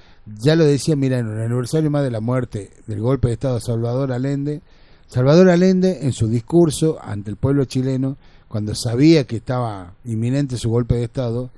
ya 0.41 0.57
lo 0.57 0.65
decía, 0.65 0.97
mira, 0.97 1.19
en 1.19 1.29
un 1.29 1.39
aniversario 1.41 1.89
más 1.89 2.03
de 2.03 2.11
la 2.11 2.21
muerte 2.21 2.71
del 2.89 3.01
golpe 3.01 3.29
de 3.29 3.35
Estado 3.35 3.55
de 3.57 3.61
Salvador 3.61 4.11
Allende, 4.11 4.61
Salvador 5.07 5.51
Allende 5.51 6.01
en 6.03 6.13
su 6.13 6.27
discurso 6.27 6.99
ante 7.01 7.31
el 7.31 7.37
pueblo 7.37 7.65
chileno, 7.65 8.17
cuando 8.49 8.75
sabía 8.75 9.25
que 9.25 9.37
estaba 9.37 9.93
inminente 10.05 10.57
su 10.57 10.69
golpe 10.69 10.97
de 10.97 11.05
Estado, 11.05 11.51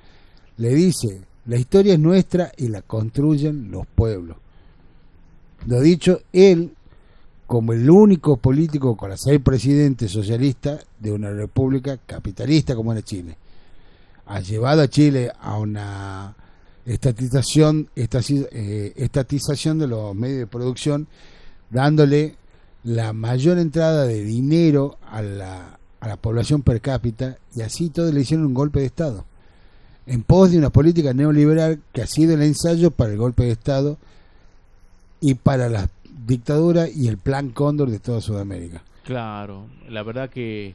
le 0.59 0.75
dice, 0.75 1.23
la 1.47 1.57
historia 1.57 1.95
es 1.95 1.99
nuestra 1.99 2.53
y 2.59 2.69
la 2.69 2.83
construyen 2.83 3.71
los 3.71 3.87
pueblos. 3.87 4.37
Lo 5.67 5.81
dicho, 5.81 6.21
él, 6.33 6.73
como 7.47 7.73
el 7.73 7.89
único 7.89 8.37
político 8.37 8.97
con 8.97 9.17
seis 9.19 9.41
presidentes 9.41 10.11
socialistas 10.11 10.87
de 10.99 11.13
una 11.13 11.31
república 11.31 11.99
capitalista 11.99 12.75
como 12.75 12.93
era 12.93 13.03
Chile, 13.03 13.37
ha 14.27 14.41
llevado 14.41 14.83
a 14.83 14.89
Chile 14.89 15.31
a 15.41 15.59
una 15.59 16.35
estatización, 16.87 17.89
eh, 17.97 18.93
estatización 18.97 19.79
de 19.79 19.87
los 19.87 20.15
medios 20.15 20.39
de 20.39 20.47
producción, 20.47 21.07
dándole 21.71 22.37
la 22.85 23.13
mayor 23.13 23.59
entrada 23.59 24.05
de 24.05 24.23
dinero 24.23 24.99
a 25.11 25.23
la, 25.23 25.79
a 26.01 26.09
la 26.09 26.17
población 26.17 26.63
per 26.63 26.81
cápita 26.81 27.39
y 27.55 27.63
así 27.63 27.91
todos 27.91 28.13
le 28.13 28.21
hicieron 28.21 28.47
un 28.47 28.55
golpe 28.55 28.81
de 28.81 28.87
Estado. 28.87 29.25
En 30.07 30.23
pos 30.23 30.51
de 30.51 30.59
una 30.59 30.71
política 30.71 31.15
neoliberal 31.15 31.81
que 31.93 32.03
ha 32.03 32.07
sido 32.07 32.35
el 32.35 32.43
ensayo 32.43 32.91
para 32.91 33.13
el 33.13 33.19
golpe 33.19 33.45
de 33.45 33.53
Estado 33.53 33.97
y 35.21 35.35
para 35.35 35.71
la 35.71 35.89
dictadura 36.27 36.89
y 36.89 37.09
el 37.09 37.19
plan 37.19 37.51
Cóndor 37.51 37.91
de 37.91 37.99
toda 37.99 38.21
Sudamérica. 38.21 38.83
Claro, 39.05 39.67
la 39.89 40.03
verdad 40.03 40.31
que 40.31 40.75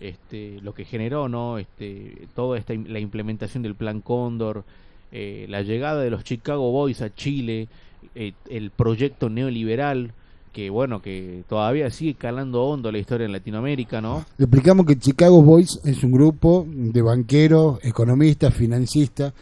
este, 0.00 0.60
lo 0.60 0.74
que 0.74 0.84
generó, 0.84 1.28
¿no? 1.28 1.58
Este, 1.58 2.28
toda 2.34 2.58
esta 2.58 2.74
la 2.74 2.98
implementación 2.98 3.62
del 3.62 3.74
Plan 3.74 4.00
Cóndor, 4.00 4.64
eh, 5.12 5.46
la 5.48 5.62
llegada 5.62 6.02
de 6.02 6.10
los 6.10 6.24
Chicago 6.24 6.70
Boys 6.72 7.00
a 7.00 7.14
Chile, 7.14 7.68
eh, 8.14 8.32
el 8.50 8.70
proyecto 8.70 9.30
neoliberal 9.30 10.12
que 10.54 10.70
bueno, 10.70 11.02
que 11.02 11.42
todavía 11.48 11.90
sigue 11.90 12.14
calando 12.14 12.62
hondo 12.62 12.92
la 12.92 12.98
historia 12.98 13.24
en 13.24 13.32
Latinoamérica, 13.32 14.00
¿no? 14.00 14.24
Le 14.38 14.44
explicamos 14.44 14.86
que 14.86 14.96
Chicago 14.96 15.42
Boys 15.42 15.80
es 15.84 16.04
un 16.04 16.12
grupo 16.12 16.64
de 16.68 17.02
banqueros, 17.02 17.80
economistas, 17.82 18.54
financistas. 18.54 19.32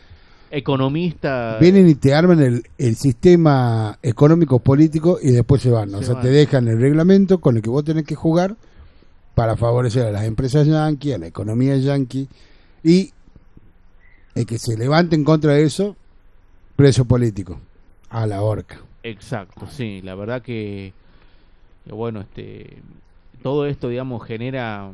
Economista 0.53 1.57
Vienen 1.61 1.89
y 1.89 1.95
te 1.95 2.15
arman 2.15 2.41
el, 2.43 2.63
el 2.79 2.95
sistema 2.97 3.99
económico 4.03 4.59
político 4.59 5.19
y 5.21 5.31
después 5.33 5.63
se 5.63 5.71
van. 5.71 5.95
o 5.95 5.99
Se 6.01 6.05
sea, 6.07 6.15
van. 6.15 6.23
te 6.25 6.29
dejan 6.31 6.69
el 6.69 6.79
reglamento 6.81 7.41
con 7.41 7.57
el 7.57 7.63
que 7.63 7.71
vos 7.71 7.85
tenés 7.85 8.05
que 8.05 8.15
jugar 8.15 8.57
para 9.35 9.57
favorecer 9.57 10.07
a 10.07 10.11
las 10.13 10.25
empresas 10.25 10.67
yanqui, 10.67 11.13
a 11.13 11.19
la 11.19 11.27
economía 11.27 11.77
yanqui. 11.79 12.29
Y 12.85 13.13
el 14.35 14.45
que 14.47 14.59
se 14.59 14.77
levante 14.77 15.17
en 15.17 15.25
contra 15.25 15.55
de 15.55 15.65
eso, 15.65 15.97
preso 16.77 17.07
político, 17.07 17.59
a 18.11 18.27
la 18.27 18.43
horca. 18.43 18.79
Exacto, 19.03 19.67
sí, 19.71 20.01
la 20.03 20.15
verdad 20.15 20.43
que, 20.43 20.93
que 21.87 21.93
bueno, 21.93 22.21
este, 22.21 22.77
todo 23.43 23.67
esto, 23.67 23.89
digamos, 23.89 24.23
genera, 24.27 24.91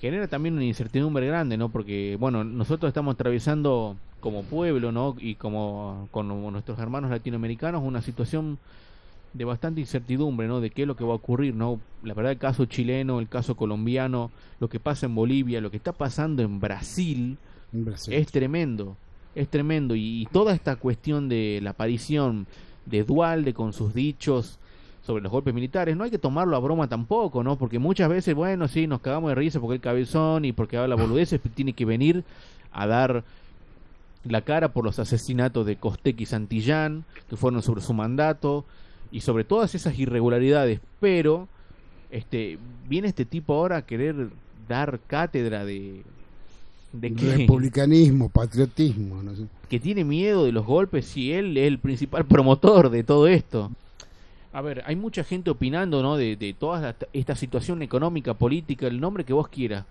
genera 0.00 0.28
también 0.28 0.54
una 0.54 0.64
incertidumbre 0.64 1.26
grande, 1.26 1.56
¿no? 1.56 1.68
Porque, 1.68 2.16
bueno, 2.18 2.42
nosotros 2.42 2.88
estamos 2.88 3.14
atravesando 3.14 3.96
como 4.20 4.42
pueblo, 4.44 4.92
¿no? 4.92 5.16
Y 5.18 5.34
como 5.34 6.08
con 6.10 6.28
nuestros 6.52 6.78
hermanos 6.78 7.10
latinoamericanos 7.10 7.82
una 7.82 8.00
situación 8.02 8.58
de 9.32 9.44
bastante 9.44 9.80
incertidumbre, 9.80 10.48
¿no? 10.48 10.60
De 10.60 10.70
qué 10.70 10.82
es 10.82 10.88
lo 10.88 10.96
que 10.96 11.04
va 11.04 11.12
a 11.12 11.16
ocurrir, 11.16 11.54
¿no? 11.54 11.80
La 12.02 12.14
verdad, 12.14 12.32
el 12.32 12.38
caso 12.38 12.64
chileno, 12.64 13.20
el 13.20 13.28
caso 13.28 13.56
colombiano, 13.56 14.30
lo 14.58 14.68
que 14.68 14.80
pasa 14.80 15.06
en 15.06 15.14
Bolivia, 15.14 15.60
lo 15.60 15.70
que 15.70 15.76
está 15.76 15.92
pasando 15.92 16.42
en 16.42 16.60
Brasil, 16.60 17.36
En 17.72 17.84
Brasil. 17.84 18.14
es 18.14 18.32
tremendo, 18.32 18.96
es 19.34 19.48
tremendo. 19.48 19.94
Y, 19.94 20.22
y 20.22 20.26
toda 20.26 20.54
esta 20.54 20.76
cuestión 20.76 21.28
de 21.28 21.60
la 21.62 21.70
aparición 21.70 22.46
de 22.86 23.04
Dualde 23.04 23.54
con 23.54 23.72
sus 23.72 23.94
dichos 23.94 24.58
sobre 25.02 25.22
los 25.22 25.32
golpes 25.32 25.54
militares, 25.54 25.96
no 25.96 26.04
hay 26.04 26.10
que 26.10 26.18
tomarlo 26.18 26.56
a 26.56 26.60
broma 26.60 26.88
tampoco, 26.88 27.42
¿no? 27.42 27.56
Porque 27.56 27.78
muchas 27.78 28.08
veces, 28.08 28.34
bueno, 28.34 28.68
sí, 28.68 28.86
nos 28.86 29.00
cagamos 29.00 29.30
de 29.30 29.34
risa 29.34 29.60
porque 29.60 29.76
el 29.76 29.80
cabezón 29.80 30.44
y 30.44 30.52
porque 30.52 30.76
habla 30.76 30.94
boludeces, 30.94 31.40
tiene 31.54 31.72
que 31.72 31.84
venir 31.84 32.24
a 32.72 32.86
dar 32.86 33.24
la 34.24 34.42
cara 34.42 34.72
por 34.72 34.84
los 34.84 34.98
asesinatos 34.98 35.66
de 35.66 35.76
Costec 35.76 36.20
y 36.20 36.26
Santillán, 36.26 37.04
que 37.28 37.36
fueron 37.36 37.62
sobre 37.62 37.80
su 37.80 37.94
mandato, 37.94 38.64
y 39.12 39.20
sobre 39.20 39.44
todas 39.44 39.74
esas 39.74 39.98
irregularidades. 39.98 40.80
Pero 41.00 41.48
este 42.10 42.58
viene 42.88 43.08
este 43.08 43.24
tipo 43.24 43.54
ahora 43.54 43.78
a 43.78 43.82
querer 43.82 44.28
dar 44.68 45.00
cátedra 45.06 45.64
de, 45.64 46.02
de 46.92 47.12
que, 47.14 47.36
Republicanismo, 47.36 48.28
patriotismo, 48.28 49.22
no 49.22 49.34
sé. 49.34 49.42
que 49.68 49.80
tiene 49.80 50.04
miedo 50.04 50.44
de 50.44 50.52
los 50.52 50.66
golpes 50.66 51.16
y 51.16 51.32
él 51.32 51.56
es 51.56 51.66
el 51.66 51.78
principal 51.78 52.24
promotor 52.24 52.90
de 52.90 53.02
todo 53.02 53.26
esto. 53.26 53.70
A 54.52 54.60
ver, 54.62 54.82
hay 54.86 54.96
mucha 54.96 55.22
gente 55.22 55.50
opinando, 55.50 56.02
¿no? 56.02 56.16
De, 56.16 56.34
de 56.36 56.54
toda 56.54 56.90
esta- 56.90 57.06
esta 57.12 57.36
situación 57.36 57.82
económica, 57.82 58.34
política, 58.34 58.86
el 58.86 59.00
nombre 59.00 59.24
que 59.24 59.32
vos 59.32 59.48
quieras. 59.48 59.84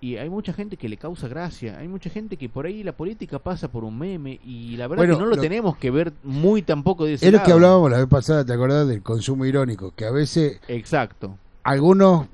Y 0.00 0.16
hay 0.16 0.30
mucha 0.30 0.52
gente 0.52 0.76
que 0.76 0.88
le 0.88 0.96
causa 0.96 1.26
gracia. 1.28 1.76
Hay 1.78 1.88
mucha 1.88 2.08
gente 2.08 2.36
que 2.36 2.48
por 2.48 2.66
ahí 2.66 2.82
la 2.84 2.92
política 2.92 3.38
pasa 3.40 3.68
por 3.68 3.82
un 3.84 3.98
meme 3.98 4.38
y 4.46 4.76
la 4.76 4.86
verdad 4.86 5.02
Bueno, 5.02 5.14
que 5.16 5.20
no 5.20 5.26
lo, 5.28 5.36
lo- 5.36 5.42
tenemos 5.42 5.76
que 5.76 5.90
ver 5.90 6.12
muy 6.22 6.62
tampoco 6.62 7.04
de 7.04 7.14
ese 7.14 7.26
Es 7.26 7.32
lo 7.32 7.38
que 7.40 7.48
lado. 7.48 7.54
hablábamos 7.56 7.90
la 7.90 7.98
vez 7.98 8.06
pasada, 8.06 8.44
¿te 8.44 8.52
acordás 8.52 8.86
del 8.88 9.02
consumo 9.02 9.44
irónico? 9.44 9.92
Que 9.96 10.04
a 10.06 10.10
veces 10.12 10.60
Exacto. 10.68 11.36
algunos 11.64 12.26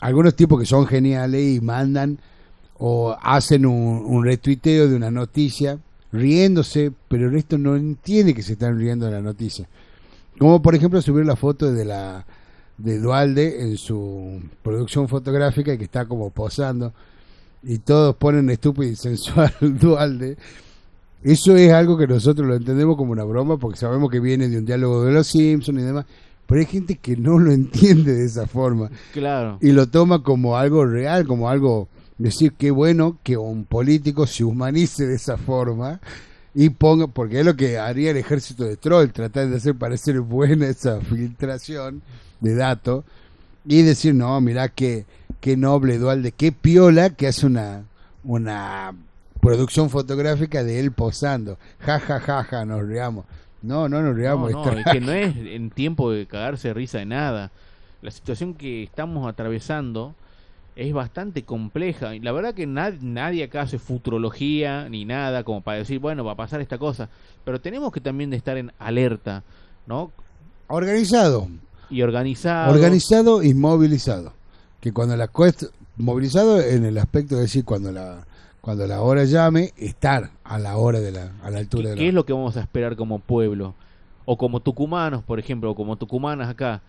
algunos 0.00 0.34
tipos 0.34 0.58
que 0.58 0.66
son 0.66 0.86
geniales 0.86 1.56
y 1.56 1.60
mandan 1.60 2.18
o 2.78 3.16
hacen 3.22 3.64
un, 3.66 4.02
un 4.04 4.24
retuiteo 4.24 4.88
de 4.88 4.96
una 4.96 5.10
noticia 5.12 5.78
riéndose, 6.10 6.90
pero 7.08 7.26
el 7.26 7.32
resto 7.32 7.56
no 7.58 7.76
entiende 7.76 8.34
que 8.34 8.42
se 8.42 8.54
están 8.54 8.78
riendo 8.78 9.06
de 9.06 9.12
la 9.12 9.20
noticia. 9.20 9.68
Como 10.38 10.60
por 10.62 10.74
ejemplo 10.74 11.00
subir 11.02 11.24
la 11.26 11.36
foto 11.36 11.72
de 11.72 11.84
la 11.84 12.24
de 12.78 12.98
Dualde 12.98 13.62
en 13.62 13.76
su 13.76 14.40
producción 14.62 15.08
fotográfica 15.08 15.76
que 15.76 15.84
está 15.84 16.06
como 16.06 16.30
posando 16.30 16.92
y 17.62 17.78
todos 17.78 18.16
ponen 18.16 18.50
estúpido 18.50 18.90
y 18.90 18.96
sensual 18.96 19.52
Dualde. 19.60 20.36
Eso 21.22 21.54
es 21.54 21.70
algo 21.72 21.96
que 21.96 22.08
nosotros 22.08 22.48
lo 22.48 22.56
entendemos 22.56 22.96
como 22.96 23.12
una 23.12 23.22
broma 23.24 23.56
porque 23.58 23.78
sabemos 23.78 24.10
que 24.10 24.18
viene 24.18 24.48
de 24.48 24.58
un 24.58 24.66
diálogo 24.66 25.04
de 25.04 25.12
los 25.12 25.28
Simpsons 25.28 25.78
y 25.78 25.82
demás, 25.82 26.06
pero 26.46 26.60
hay 26.60 26.66
gente 26.66 26.96
que 26.96 27.16
no 27.16 27.38
lo 27.38 27.52
entiende 27.52 28.12
de 28.14 28.24
esa 28.24 28.46
forma 28.48 28.90
Claro. 29.12 29.58
y 29.60 29.70
lo 29.70 29.86
toma 29.86 30.24
como 30.24 30.56
algo 30.56 30.84
real, 30.84 31.24
como 31.26 31.48
algo 31.48 31.88
decir 32.18 32.54
qué 32.58 32.72
bueno 32.72 33.18
que 33.22 33.36
un 33.36 33.64
político 33.64 34.26
se 34.26 34.42
humanice 34.42 35.06
de 35.06 35.14
esa 35.14 35.36
forma 35.36 36.00
y 36.54 36.70
ponga, 36.70 37.06
porque 37.06 37.40
es 37.40 37.46
lo 37.46 37.56
que 37.56 37.78
haría 37.78 38.10
el 38.10 38.16
ejército 38.18 38.64
de 38.64 38.76
troll, 38.76 39.10
tratar 39.10 39.48
de 39.48 39.56
hacer 39.56 39.74
parecer 39.74 40.20
buena 40.20 40.66
esa 40.66 41.00
filtración 41.02 42.02
de 42.40 42.54
datos 42.54 43.04
y 43.64 43.82
decir, 43.82 44.14
no, 44.14 44.40
mirá 44.40 44.68
qué, 44.68 45.06
qué 45.40 45.56
noble 45.56 45.98
Dualde, 45.98 46.32
qué 46.32 46.52
piola 46.52 47.10
que 47.10 47.28
hace 47.28 47.46
una, 47.46 47.84
una 48.24 48.92
producción 49.40 49.90
fotográfica 49.90 50.62
de 50.64 50.80
él 50.80 50.92
posando. 50.92 51.58
Ja, 51.80 51.98
ja, 52.00 52.20
ja, 52.20 52.44
ja, 52.44 52.64
nos 52.64 52.86
riamos. 52.86 53.24
No, 53.62 53.88
no 53.88 54.02
nos 54.02 54.14
No, 54.14 54.16
riamos. 54.16 54.52
no, 54.52 54.70
es 54.70 54.86
es 54.86 54.92
que 54.92 55.00
no 55.00 55.12
es 55.12 55.34
en 55.36 55.70
tiempo 55.70 56.10
de 56.10 56.26
cagarse 56.26 56.68
de 56.68 56.74
risa 56.74 56.98
de 56.98 57.06
nada. 57.06 57.50
La 58.02 58.10
situación 58.10 58.54
que 58.54 58.82
estamos 58.82 59.28
atravesando 59.28 60.14
es 60.76 60.92
bastante 60.92 61.42
compleja. 61.44 62.14
Y 62.14 62.20
la 62.20 62.32
verdad 62.32 62.54
que 62.54 62.66
nad- 62.66 63.00
nadie 63.00 63.44
acá 63.44 63.62
hace 63.62 63.78
futurología 63.78 64.88
ni 64.88 65.04
nada 65.04 65.44
como 65.44 65.60
para 65.60 65.78
decir, 65.78 65.98
bueno, 65.98 66.24
va 66.24 66.32
a 66.32 66.36
pasar 66.36 66.60
esta 66.60 66.78
cosa. 66.78 67.08
Pero 67.44 67.60
tenemos 67.60 67.92
que 67.92 68.00
también 68.00 68.30
de 68.30 68.36
estar 68.36 68.56
en 68.56 68.72
alerta, 68.78 69.42
¿no? 69.86 70.10
organizado. 70.68 71.48
Y 71.90 72.02
organizado. 72.02 72.72
organizado 72.72 73.42
y 73.42 73.52
movilizado. 73.54 74.32
Que 74.80 74.92
cuando 74.92 75.16
la 75.16 75.28
cuesta, 75.28 75.66
movilizado 75.96 76.60
en 76.60 76.84
el 76.84 76.96
aspecto 76.98 77.36
de 77.36 77.42
decir 77.42 77.64
cuando 77.64 77.92
la 77.92 78.26
cuando 78.62 78.86
la 78.86 79.00
hora 79.00 79.24
llame, 79.24 79.72
estar 79.76 80.30
a 80.44 80.56
la 80.56 80.76
hora 80.76 81.00
de 81.00 81.10
la, 81.10 81.32
a 81.42 81.50
la 81.50 81.58
altura 81.58 81.90
de 81.90 81.96
¿Qué 81.96 82.02
la 82.02 82.08
es 82.08 82.14
lo 82.14 82.24
que 82.24 82.32
vamos 82.32 82.56
a 82.56 82.60
esperar 82.60 82.94
como 82.94 83.18
pueblo? 83.18 83.74
O 84.24 84.38
como 84.38 84.60
tucumanos, 84.60 85.24
por 85.24 85.40
ejemplo, 85.40 85.72
o 85.72 85.74
como 85.74 85.96
tucumanas 85.96 86.48
acá, 86.48 86.80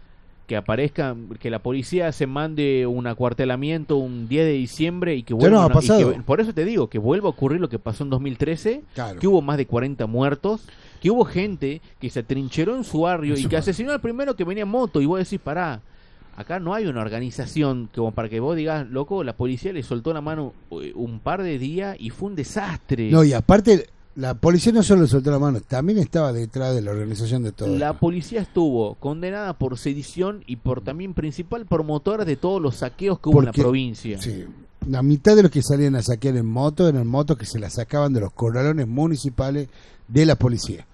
que 0.48 0.58
aparezcan, 0.58 1.30
que 1.40 1.50
la 1.50 1.60
policía 1.60 2.12
se 2.12 2.28
mande 2.28 2.86
un 2.86 3.08
acuartelamiento 3.08 3.96
un 3.98 4.28
10 4.28 4.46
de 4.46 4.52
diciembre 4.54 5.16
y 5.16 5.24
que 5.24 5.34
vuelva 5.34 5.58
nos 5.58 5.66
ha 5.66 5.68
que- 5.70 5.74
pasado. 5.74 6.16
por 6.26 6.42
eso 6.42 6.54
te 6.54 6.66
digo, 6.66 6.90
que 6.90 7.00
vuelva 7.00 7.28
a 7.28 7.32
ocurrir 7.32 7.62
lo 7.62 7.70
que 7.70 7.80
pasó 7.80 8.04
en 8.04 8.10
2013, 8.10 8.84
Claro. 8.94 9.20
que 9.20 9.28
hubo 9.28 9.42
más 9.42 9.58
de 9.58 9.66
40 9.66 10.06
muertos, 10.06 10.66
que 11.02 11.10
hubo 11.12 11.24
gente 11.26 11.82
que 12.00 12.10
se 12.10 12.20
atrincheró 12.20 12.76
en 12.76 12.84
su 12.84 13.02
barrio 13.02 13.36
En 13.36 13.42
y 13.42 13.46
que 13.46 13.58
asesinó 13.58 13.92
al 13.92 14.02
primero 14.02 14.36
que 14.36 14.44
venía 14.44 14.64
en 14.64 14.70
moto 14.70 15.02
y 15.02 15.06
vos 15.06 15.20
decís, 15.20 15.40
pará, 15.44 15.82
acá 16.36 16.60
no 16.60 16.74
hay 16.74 16.88
una 16.88 17.02
organización 17.02 17.90
como 17.94 18.12
para 18.12 18.28
que 18.28 18.40
vos 18.40 18.56
digas, 18.56 18.88
loco, 18.90 19.24
la 19.24 19.34
policía 19.38 19.72
le 19.72 19.84
soltó 19.84 20.14
la 20.14 20.22
mano 20.22 20.54
eh, 20.72 20.92
un 20.96 21.20
par 21.20 21.42
de 21.44 21.58
días 21.60 21.96
y 22.00 22.10
fue 22.10 22.30
un 22.30 22.36
desastre. 22.36 23.10
No, 23.12 23.24
y 23.24 23.34
aparte 23.34 23.88
la 24.16 24.36
policía 24.36 24.72
no 24.72 24.84
solo 24.84 25.02
le 25.02 25.08
soltó 25.08 25.32
la 25.32 25.40
mano, 25.40 25.60
también 25.62 25.98
estaba 25.98 26.32
detrás 26.32 26.76
de 26.76 26.82
la 26.82 26.92
organización 26.92 27.44
de 27.44 27.52
todo. 27.52 27.76
La 27.76 27.90
esto. 27.90 28.00
policía 28.00 28.42
estuvo 28.42 28.96
condenada 28.96 29.54
por 29.54 29.78
sedición 29.78 30.44
y 30.46 30.58
por 30.58 30.82
también 30.82 31.14
principal 31.14 31.66
promotora 31.66 32.24
de 32.24 32.36
todos 32.36 32.62
los 32.62 32.78
saqueos 32.78 33.20
que 33.20 33.30
hubo 33.30 33.40
en 33.40 33.46
la 33.46 33.54
provincia. 33.54 34.22
Sí. 34.22 34.46
La 34.88 35.02
mitad 35.02 35.36
de 35.36 35.44
los 35.44 35.52
que 35.52 35.62
salían 35.62 35.96
a 35.96 36.04
saquear 36.04 36.36
en 36.36 36.46
moto 36.46 36.88
eran 36.88 37.08
motos 37.08 37.38
que 37.38 37.46
se 37.46 37.58
las 37.58 37.74
sacaban 37.74 38.14
de 38.14 38.20
los 38.20 38.34
corralones 38.34 38.88
municipales 38.88 39.70
de 40.08 40.26
la 40.26 40.36
policía. 40.36 40.86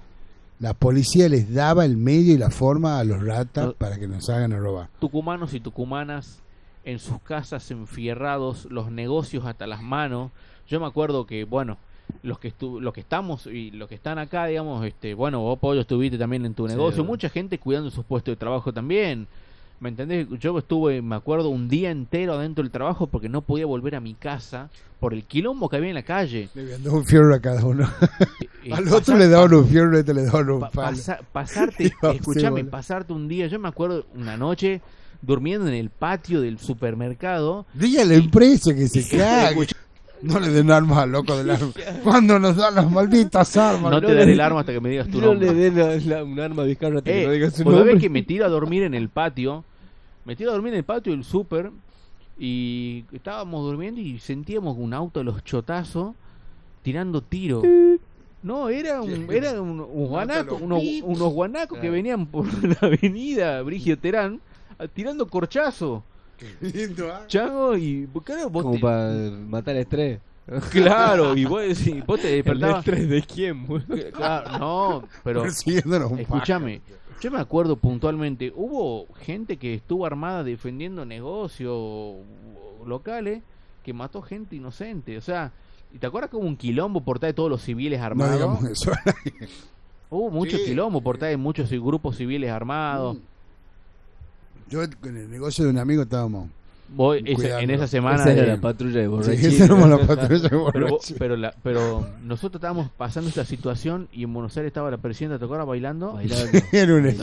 La 0.59 0.73
policía 0.73 1.27
les 1.27 1.53
daba 1.53 1.85
el 1.85 1.97
medio 1.97 2.33
y 2.33 2.37
la 2.37 2.51
forma 2.51 2.99
a 2.99 3.03
los 3.03 3.23
ratas 3.23 3.73
para 3.77 3.97
que 3.97 4.07
nos 4.07 4.29
hagan 4.29 4.53
a 4.53 4.59
robar. 4.59 4.89
Tucumanos 4.99 5.53
y 5.53 5.59
tucumanas 5.59 6.39
en 6.83 6.99
sus 6.99 7.19
casas 7.21 7.71
enfierrados, 7.71 8.65
los 8.69 8.91
negocios 8.91 9.45
hasta 9.45 9.67
las 9.67 9.81
manos. 9.81 10.31
Yo 10.67 10.79
me 10.79 10.85
acuerdo 10.85 11.25
que, 11.25 11.45
bueno, 11.45 11.77
los 12.23 12.39
que 12.39 12.49
estu 12.49 12.81
los 12.81 12.93
que 12.93 13.01
estamos 13.01 13.45
y 13.47 13.71
los 13.71 13.87
que 13.87 13.95
están 13.95 14.17
acá, 14.19 14.45
digamos, 14.45 14.85
este, 14.85 15.13
bueno, 15.13 15.39
vos 15.41 15.57
Pollo 15.59 15.81
estuviste 15.81 16.17
también 16.17 16.45
en 16.45 16.53
tu 16.53 16.67
negocio, 16.67 17.03
mucha 17.03 17.29
gente 17.29 17.57
cuidando 17.59 17.89
sus 17.91 18.05
puestos 18.05 18.31
de 18.33 18.35
trabajo 18.37 18.73
también. 18.73 19.27
¿Me 19.79 19.87
entendés? 19.87 20.27
Yo 20.41 20.57
estuve, 20.59 21.01
me 21.01 21.15
acuerdo, 21.15 21.47
un 21.47 21.69
día 21.69 21.89
entero 21.89 22.33
adentro 22.33 22.63
del 22.63 22.69
trabajo 22.71 23.07
porque 23.07 23.29
no 23.29 23.39
podía 23.41 23.65
volver 23.65 23.95
a 23.95 24.01
mi 24.01 24.13
casa 24.13 24.69
por 24.99 25.13
el 25.13 25.23
quilombo 25.23 25.69
que 25.69 25.77
había 25.77 25.87
en 25.87 25.95
la 25.95 26.03
calle. 26.03 26.49
Le 26.53 26.63
habían 26.63 26.83
dado 26.83 26.97
un 26.97 27.05
fierro 27.05 27.33
a 27.33 27.39
cada 27.39 27.63
uno. 27.65 27.89
Eh, 28.65 28.73
Al 28.73 28.83
otro 28.89 28.99
pasar- 28.99 29.17
le 29.19 29.27
daban 29.29 29.53
un 29.53 29.65
fierro 29.69 29.93
y 29.93 29.95
a 29.95 29.99
este 30.01 30.13
le 30.13 30.23
daban 30.25 30.49
un 30.49 30.59
Pa- 30.59 30.69
palo. 30.71 30.97
pasa- 30.97 31.19
pasarte, 31.31 31.93
escúchame, 32.13 32.65
pasarte 32.65 33.13
un 33.13 33.29
día, 33.29 33.47
yo 33.47 33.57
me 33.57 33.69
acuerdo 33.69 34.05
una 34.15 34.35
noche 34.35 34.81
durmiendo 35.21 35.69
en 35.69 35.75
el 35.75 35.89
patio 35.89 36.41
del 36.41 36.59
supermercado. 36.59 37.65
Dígale 37.73 38.15
a 38.15 38.17
la 38.17 38.23
empresa 38.25 38.73
que 38.75 38.85
se 38.89 39.07
cague. 39.17 39.65
No 40.21 40.39
le 40.39 40.49
den 40.49 40.69
armas 40.71 40.97
al 40.99 41.11
loco 41.11 41.37
del 41.37 41.49
arma. 41.51 41.71
Cuando 42.03 42.39
nos 42.39 42.55
dan 42.57 42.75
las 42.75 42.91
malditas 42.91 43.55
armas. 43.57 43.91
no 43.91 44.01
te 44.01 44.13
daré 44.13 44.33
el 44.33 44.41
arma 44.41 44.61
hasta 44.61 44.73
que 44.73 44.81
me 44.81 44.89
digas 44.89 45.07
tu 45.07 45.19
No 45.21 45.27
nombre. 45.27 45.47
le 45.53 45.69
den 45.71 45.77
la- 45.77 46.15
la- 46.17 46.23
un 46.23 46.39
arma 46.39 46.63
a 46.63 46.65
Vizcarra 46.65 46.97
hasta 46.97 47.09
que 47.11 47.23
Eh, 47.23 47.25
no 47.25 47.31
diga 47.31 47.49
su 47.51 47.63
nombre. 47.63 47.97
que 47.97 48.09
me 48.09 48.23
tiro 48.23 48.45
a 48.45 48.49
dormir 48.49 48.83
en 48.83 48.93
el 48.93 49.07
patio, 49.09 49.63
me 50.25 50.35
tiro 50.35 50.49
a 50.51 50.53
dormir 50.53 50.73
en 50.73 50.79
el 50.79 50.83
patio 50.83 51.13
del 51.13 51.23
super 51.23 51.71
y 52.37 53.05
estábamos 53.11 53.63
durmiendo 53.65 53.99
y 54.01 54.19
sentíamos 54.19 54.77
un 54.77 54.93
auto 54.93 55.19
a 55.19 55.23
los 55.23 55.43
chotazos 55.43 56.15
tirando 56.83 57.21
tiro. 57.21 57.61
No, 58.41 58.69
era 58.69 59.01
un, 59.01 59.27
era 59.31 59.61
un, 59.61 59.79
un 59.81 60.07
guanaco, 60.07 60.55
unos, 60.55 61.33
guanacos 61.33 61.79
que 61.79 61.89
venían 61.89 62.25
por 62.25 62.45
la 62.63 62.77
avenida 62.87 63.61
Brigio 63.61 63.97
Terán 63.97 64.39
tirando 64.93 65.27
corchazo. 65.27 66.03
Lindo, 66.61 67.11
¿ah? 67.13 67.23
Chango 67.27 67.77
y 67.77 68.07
claro, 68.23 68.49
vos 68.49 68.63
Como 68.63 68.75
te- 68.75 68.81
para 68.81 69.13
matar 69.47 69.75
el 69.75 69.81
estrés. 69.81 70.19
claro, 70.71 71.37
y 71.37 71.45
vos, 71.45 71.61
decís, 71.61 72.03
vos 72.05 72.19
te 72.19 72.29
¿El 72.39 72.43
despertabas. 72.43 72.79
estrés 72.79 73.09
de 73.09 73.21
quién, 73.21 73.67
boludo? 73.67 74.11
Claro, 74.13 74.57
no, 74.59 75.03
pero 75.23 75.43
Persiguiéndonos 75.43 76.11
un 76.11 76.19
escúchame, 76.19 76.81
yo 77.21 77.29
me 77.31 77.39
acuerdo 77.39 77.75
puntualmente, 77.75 78.51
hubo 78.55 79.05
gente 79.19 79.57
que 79.57 79.75
estuvo 79.75 80.05
armada 80.05 80.43
defendiendo 80.43 81.05
negocios 81.05 82.17
locales 82.85 83.41
que 83.83 83.93
mató 83.93 84.21
gente 84.21 84.55
inocente, 84.55 85.17
o 85.17 85.21
sea, 85.21 85.51
¿y 85.93 85.97
te 85.99 86.07
acuerdas 86.07 86.31
como 86.31 86.47
un 86.47 86.57
quilombo 86.57 87.01
por 87.01 87.19
de 87.27 87.33
todos 87.33 87.49
los 87.49 87.61
civiles 87.61 87.99
No 87.99 88.05
armados? 88.05 88.33
digamos 88.33 88.63
eso. 88.63 88.91
Hubo 90.09 90.31
mucho 90.31 90.57
Sí. 90.57 90.65
quilombo 90.65 91.01
por 91.01 91.19
de 91.19 91.37
muchos 91.37 91.69
grupos 91.71 92.17
civiles 92.17 92.49
armados. 92.51 93.17
Yo 94.69 94.83
en 94.83 95.17
el 95.17 95.29
negocio 95.29 95.63
de 95.65 95.71
un 95.71 95.77
amigo 95.77 96.03
estábamos. 96.03 96.49
Vos, 96.91 97.17
esa- 97.23 97.61
en 97.61 97.69
esa 97.69 97.85
semana 97.85 98.15
Esa 98.15 98.31
era 98.31 98.41
de- 98.41 98.47
la 98.47 98.57
patrulla 98.61 98.97
de 98.97 99.03
Sí, 99.03 99.07
borrachines. 99.09 99.61
éramos 99.61 99.89
la 99.89 99.99
patrulla 100.07 100.41
de 100.41 100.49
Pero, 100.49 100.59
borrachos. 100.63 101.13
pero, 101.19 101.37
la- 101.37 101.53
pero 101.61 102.07
nosotros 102.23 102.55
estábamos 102.59 102.89
pasando 102.97 103.29
esta 103.29 103.45
situación 103.45 104.07
y 104.11 104.23
en 104.23 104.33
Buenos 104.33 104.57
Aires 104.57 104.69
estaba 104.71 104.89
la 104.89 104.97
presidenta 104.97 105.37
¿te 105.37 105.45
acuerdas 105.45 105.67
bailando? 105.67 106.13
Bailando. 106.13 106.59
Era 106.71 106.95
un. 106.95 107.05
Eh, 107.05 107.15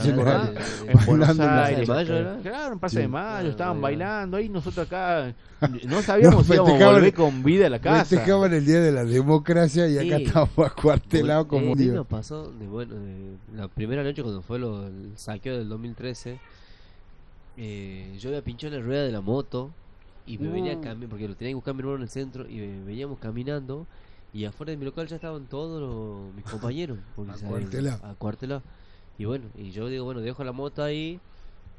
En 0.87 1.05
Buenos 1.05 1.29
en 1.31 1.41
Aires. 1.41 1.79
de 1.85 1.93
Mayo. 1.93 2.37
Claro, 2.43 2.79
en 2.81 2.89
Sí. 2.89 2.95
de 2.97 3.07
Mayo, 3.09 3.49
estaban 3.49 3.81
bailando. 3.81 4.37
ahí, 4.37 4.47
nosotros 4.47 4.87
acá 4.87 5.33
no 5.85 6.01
sabíamos 6.01 6.45
si 6.45 6.53
íbamos 6.53 6.81
a 6.81 6.91
volver 6.93 7.13
con 7.13 7.43
vida 7.43 7.67
a 7.67 7.69
la 7.69 7.79
casa. 7.79 8.05
Festejaban 8.05 8.53
el 8.53 8.65
día 8.65 8.79
de 8.79 8.93
la 8.93 9.03
democracia 9.03 9.89
y 9.89 9.97
acá 9.97 10.15
estábamos 10.15 10.59
acuartelados 10.59 11.45
Eh, 11.45 11.49
como 11.49 11.75
me 11.75 11.81
Dios. 11.83 12.07
pasó 12.07 12.53
de, 12.57 12.67
bueno, 12.67 12.95
de 12.95 13.35
la 13.57 13.67
primera 13.67 14.01
noche 14.01 14.21
cuando 14.23 14.41
fue 14.41 14.59
lo, 14.59 14.87
el 14.87 15.11
saqueo 15.17 15.57
del 15.57 15.67
2013. 15.67 16.39
Eh, 17.57 18.15
yo 18.19 18.29
había 18.29 18.41
pinchado 18.43 18.73
en 18.73 18.79
la 18.81 18.85
rueda 18.85 19.03
de 19.03 19.11
la 19.11 19.21
moto 19.21 19.71
y 20.25 20.37
me 20.37 20.49
venía 20.49 20.75
No. 20.75 20.81
caminando, 20.81 21.07
porque 21.09 21.27
lo 21.27 21.35
tenía 21.35 21.51
que 21.51 21.55
buscar 21.55 21.73
mi 21.73 21.79
hermano 21.81 21.97
en 21.97 22.03
el 22.03 22.09
centro 22.09 22.47
y 22.47 22.55
me- 22.55 22.83
veníamos 22.83 23.17
caminando 23.19 23.85
y 24.33 24.45
afuera 24.45 24.71
de 24.71 24.77
mi 24.77 24.85
local 24.85 25.07
ya 25.07 25.15
estaban 25.15 25.45
todos 25.47 25.81
los- 25.81 26.33
mis 26.35 26.45
compañeros 26.71 26.97
porque 27.15 27.31
Acuartelados. 27.31 28.03
acuartelados. 28.03 28.63
Y 29.17 29.25
bueno, 29.25 29.45
y 29.57 29.71
yo 29.71 29.87
digo, 29.87 30.05
bueno, 30.05 30.21
dejo 30.21 30.43
la 30.43 30.51
moto 30.51 30.83
ahí, 30.83 31.19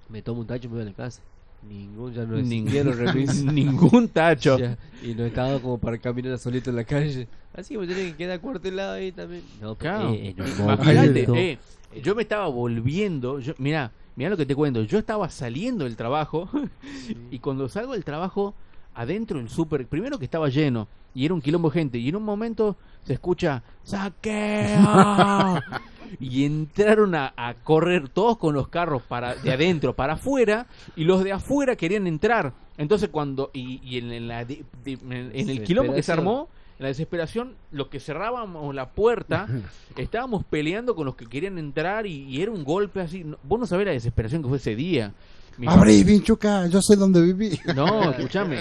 me 0.08 0.22
tomo 0.22 0.40
un 0.40 0.46
tacho 0.46 0.66
y 0.66 0.68
me 0.68 0.74
voy 0.76 0.82
a 0.82 0.86
la 0.86 0.92
casa. 0.94 1.22
Ningún, 1.68 2.12
ya 2.12 2.24
no 2.24 2.36
remisos. 2.92 3.44
Ningún 3.44 4.08
tacho. 4.08 4.58
Ya, 4.58 4.76
y 5.02 5.14
no 5.14 5.24
estaba 5.24 5.60
como 5.60 5.78
para 5.78 5.98
caminar 5.98 6.38
solito 6.38 6.70
en 6.70 6.76
la 6.76 6.84
calle. 6.84 7.28
Así 7.54 7.74
que 7.74 7.80
me 7.80 7.86
tenía 7.86 8.04
que 8.10 8.16
quedar 8.16 8.40
cuartelado 8.40 8.92
ahí 8.94 9.12
también. 9.12 9.42
No, 9.60 9.74
pero, 9.74 9.94
Claro. 9.98 10.14
eh, 10.14 10.34
en 10.36 10.42
un 10.42 10.48
Imagínate, 10.48 11.26
momento- 11.26 11.34
eh, 11.36 11.58
yo 12.02 12.14
me 12.14 12.22
estaba 12.22 12.46
volviendo, 12.48 13.38
yo, 13.40 13.54
mirá, 13.58 13.90
mirá 14.18 14.28
lo 14.30 14.36
que 14.36 14.44
te 14.46 14.54
cuento, 14.56 14.82
yo 14.82 14.98
estaba 14.98 15.30
saliendo 15.30 15.84
del 15.84 15.96
trabajo 15.96 16.50
y 17.30 17.38
cuando 17.38 17.68
salgo 17.68 17.92
del 17.92 18.04
trabajo, 18.04 18.52
adentro 18.94 19.38
del 19.38 19.48
súper, 19.48 19.86
primero 19.86 20.18
que 20.18 20.24
estaba 20.24 20.48
lleno 20.48 20.88
y 21.14 21.24
era 21.24 21.32
un 21.34 21.40
quilombo 21.40 21.70
de 21.70 21.74
gente 21.80 21.98
y 21.98 22.08
en 22.08 22.16
un 22.16 22.24
momento 22.24 22.76
se 23.04 23.12
escucha 23.12 23.62
¡Saqueo! 23.84 25.60
y 26.20 26.44
entraron 26.44 27.14
a, 27.14 27.32
a 27.36 27.54
correr 27.54 28.08
todos 28.08 28.38
con 28.38 28.54
los 28.54 28.68
carros 28.68 29.02
para 29.02 29.34
de 29.36 29.52
adentro 29.52 29.94
para 29.94 30.14
afuera 30.14 30.66
y 30.96 31.04
los 31.04 31.22
de 31.22 31.32
afuera 31.32 31.76
querían 31.76 32.06
entrar. 32.06 32.52
Entonces 32.76 33.08
cuando 33.10 33.50
y, 33.52 33.80
y 33.84 33.98
en, 33.98 34.12
en 34.12 34.28
la 34.28 34.44
de- 34.44 34.64
de- 34.84 34.92
en- 34.92 35.30
en 35.34 35.48
el 35.48 35.62
quilombo 35.64 35.92
que 35.94 36.02
se 36.02 36.12
armó, 36.12 36.48
en 36.78 36.82
la 36.84 36.88
desesperación, 36.88 37.54
los 37.72 37.88
que 37.88 38.00
cerrábamos 38.00 38.74
la 38.74 38.88
puerta, 38.90 39.46
estábamos 39.96 40.44
peleando 40.44 40.94
con 40.94 41.06
los 41.06 41.16
que 41.16 41.26
querían 41.26 41.58
entrar 41.58 42.06
y, 42.06 42.24
y 42.24 42.40
era 42.42 42.50
un 42.52 42.64
golpe 42.64 43.00
así. 43.00 43.24
No- 43.24 43.36
Vos 43.42 43.58
no 43.60 43.66
sabés 43.66 43.86
la 43.86 43.92
desesperación 43.92 44.42
que 44.42 44.48
fue 44.48 44.58
ese 44.58 44.74
día. 44.76 45.12
Mi 45.56 45.66
Abrí, 45.66 46.04
Vinchuca, 46.04 46.68
yo 46.68 46.80
sé 46.80 46.94
dónde 46.94 47.20
viví. 47.20 47.58
no, 47.74 48.10
escúchame. 48.12 48.60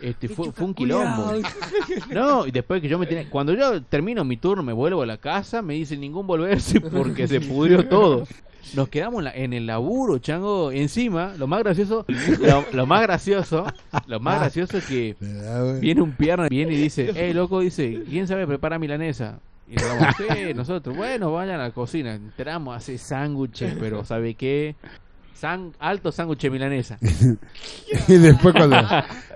Este 0.00 0.28
fue, 0.28 0.52
fue 0.52 0.64
un 0.66 0.74
quilombo. 0.74 1.32
No, 2.12 2.46
y 2.46 2.52
después 2.52 2.80
que 2.80 2.88
yo 2.88 3.00
me 3.00 3.06
tenía. 3.06 3.28
Cuando 3.28 3.52
yo 3.52 3.82
termino 3.82 4.24
mi 4.24 4.36
turno, 4.36 4.62
me 4.62 4.72
vuelvo 4.72 5.02
a 5.02 5.06
la 5.06 5.16
casa, 5.16 5.60
me 5.60 5.74
dicen 5.74 6.00
ningún 6.00 6.28
volverse 6.28 6.80
porque 6.80 7.26
se 7.26 7.40
pudrió 7.40 7.88
todo. 7.88 8.28
Nos 8.74 8.88
quedamos 8.88 9.18
en, 9.20 9.24
la- 9.24 9.34
en 9.34 9.52
el 9.52 9.66
laburo, 9.66 10.18
chango. 10.18 10.70
Encima, 10.72 11.34
lo 11.38 11.46
más 11.46 11.60
gracioso, 11.60 12.04
lo, 12.40 12.64
lo 12.72 12.86
más 12.86 13.02
gracioso, 13.02 13.66
lo 14.06 14.20
más 14.20 14.40
gracioso 14.40 14.78
es 14.78 14.84
que 14.86 15.16
viene 15.80 16.02
un 16.02 16.12
pierna, 16.12 16.48
viene 16.48 16.72
y 16.74 16.76
dice, 16.82 17.10
eh, 17.14 17.34
loco, 17.34 17.60
dice, 17.60 18.02
¿quién 18.08 18.26
sabe 18.28 18.46
preparar 18.46 18.78
milanesa? 18.78 19.38
Y 19.68 19.74
nosotros, 19.76 20.14
sí, 20.18 20.54
nosotros, 20.54 20.96
bueno, 20.96 21.32
vayan 21.32 21.60
a 21.60 21.64
la 21.64 21.70
cocina. 21.70 22.14
Entramos 22.14 22.74
a 22.74 22.78
hacer 22.78 22.98
sándwiches, 22.98 23.76
pero 23.78 24.04
¿sabe 24.04 24.34
qué? 24.34 24.74
San, 25.40 25.72
alto 25.78 26.12
sándwich 26.12 26.42
de 26.42 26.50
milanesa. 26.50 26.98
Y 28.08 28.14
después 28.18 28.54
cuando, 28.54 28.76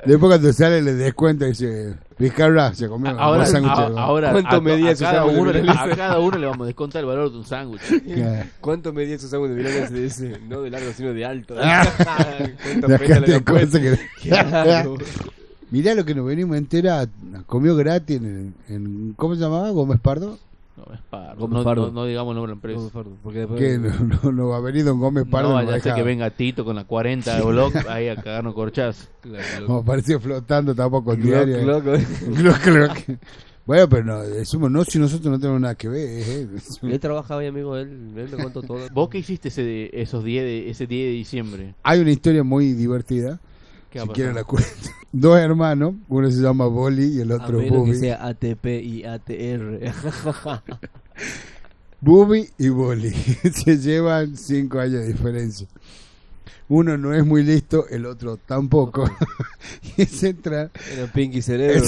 después 0.04 0.30
cuando 0.30 0.52
sale 0.52 0.82
le 0.82 0.92
descuenta 0.92 1.46
y 1.46 1.48
dice, 1.48 1.94
Vizcarra 2.18 2.74
se 2.74 2.88
comió 2.88 3.10
Ahora, 3.18 3.46
sándwiches, 3.46 3.96
ahora 3.96 4.32
¿Cuánto 4.32 4.56
a, 4.56 4.60
medía 4.60 4.90
a 4.90 4.96
cada 4.96 5.24
de 5.24 5.38
uno, 5.38 5.50
a 5.72 5.96
cada 5.96 6.18
uno 6.20 6.38
le 6.38 6.46
vamos 6.46 6.64
a 6.64 6.66
descontar 6.66 7.00
el 7.00 7.06
valor 7.06 7.32
de 7.32 7.38
un 7.38 7.44
sándwich. 7.46 7.80
¿Cuánto 8.60 8.92
medía 8.92 9.16
esos 9.16 9.30
sándwiches 9.30 9.56
de 9.56 9.62
milanesa 9.62 9.96
ese? 10.28 10.40
No 10.46 10.60
de 10.60 10.70
largo, 10.70 10.92
sino 10.92 11.14
de 11.14 11.24
alto. 11.24 11.54
Ah. 11.58 11.86
Que-. 14.22 14.98
Mirá 15.70 15.94
lo 15.94 16.04
que 16.04 16.14
nos 16.14 16.26
venimos 16.26 16.54
a 16.54 16.58
enterar, 16.58 17.08
comió 17.46 17.74
gratis 17.74 18.18
en, 18.18 18.54
en- 18.68 19.14
¿cómo 19.16 19.34
se 19.34 19.40
llamaba? 19.40 19.70
Gómez 19.70 19.98
Pardo. 20.00 20.38
Gómez 20.76 21.00
Pardo. 21.08 21.36
Gómez 21.40 21.58
no, 21.58 21.64
Pardo. 21.64 21.86
no- 21.86 21.92
no 21.92 22.04
digamos 22.04 22.32
el 22.32 22.36
nombre 22.42 22.52
de 22.52 22.56
la 22.56 22.74
Gómez 22.74 22.86
empresa. 22.86 22.92
Pardo, 22.92 23.16
porque 23.22 23.38
después- 23.40 23.60
Que 23.60 23.78
no, 23.78 24.18
no, 24.22 24.32
no 24.32 24.48
va 24.48 24.56
a 24.56 24.60
venir 24.60 24.84
Don 24.84 24.98
Gómez 24.98 25.24
Pardo. 25.30 25.50
no 25.50 25.62
y 25.62 25.64
vaya 25.66 25.76
a 25.76 25.80
ser 25.80 25.82
deja- 25.84 25.96
que 25.96 26.02
venga 26.02 26.30
Tito 26.30 26.64
con 26.64 26.74
la 26.76 26.84
40 26.84 27.36
de 27.36 27.42
blog 27.42 27.72
ahí 27.88 28.08
a 28.08 28.16
cagarnos 28.16 28.54
corchazos. 28.54 29.08
Claro, 29.20 29.66
Como 29.66 29.78
apareció 29.78 30.20
flotando 30.20 30.74
tampoco 30.74 31.10
con 31.12 31.22
diario. 31.22 31.82
Que- 31.82 33.18
Bueno, 33.66 33.88
pero 33.88 34.04
no, 34.04 34.18
decimos 34.22 34.70
no 34.70 34.84
si 34.84 34.98
nosotros 34.98 35.32
no 35.32 35.38
tenemos 35.40 35.58
nada 35.58 35.74
que 35.74 35.88
ver. 35.88 36.06
eh. 36.06 36.48
Él 36.82 37.00
trabajaba 37.00 37.40
ahí, 37.40 37.46
amigo, 37.46 37.78
él, 37.78 38.12
él 38.14 38.28
me 38.36 38.42
contó 38.42 38.60
todo. 38.60 38.80
¿Vos 38.92 39.08
qué 39.08 39.18
hiciste 39.18 39.48
ese 39.48 39.88
esos 39.98 40.22
10 40.22 40.44
de, 40.44 40.68
ese 40.70 40.86
10 40.86 41.06
de 41.08 41.12
diciembre? 41.12 41.74
Hay 41.82 42.00
una 42.00 42.10
historia 42.10 42.44
muy 42.44 42.74
divertida. 42.74 43.40
¿Qué 43.94 44.00
si 44.00 44.08
quieren 44.08 44.34
la 44.34 44.42
cuento. 44.42 44.68
Dos 45.12 45.38
hermanos, 45.38 45.94
uno 46.08 46.28
se 46.28 46.42
llama 46.42 46.66
Boli 46.66 47.16
y 47.16 47.20
el 47.20 47.30
A 47.30 47.36
otro 47.36 47.58
menos 47.58 47.70
que 47.70 47.78
Bubi. 47.78 47.94
sea 47.96 48.26
ATP 48.26 48.66
y 48.82 49.04
ATR. 49.04 49.92
Bubi 52.00 52.50
y 52.58 52.68
Boli. 52.70 53.10
se 53.54 53.78
llevan 53.78 54.36
cinco 54.36 54.80
años 54.80 55.02
de 55.02 55.12
diferencia. 55.12 55.68
Uno 56.68 56.98
no 56.98 57.14
es 57.14 57.24
muy 57.24 57.44
listo, 57.44 57.86
el 57.88 58.04
otro 58.06 58.36
tampoco. 58.36 59.08
y 59.96 60.06
se 60.06 60.30
entra. 60.30 60.72
Era 60.92 61.06
Pinky 61.12 61.40
Cerebro. 61.40 61.84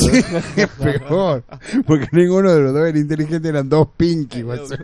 Es 0.56 0.68
peor. 0.68 1.42
Porque 1.88 2.06
ninguno 2.12 2.52
de 2.52 2.60
los 2.60 2.72
dos 2.72 2.86
era 2.86 2.96
inteligente, 2.98 3.48
eran 3.48 3.68
dos 3.68 3.88
pinky. 3.96 4.42
guaso. 4.42 4.76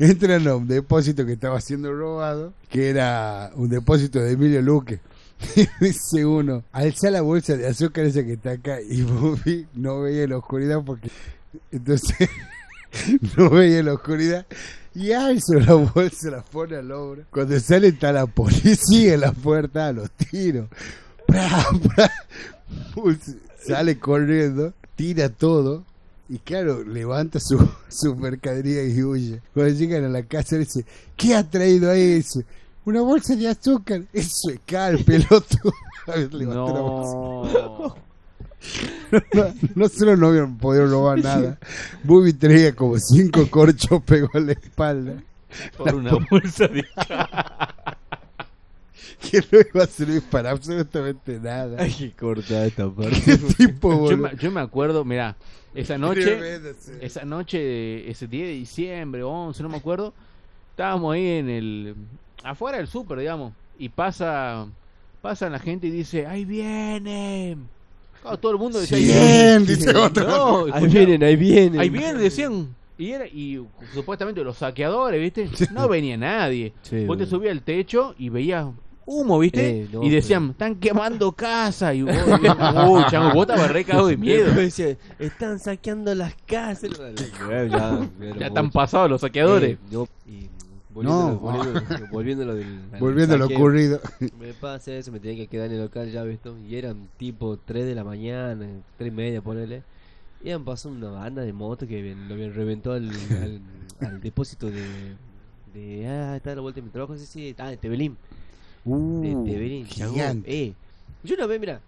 Entran 0.00 0.48
a 0.48 0.56
un 0.56 0.66
depósito 0.66 1.24
que 1.24 1.34
estaba 1.34 1.60
siendo 1.60 1.92
robado, 1.94 2.52
que 2.68 2.88
era 2.90 3.52
un 3.54 3.68
depósito 3.68 4.18
de 4.18 4.32
Emilio 4.32 4.60
Luque. 4.60 4.98
Dice 5.80 6.24
uno, 6.24 6.64
alza 6.72 7.10
la 7.10 7.22
bolsa 7.22 7.56
de 7.56 7.66
azúcar 7.66 8.04
esa 8.04 8.24
que 8.24 8.34
está 8.34 8.52
acá. 8.52 8.80
Y 8.80 9.02
Bubi 9.02 9.66
no 9.74 10.02
veía 10.02 10.26
la 10.26 10.38
oscuridad 10.38 10.82
porque... 10.84 11.10
Entonces, 11.72 12.28
no 13.36 13.50
veía 13.50 13.82
la 13.82 13.94
oscuridad. 13.94 14.46
Y 14.94 15.12
alza 15.12 15.54
la 15.54 15.74
bolsa, 15.74 16.30
la 16.30 16.42
pone 16.42 16.76
al 16.76 16.90
hombro. 16.92 17.24
Cuando 17.30 17.58
sale 17.60 17.88
está 17.88 18.12
la 18.12 18.26
policía 18.26 19.14
en 19.14 19.20
la 19.20 19.32
puerta 19.32 19.88
a 19.88 19.92
los 19.92 20.10
tiros. 20.10 20.68
Uy, 22.96 23.18
sale 23.64 23.98
corriendo, 23.98 24.72
tira 24.96 25.28
todo 25.28 25.84
y 26.30 26.38
claro, 26.38 26.84
levanta 26.84 27.40
su, 27.40 27.68
su 27.88 28.14
mercadería 28.14 28.84
y 28.84 29.02
huye. 29.02 29.42
Cuando 29.52 29.72
llegan 29.74 30.04
a 30.04 30.08
la 30.08 30.22
casa 30.22 30.56
dice, 30.56 30.84
¿qué 31.16 31.34
ha 31.34 31.48
traído 31.48 31.90
ahí? 31.90 32.14
Dice, 32.14 32.44
una 32.90 33.00
bolsa 33.02 33.34
de 33.36 33.48
azúcar. 33.48 34.02
Eso 34.12 34.50
es 34.54 34.60
cal, 34.66 34.98
pelotudo. 35.04 35.72
Bolsa. 36.06 36.44
No. 36.44 37.94
No, 39.32 39.44
no 39.74 39.88
solo 39.88 40.16
no 40.18 40.26
habían 40.28 40.58
podido 40.58 40.86
robar 40.86 41.18
nada. 41.18 41.58
Bubi 42.04 42.34
traía 42.34 42.74
como 42.76 42.98
cinco 42.98 43.48
corchos 43.50 44.02
pegó 44.04 44.28
en 44.34 44.46
la 44.48 44.52
espalda. 44.52 45.14
Por 45.78 45.94
una 45.94 46.12
bolsa 46.30 46.68
de 46.68 46.84
Que 49.30 49.38
no 49.50 49.58
iba 49.74 49.84
a 49.84 49.86
servir 49.86 50.22
para 50.30 50.50
absolutamente 50.50 51.40
nada. 51.40 51.82
Hay 51.82 51.92
que 51.92 52.12
cortar 52.12 52.66
esta 52.66 52.84
¿Qué 52.84 52.90
parte. 53.02 53.38
tipo, 53.56 54.10
yo 54.10 54.16
me, 54.18 54.36
yo 54.36 54.50
me 54.50 54.60
acuerdo, 54.60 55.04
mira, 55.04 55.36
esa 55.74 55.96
noche, 55.98 56.60
esa 57.00 57.24
noche, 57.24 57.58
de- 57.58 58.10
ese 58.10 58.26
10 58.26 58.46
de 58.48 58.52
diciembre, 58.54 59.22
11, 59.22 59.62
no 59.62 59.68
me 59.70 59.76
acuerdo, 59.78 60.12
estábamos 60.70 61.14
ahí 61.14 61.26
en 61.26 61.48
el, 61.48 61.94
afuera 62.42 62.78
del 62.78 62.86
súper, 62.86 63.18
digamos, 63.18 63.52
y 63.78 63.88
pasa, 63.88 64.66
pasa 65.20 65.48
la 65.50 65.58
gente 65.58 65.86
y 65.86 65.90
dice, 65.90 66.26
ahí 66.26 66.44
vienen. 66.44 67.68
Claro, 68.22 68.38
todo 68.38 68.52
el 68.52 68.58
mundo 68.58 68.78
decía, 68.80 68.98
ahí 68.98 69.04
Bien, 69.06 69.66
dice 69.66 69.96
otro. 69.96 70.26
No, 70.68 70.74
Ahí 70.74 70.86
vienen, 70.86 71.22
ahí 71.22 71.36
vienen. 71.36 71.80
ahí 71.80 71.88
vienen, 71.88 72.18
decían. 72.18 72.74
Y, 72.98 73.12
era, 73.12 73.26
y 73.26 73.64
supuestamente 73.94 74.44
los 74.44 74.58
saqueadores, 74.58 75.18
¿viste? 75.20 75.48
No 75.72 75.88
venía 75.88 76.18
nadie. 76.18 76.74
Sí, 76.82 77.06
Vos 77.06 77.16
te 77.16 77.24
subías 77.24 77.52
al 77.52 77.62
techo 77.62 78.14
y 78.18 78.28
veías 78.28 78.66
humo, 79.06 79.38
¿viste? 79.38 79.70
Eh, 79.84 79.88
no, 79.90 80.02
y 80.04 80.10
decían, 80.10 80.50
están 80.50 80.74
quemando 80.74 81.32
casa. 81.32 81.94
Y 81.94 82.02
vos, 82.02 82.14
uy, 82.14 83.02
chango, 83.10 83.32
vos 83.32 83.48
estabas 83.48 83.70
re 83.72 83.84
cagado 83.84 84.08
de 84.08 84.16
miedo. 84.18 84.52
Decía, 84.52 84.98
están 85.18 85.58
saqueando 85.58 86.14
las 86.14 86.34
casas. 86.46 86.90
ya, 87.48 87.64
ya, 87.64 88.08
Ya 88.38 88.46
están 88.48 88.70
pasados 88.70 89.08
los 89.10 89.22
saqueadores. 89.22 89.70
Eh, 89.72 89.78
no, 89.90 90.06
y 90.26 90.50
volviendo, 90.94 91.26
No. 91.32 91.38
volviendo, 91.38 92.06
volviendo 92.12 92.42
a 92.44 92.46
lo 92.46 92.54
del, 92.54 92.66
Volviendo 93.00 93.34
a 93.34 93.38
lo 93.38 93.46
ocurrido. 93.46 94.00
Me 94.38 94.54
pasa 94.54 94.92
eso, 94.94 95.12
me 95.12 95.20
tenía 95.20 95.36
que 95.44 95.46
quedar 95.48 95.66
en 95.66 95.74
el 95.74 95.80
local 95.82 96.10
ya, 96.10 96.22
¿viste? 96.24 96.50
Y 96.68 96.76
eran 96.76 97.08
tipo 97.18 97.58
3 97.58 97.86
de 97.86 97.94
la 97.94 98.04
mañana, 98.04 98.66
3 98.98 99.12
y 99.12 99.14
media, 99.14 99.40
ponele. 99.42 99.82
Y 100.42 100.50
han 100.50 100.64
pasado 100.64 100.94
una 100.94 101.10
banda 101.10 101.42
de 101.42 101.52
motos 101.52 101.86
que 101.88 102.14
lo 102.28 102.34
habían 102.34 102.54
reventado 102.54 102.96
al, 102.96 103.10
al, 103.42 103.60
al 104.06 104.20
depósito 104.20 104.70
de, 104.70 105.14
de. 105.74 106.08
Ah, 106.08 106.36
está 106.36 106.52
a 106.52 106.54
la 106.54 106.60
vuelta 106.62 106.80
de 106.80 106.86
mi 106.86 106.90
trabajo, 106.90 107.16
sí, 107.16 107.26
sí. 107.26 107.54
Ah, 107.58 107.70
de 107.70 107.76
Tebelín. 107.76 108.16
De 109.22 109.36
Uh, 109.36 109.44
Tebelín, 109.44 109.86
chango. 109.86 110.14
gigante. 110.14 110.50
Eh, 110.64 110.72
yo 111.22 111.34
una 111.34 111.46
vez, 111.46 111.60
mira, 111.60 111.80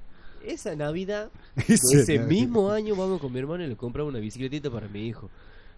esa 0.46 0.76
Navidad, 0.76 1.30
Ese- 1.57 2.03
ese 2.03 2.18
mismo 2.18 2.70
año, 2.70 2.94
vamos 2.94 3.20
con 3.20 3.32
mi 3.32 3.38
hermano 3.38 3.64
y 3.64 3.68
le 3.68 3.76
compramos 3.76 4.11
una 4.11 4.20
bicicletita 4.20 4.70
para 4.70 4.88
mi 4.88 5.07
hijo. 5.07 5.30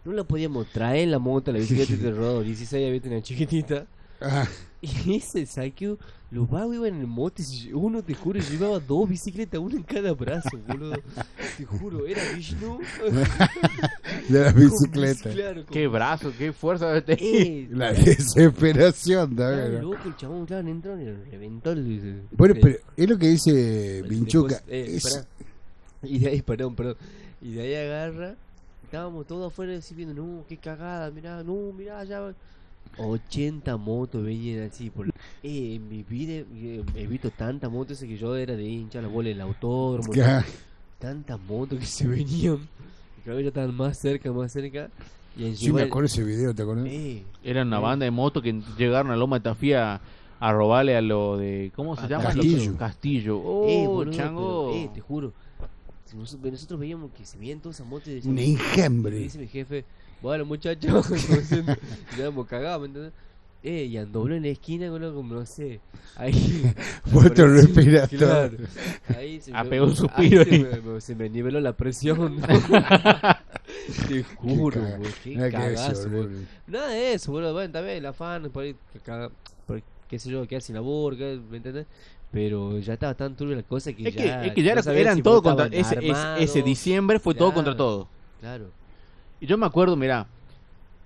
No 0.05 0.12
la 0.12 0.24
podíamos 0.24 0.66
traer 0.68 1.05
en 1.05 1.11
la 1.12 1.18
moto, 1.18 1.50
la 1.52 1.59
bicicleta 1.59 1.94
de 1.96 2.11
rodo 2.12 2.42
16, 2.42 2.86
había 2.88 3.00
una 3.11 3.22
chiquitita. 3.22 3.86
Ah, 4.20 4.46
Y 4.82 5.14
ese 5.16 5.46
saqueo, 5.46 5.98
los 6.30 6.48
vagos 6.48 6.74
iban 6.76 7.00
en 7.00 7.09
moto 7.09 7.40
y 7.40 7.44
se- 7.44 7.74
uno, 7.74 8.02
te 8.02 8.14
juro, 8.14 8.38
llevaba 8.38 8.78
dos 8.80 9.09
bicicletas, 9.09 9.59
una 9.61 9.76
en 9.76 9.82
cada 9.82 10.12
brazo, 10.12 10.50
boludo. 10.66 10.96
Te 11.57 11.64
juro, 11.64 12.07
era 12.07 12.20
Vishnu. 12.34 12.78
de 14.28 14.40
la 14.40 14.52
bicicleta. 14.52 15.30
bici- 15.30 15.32
claro, 15.34 15.64
con- 15.64 15.72
Qué 15.74 15.86
brazo, 15.88 16.32
qué 16.36 16.52
fuerza 16.52 16.92
de 16.92 17.02
tener. 17.02 17.22
Eh, 17.22 17.68
La 17.72 17.92
desesperación 17.92 19.34
también. 19.36 19.80
loco 19.82 19.98
el 20.07 20.16
chabón, 20.16 20.46
claro, 20.46 20.68
entró 20.68 21.00
y 21.00 21.05
le 21.05 21.14
reventó 21.30 21.72
el... 21.72 22.22
Bueno, 22.32 22.55
el- 22.55 22.61
pero 22.61 22.78
es 22.96 23.09
lo 23.09 23.18
que 23.18 23.28
dice 23.28 23.98
el 24.00 24.05
Vinchuca. 24.09 24.62
eh, 24.68 24.96
Es-. 24.96 25.26
Y 26.02 26.18
de 26.18 26.28
ahí, 26.28 26.42
perdón, 26.42 26.74
perdón. 26.74 26.96
Y 27.40 27.52
de 27.52 27.62
ahí 27.62 27.74
agarra. 27.86 28.36
Estábamos 28.95 29.26
todos 29.26 29.53
afuera 29.53 29.76
así 29.76 29.92
viendo, 29.92 30.14
no, 30.14 30.45
qué 30.49 30.57
cagada, 30.57 31.11
mirá, 31.11 31.42
no, 31.42 31.72
mirá, 31.76 32.05
ya. 32.05 32.20
van". 32.20 32.36
80 32.97 33.76
motos 33.76 34.22
venían 34.22 34.68
así. 34.68 34.88
Por... 34.88 35.09
Eh, 35.42 35.74
en 35.74 35.88
mi 35.88 36.05
vida 36.05 36.45
eh, 36.55 36.84
he 36.95 37.05
visto 37.09 37.28
tantas 37.32 37.72
motos 37.72 37.97
ese 37.97 38.07
que 38.07 38.16
yo 38.16 38.36
era 38.36 38.55
de 38.55 38.62
hincha 38.62 39.03
la 39.03 39.09
bola 39.09 39.30
del 39.30 39.40
autódromo. 39.40 40.12
Tantas 41.01 41.40
motos 41.40 41.80
que 41.80 41.86
se 41.86 42.07
venían. 42.07 42.59
Y 43.18 43.22
cada 43.24 43.34
vez 43.34 43.42
ya 43.47 43.49
estaban 43.49 43.74
más 43.74 43.99
cerca, 43.99 44.30
más 44.32 44.53
cerca. 44.53 44.88
Y 45.36 45.57
Sí, 45.57 45.72
me 45.72 45.82
acuerdo 45.82 46.07
ese 46.07 46.22
video, 46.22 46.55
¿te 46.55 46.62
acuerdas? 46.62 46.86
Eh, 46.88 47.24
Era 47.42 47.62
una 47.62 47.78
Eh. 47.78 47.82
banda 47.82 48.05
de 48.05 48.12
motos 48.12 48.45
que 48.45 48.62
llegaron 48.78 49.11
a 49.11 49.16
Loma 49.16 49.38
de 49.40 49.42
Tafía 49.42 50.01
a 50.38 50.53
robarle 50.53 50.97
a 50.97 51.01
lo 51.01 51.36
de. 51.36 51.72
¿Cómo 51.74 51.97
se 51.97 52.03
A 52.03 52.09
llama? 52.11 52.24
Castillo. 52.26 52.76
Castillo. 52.76 53.38
Oh, 53.45 53.68
eh, 53.68 53.88
boludo, 53.88 54.16
chango. 54.16 54.68
pero, 54.70 54.84
eh, 54.84 54.90
te 54.95 55.01
juro. 55.01 55.32
Si 56.05 56.16
nosotros, 56.16 56.52
nosotros 56.52 56.78
veíamos 56.80 57.11
que 57.12 57.24
se 57.24 57.38
veían 57.38 57.61
todas 57.61 57.76
esas 57.76 57.86
motos 57.86 58.09
y 58.09 58.28
Un 58.28 58.38
enjambre. 58.38 59.16
Dice 59.16 59.38
mi 59.38 59.48
jefe, 59.48 59.84
bueno 60.22 60.44
muchachos, 60.44 61.09
diciendo, 61.28 61.74
ya 62.18 62.26
hemos 62.26 62.46
cagado, 62.46 62.80
¿me 62.80 62.86
entiendes? 62.86 63.12
Eh, 63.62 63.84
y 63.84 63.96
andobló 63.96 64.34
en 64.34 64.42
la 64.42 64.48
esquina, 64.50 64.90
boludo, 64.90 65.14
como 65.14 65.34
no 65.36 65.46
sé. 65.46 65.80
Ahí. 66.16 66.62
Respiratorio. 67.11 68.18
Claro. 68.18 68.57
Ahí 69.16 69.40
se 69.40 69.52
Ah, 69.55 69.64
me- 69.64 69.80
un 69.80 69.88
ahí 69.88 69.96
suspiro 69.96 70.44
se 70.44 70.50
ahí. 70.55 70.62
me, 70.64 70.80
me- 70.92 71.00
se 71.00 71.14
me 71.14 71.30
niveló 71.30 71.61
la 71.61 71.72
presión. 71.74 72.42
Te 74.09 74.22
juro, 74.22 74.80
güey, 74.98 75.12
qué 75.22 75.36
ver, 75.36 75.52
cagazo, 75.52 76.11
güey. 76.11 76.28
Nada 76.66 76.88
de 76.88 77.14
eso, 77.14 77.32
boludo. 77.32 77.52
Bueno, 77.55 77.72
también 77.72 77.96
el 77.98 78.07
afán, 78.07 78.50
por 78.50 78.64
ahí, 78.64 78.76
que 78.92 79.00
caga- 79.00 79.30
por, 79.66 79.82
qué 80.09 80.18
sé 80.18 80.30
yo, 80.30 80.46
quedar 80.46 80.62
sin 80.62 80.74
labor, 80.74 81.16
¿me 81.16 81.57
entiendes? 81.57 81.86
Pero 82.35 82.80
ya 82.80 82.95
estaba 82.95 83.14
tan 83.14 83.37
turbia 83.37 83.55
la 83.55 83.62
cosa 83.62 83.93
que 83.93 84.09
Es 84.09 84.16
que, 84.16 84.24
ya. 84.24 84.45
es 84.45 84.53
que 84.55 84.62
ya 84.64 84.72
era- 84.72 84.93
eran 84.93 85.16
si 85.18 85.22
todo 85.22 85.41
contra. 85.41 85.66
Ese, 85.66 85.97
ese, 86.41 86.62
diciembre 86.62 87.20
fue 87.20 87.32
todo 87.32 87.55
contra 87.55 87.76
todo. 87.76 88.09
Claro. 88.41 88.66
Y 89.41 89.47
yo 89.47 89.57
me 89.57 89.66
acuerdo, 89.66 89.95
mirá, 89.95 90.26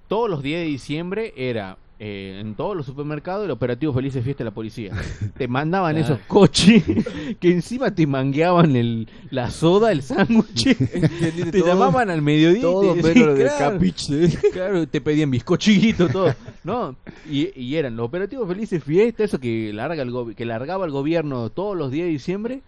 todos 0.09 0.31
los 0.31 0.43
días 0.43 0.61
de 0.61 0.67
diciembre 0.67 1.35
era 1.37 1.77
eh, 2.01 2.39
en 2.41 2.55
todos 2.55 2.77
los 2.77 2.87
supermercados 2.87 3.45
el 3.45 3.51
operativo 3.51 3.93
Felices 3.93 4.23
Fiesta 4.23 4.45
de 4.45 4.51
la 4.51 4.55
policía. 4.55 4.93
Te 5.37 5.49
mandaban 5.49 5.97
Claro. 5.97 6.15
esos 6.15 6.27
coches 6.27 6.85
que 7.41 7.51
encima 7.51 7.93
te 7.95 8.07
mangueaban 8.07 8.77
el, 8.77 9.09
la 9.31 9.51
soda, 9.51 9.91
el 9.91 10.03
sándwich. 10.03 10.77
te 11.51 11.61
llamaban 11.61 12.09
al 12.11 12.23
mediodía 12.23 12.63
Todo 12.63 12.97
y 12.97 13.01
te 13.03 13.09
decían, 13.09 13.35
del 13.35 13.47
claro, 13.49 13.73
capiche. 13.75 14.29
claro, 14.53 14.87
te 14.87 15.01
pedían 15.01 15.31
bizcochitos, 15.31 16.13
todo. 16.13 16.33
¿No? 16.65 16.95
Y, 17.29 17.51
y 17.61 17.75
eran 17.77 17.97
los 17.97 18.07
operativos 18.07 18.47
Felices 18.47 18.83
Fiesta, 18.85 19.25
eso 19.25 19.41
que, 19.41 19.73
larga 19.73 20.03
el 20.03 20.35
que 20.37 20.45
largaba 20.45 20.85
el 20.87 20.93
gobierno 20.93 21.51
todos 21.51 21.77
los 21.77 21.91
días 21.91 22.07
de 22.07 22.13
diciembre. 22.13 22.63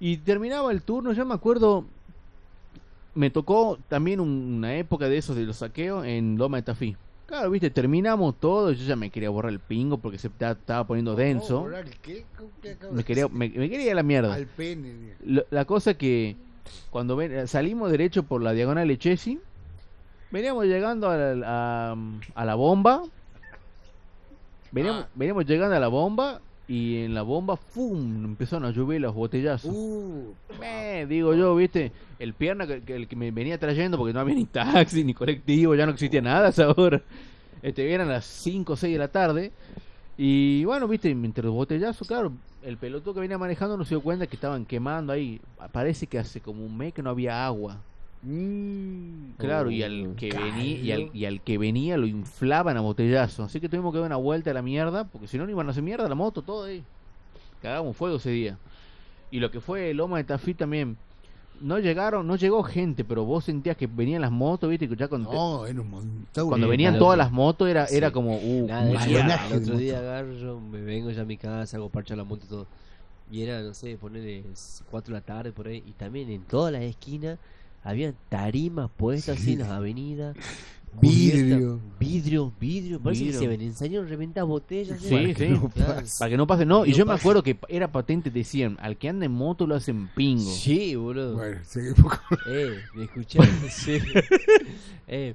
Y 0.00 0.18
terminaba 0.18 0.70
el 0.70 0.82
turno, 0.82 1.12
yo 1.12 1.26
me 1.26 1.34
acuerdo, 1.34 1.84
me 3.16 3.30
tocó 3.30 3.76
también 3.88 4.20
un- 4.20 4.54
una 4.58 4.76
época 4.76 5.08
de 5.08 5.18
esos 5.18 5.34
de 5.34 5.42
los 5.44 5.56
saqueos 5.56 6.06
en 6.06 6.38
Loma 6.38 6.58
de 6.58 6.62
Tafí. 6.62 6.96
Claro, 7.28 7.50
viste, 7.50 7.68
terminamos 7.68 8.40
todo, 8.40 8.72
yo 8.72 8.84
ya 8.86 8.96
me 8.96 9.10
quería 9.10 9.28
borrar 9.28 9.52
el 9.52 9.60
pingo 9.60 9.98
porque 9.98 10.16
se 10.16 10.30
ta- 10.30 10.52
estaba 10.52 10.84
poniendo 10.86 11.14
denso. 11.14 11.60
¿Borrar 11.60 11.84
el 11.86 11.94
qué? 11.98 12.24
¿Cómo 12.38 12.48
que 12.62 12.70
acabo 12.70 12.94
Me 12.94 13.04
quería, 13.04 13.28
me, 13.28 13.50
me 13.50 13.68
quería 13.68 13.82
ir 13.84 13.92
a 13.92 13.96
la 13.96 14.02
mierda. 14.02 14.32
Al 14.34 14.46
pene. 14.46 15.14
Lo- 15.24 15.44
la 15.50 15.66
cosa 15.66 15.92
que 15.92 16.36
cuando 16.90 17.16
ven, 17.16 17.46
salimos 17.46 17.90
derecho 17.90 18.22
por 18.22 18.42
la 18.42 18.52
diagonal 18.52 18.88
de 18.88 18.98
Chessy 18.98 19.38
Veníamos 20.30 20.64
llegando 20.66 21.08
a 21.10 21.16
la, 21.16 21.92
a, 21.92 21.96
a 22.34 22.44
la 22.46 22.54
bomba. 22.54 23.02
Veníamos, 24.72 25.04
Ah. 25.04 25.08
veníamos 25.14 25.44
llegando 25.46 25.74
a 25.76 25.80
la 25.80 25.88
bomba 25.88 26.40
y 26.68 26.98
en 26.98 27.14
la 27.14 27.22
bomba, 27.22 27.56
¡fum! 27.56 28.24
Empezaron 28.26 28.66
a 28.66 28.70
llover 28.70 29.00
los 29.00 29.14
botellazos. 29.14 29.70
Uh, 29.74 30.34
Me, 30.60 31.06
digo 31.06 31.34
yo, 31.34 31.56
viste, 31.56 31.92
el 32.18 32.34
pierna 32.34 32.66
que, 32.66 32.82
que- 32.82 32.94
el 32.96 33.08
que 33.08 33.16
me 33.16 33.30
venía 33.30 33.58
trayendo 33.58 33.96
porque 33.96 34.12
no 34.12 34.20
había 34.20 34.34
ni 34.34 34.44
taxi 34.44 35.02
ni 35.02 35.14
colectivo, 35.14 35.74
ya 35.74 35.86
no 35.86 35.92
existía 35.92 36.20
nada 36.20 36.46
a 36.46 36.50
esa 36.50 36.70
hora. 36.70 37.00
Este, 37.62 37.90
eran 37.92 38.08
las 38.08 38.24
5 38.26 38.74
o 38.74 38.76
6 38.76 38.92
de 38.92 38.98
la 38.98 39.08
tarde. 39.08 39.50
Y 40.16 40.64
bueno, 40.64 40.86
viste, 40.88 41.10
entre 41.10 41.44
los 41.44 41.54
botellazos, 41.54 42.06
claro, 42.06 42.32
el 42.62 42.76
pelotudo 42.76 43.14
que 43.14 43.20
venía 43.20 43.38
manejando 43.38 43.76
no 43.76 43.84
se 43.84 43.90
dio 43.90 44.00
cuenta 44.02 44.26
que 44.26 44.36
estaban 44.36 44.66
quemando 44.66 45.12
ahí. 45.12 45.40
Parece 45.72 46.06
que 46.06 46.18
hace 46.18 46.40
como 46.40 46.64
un 46.66 46.76
mes 46.76 46.92
que 46.92 47.02
no 47.02 47.10
había 47.10 47.46
agua. 47.46 47.78
Mm, 48.22 49.32
Claro, 49.38 49.70
y 49.70 49.82
al 49.82 50.14
que 50.16 50.30
venía 50.32 50.76
y 50.76 50.92
al, 50.92 51.10
y 51.14 51.24
al 51.24 51.40
que 51.40 51.58
venía 51.58 51.96
lo 51.96 52.06
inflaban 52.06 52.76
a 52.76 52.80
botellazo. 52.80 53.44
Así 53.44 53.60
que 53.60 53.68
tuvimos 53.68 53.92
que 53.92 53.98
dar 53.98 54.06
una 54.06 54.16
vuelta 54.16 54.50
a 54.50 54.54
la 54.54 54.62
mierda, 54.62 55.04
porque 55.04 55.28
si 55.28 55.38
no, 55.38 55.44
no 55.44 55.50
iban 55.50 55.66
a 55.68 55.70
hacer 55.70 55.82
mierda 55.82 56.08
la 56.08 56.14
moto, 56.14 56.42
todo 56.42 56.64
ahí. 56.64 56.82
Cagamos 57.62 57.96
fuego 57.96 58.16
ese 58.16 58.30
día. 58.30 58.58
Y 59.30 59.40
lo 59.40 59.50
que 59.50 59.60
fue 59.60 59.92
Loma 59.94 60.18
de 60.18 60.24
Tafí 60.24 60.54
también. 60.54 60.96
No 61.60 61.80
llegaron, 61.80 62.24
no 62.24 62.36
llegó 62.36 62.62
gente, 62.62 63.04
pero 63.04 63.24
vos 63.24 63.44
sentías 63.44 63.76
que 63.76 63.88
venían 63.88 64.22
las 64.22 64.30
motos, 64.30 64.70
viste, 64.70 64.88
que 64.88 64.94
ya 64.94 65.08
cuando, 65.08 65.32
no, 65.32 65.66
era 65.66 65.80
un 65.80 65.90
montón. 65.90 66.48
cuando 66.48 66.68
Sí, 66.68 66.70
venían 66.70 66.98
todas 67.00 67.18
las 67.18 67.32
motos 67.32 67.68
era, 67.68 67.86
era 67.86 68.12
como, 68.12 68.36
uh, 68.38 68.66
Nada, 68.68 69.46
el 69.48 69.62
otro 69.62 69.76
día 69.76 69.98
agarro, 69.98 70.34
yo 70.34 70.60
me 70.60 70.80
vengo 70.80 71.10
ya 71.10 71.22
a 71.22 71.24
mi 71.24 71.36
casa, 71.36 71.76
hago 71.76 71.88
parcha 71.88 72.14
la 72.14 72.22
moto 72.22 72.44
y 72.46 72.48
todo. 72.48 72.66
Y 73.32 73.42
era, 73.42 73.60
no 73.60 73.74
sé, 73.74 73.96
ponerle 73.96 74.44
4 74.88 75.12
de 75.12 75.20
la 75.20 75.26
tarde 75.26 75.50
por 75.50 75.66
ahí. 75.66 75.82
Y 75.84 75.90
también 75.92 76.30
en 76.30 76.42
todas 76.42 76.72
las 76.72 76.82
esquinas 76.82 77.38
había 77.82 78.12
tarimas 78.28 78.90
puestas 78.96 79.38
así 79.38 79.54
en 79.54 79.60
las 79.60 79.68
avenidas. 79.70 80.36
Vidrio. 81.00 81.80
Vidrio, 82.00 82.52
vidrio. 82.58 82.98
Parece 83.00 83.22
Vidrio. 83.24 83.38
que 83.40 83.44
se 83.44 83.48
ven 83.48 83.60
ensañan 83.60 84.08
reventar 84.08 84.44
botellas. 84.44 85.00
Sí, 85.00 85.14
¿eh? 85.14 85.34
sí. 85.36 85.48
no 85.48 85.68
Claro. 85.70 85.94
pase. 85.96 86.18
Para 86.18 86.30
que 86.30 86.36
no 86.36 86.46
pase, 86.46 86.64
no. 86.66 86.84
Y 86.86 86.90
No 86.90 86.96
yo 86.96 87.06
me 87.06 87.12
acuerdo 87.12 87.42
que 87.42 87.56
era 87.68 87.92
patente, 87.92 88.30
decían, 88.30 88.76
al 88.80 88.96
que 88.96 89.08
anda 89.08 89.26
en 89.26 89.32
moto 89.32 89.66
lo 89.66 89.74
hacen 89.76 90.08
pingo. 90.16 90.50
Sí, 90.50 90.96
boludo. 90.96 91.34
Bueno, 91.36 91.58
seguimos 91.64 92.14
con- 92.18 92.38
Eh, 92.48 92.78
¿me 92.94 93.04
escuchaste? 93.04 93.48
Sí. 93.70 93.98
eh, 95.06 95.34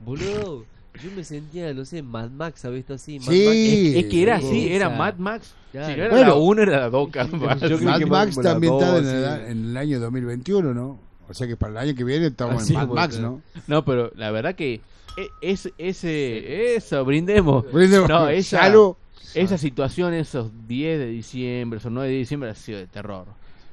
boludo, 0.00 0.64
yo 1.02 1.10
me 1.16 1.24
sentía, 1.24 1.72
no 1.74 1.84
sé, 1.84 2.02
Mad 2.02 2.30
Max, 2.30 2.60
¿sabes 2.60 2.80
esto 2.80 2.94
así? 2.94 3.18
Mad 3.18 3.32
Sí. 3.32 3.44
Max, 3.46 3.56
Es, 3.56 4.04
es 4.04 4.10
que 4.10 4.22
era 4.22 4.40
Sí, 4.40 4.46
así, 4.46 4.68
era 4.72 4.90
Mad 4.90 5.16
Max. 5.16 5.54
claro. 5.72 5.88
No 5.88 5.92
era 6.02 6.08
Bueno. 6.10 6.28
la 6.28 6.34
1, 6.36 6.62
era 6.62 6.80
la 6.80 6.90
2, 6.90 7.08
capaz. 7.10 7.58
Yo 7.62 7.78
creo 7.78 7.90
Mad 7.90 7.98
que 7.98 8.06
Max 8.06 8.36
está 8.36 8.54
dos, 8.54 9.00
en 9.00 9.06
el, 9.08 9.24
sí. 9.24 9.50
en 9.50 9.64
el 9.70 9.76
año 9.76 9.98
2021, 9.98 10.72
¿no? 10.74 10.98
O 11.28 11.34
sea 11.34 11.46
que 11.46 11.56
para 11.56 11.72
el 11.72 11.78
año 11.78 11.94
que 11.96 12.04
viene 12.04 12.26
estamos 12.26 12.62
Así 12.62 12.74
en 12.74 12.80
Mad 12.80 12.88
Max. 12.88 13.18
¿no? 13.18 13.40
No, 13.66 13.84
pero 13.84 14.10
la 14.14 14.30
verdad 14.30 14.54
que 14.54 14.80
e- 15.16 15.28
es, 15.40 15.70
ese, 15.78 16.74
eso, 16.76 17.04
brindemos. 17.04 17.70
Brindemos. 17.72 18.08
No, 18.08 18.28
esa, 18.28 18.58
Salud. 18.60 18.94
esa 19.34 19.58
situación, 19.58 20.14
esos 20.14 20.50
10 20.66 20.98
de 20.98 21.06
diciembre, 21.06 21.78
esos 21.78 21.92
9 21.92 22.08
de 22.10 22.16
diciembre, 22.16 22.50
ha 22.50 22.54
sido 22.54 22.78
de 22.78 22.86
terror. 22.86 23.26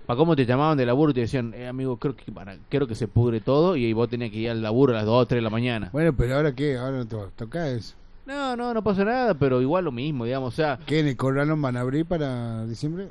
Para 0.06 0.18
cómo 0.18 0.36
te 0.36 0.45
llamaban 0.45 0.78
de 0.78 0.86
laburo 0.86 1.12
y 1.12 1.14
te 1.16 1.22
decían, 1.22 1.54
eh, 1.54 1.68
amigo, 1.68 1.97
creo 1.97 2.16
que, 2.16 2.32
para, 2.32 2.58
creo 2.70 2.88
que 2.88 2.95
se 2.95 3.08
pudre 3.08 3.39
todo 3.39 3.76
y 3.76 3.93
vos 3.93 4.10
tenías 4.10 4.32
que 4.32 4.38
ir 4.38 4.49
al 4.49 4.62
laburo 4.62 4.93
a 4.93 4.97
las 4.97 5.06
2 5.06 5.24
o 5.24 5.26
3 5.26 5.38
de 5.38 5.41
la 5.41 5.49
mañana. 5.49 5.89
Bueno, 5.93 6.14
pero 6.14 6.36
ahora 6.36 6.54
qué, 6.54 6.78
ahora 6.78 6.97
no 6.97 7.08
te 7.08 7.16
va 7.16 7.24
a 7.24 7.28
tocar 7.30 7.68
eso. 7.68 7.95
No, 8.26 8.56
no, 8.56 8.74
no 8.74 8.84
pasa 8.84 9.04
nada, 9.04 9.34
pero 9.34 9.62
igual 9.62 9.86
lo 9.86 9.91
mismo, 9.91 10.26
digamos, 10.26 10.54
o 10.54 10.56
sea, 10.56 10.80
¿Qué 10.86 10.99
en 10.99 11.08
el 11.08 11.18
Corralón 11.18 11.62
van 11.62 11.78
a 11.78 11.82
abrir 11.82 12.06
para 12.06 12.66
diciembre? 12.66 13.10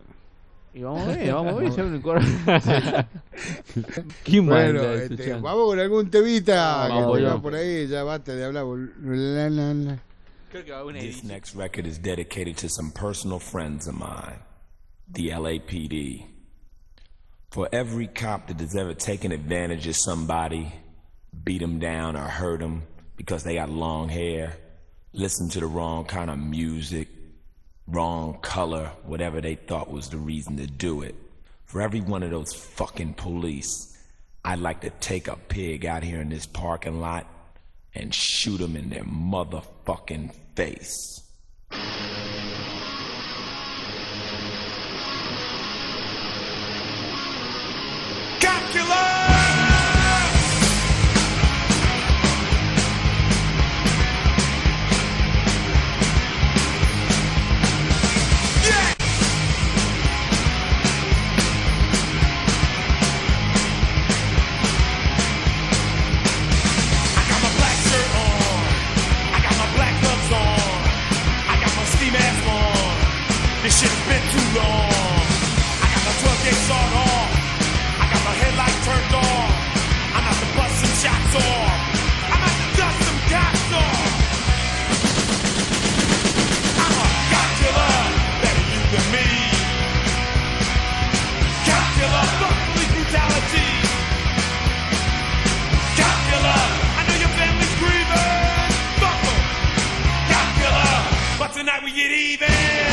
Y 0.72 0.82
vamos 0.82 1.02
a 1.02 1.06
ver, 1.06 1.32
vamos 1.32 1.52
a 1.52 1.56
ver, 1.56 1.72
si 1.72 1.80
abren 1.80 1.94
el 1.94 2.02
Qué 4.24 4.40
Bueno, 4.40 4.82
este, 4.82 5.34
vamos 5.34 5.70
con 5.70 5.80
algún 5.80 6.10
temita 6.10 6.88
Vamos, 6.88 7.16
que 7.16 7.22
tenga 7.22 7.42
por 7.42 7.54
ahí, 7.54 7.88
ya 7.88 8.04
basta 8.04 8.34
de 8.34 8.44
hablar. 8.44 8.64
la, 8.64 9.48
la, 9.48 9.74
la. 9.74 9.98
Creo 10.50 10.64
que 10.64 10.72
va 10.72 10.84
una 10.84 11.00
This 11.00 11.24
next 11.24 11.54
record 11.54 11.86
is 11.86 11.98
dedicated 11.98 12.56
to 12.58 12.68
some 12.68 12.90
personal 12.92 13.38
friends 13.38 13.86
of 13.86 13.94
mine, 13.94 14.38
the 15.08 15.30
LAPD. 15.30 16.26
For 17.50 17.68
every 17.72 18.06
cop 18.08 18.46
that 18.48 18.60
has 18.60 18.76
ever 18.76 18.94
taken 18.94 19.32
advantage 19.32 19.86
of 19.88 19.96
somebody, 19.96 20.72
beat 21.44 21.60
them 21.60 21.78
down 21.78 22.16
or 22.16 22.28
hurt 22.28 22.60
them 22.60 22.82
because 23.16 23.44
they 23.44 23.54
got 23.54 23.70
long 23.70 24.08
hair, 24.08 24.56
listened 25.12 25.52
to 25.52 25.60
the 25.60 25.66
wrong 25.66 26.04
kind 26.04 26.30
of 26.30 26.38
music, 26.38 27.08
wrong 27.90 28.38
color, 28.42 28.92
whatever 29.04 29.40
they 29.40 29.54
thought 29.54 29.90
was 29.90 30.08
the 30.08 30.16
reason 30.16 30.56
to 30.56 30.66
do 30.66 31.02
it. 31.02 31.14
For 31.64 31.80
every 31.80 32.00
one 32.00 32.22
of 32.22 32.30
those 32.30 32.52
fucking 32.52 33.14
police, 33.14 33.96
I'd 34.44 34.58
like 34.58 34.80
to 34.82 34.90
take 34.90 35.28
a 35.28 35.36
pig 35.36 35.84
out 35.84 36.02
here 36.02 36.20
in 36.20 36.30
this 36.30 36.46
parking 36.46 37.00
lot 37.00 37.26
and 37.94 38.14
shoot 38.14 38.58
them 38.58 38.76
in 38.76 38.90
their 38.90 39.04
motherfucking 39.04 40.34
face. 40.54 41.29
But 101.70 101.76
tonight 101.76 101.84
we 101.84 101.92
get 101.92 102.10
even. 102.10 102.89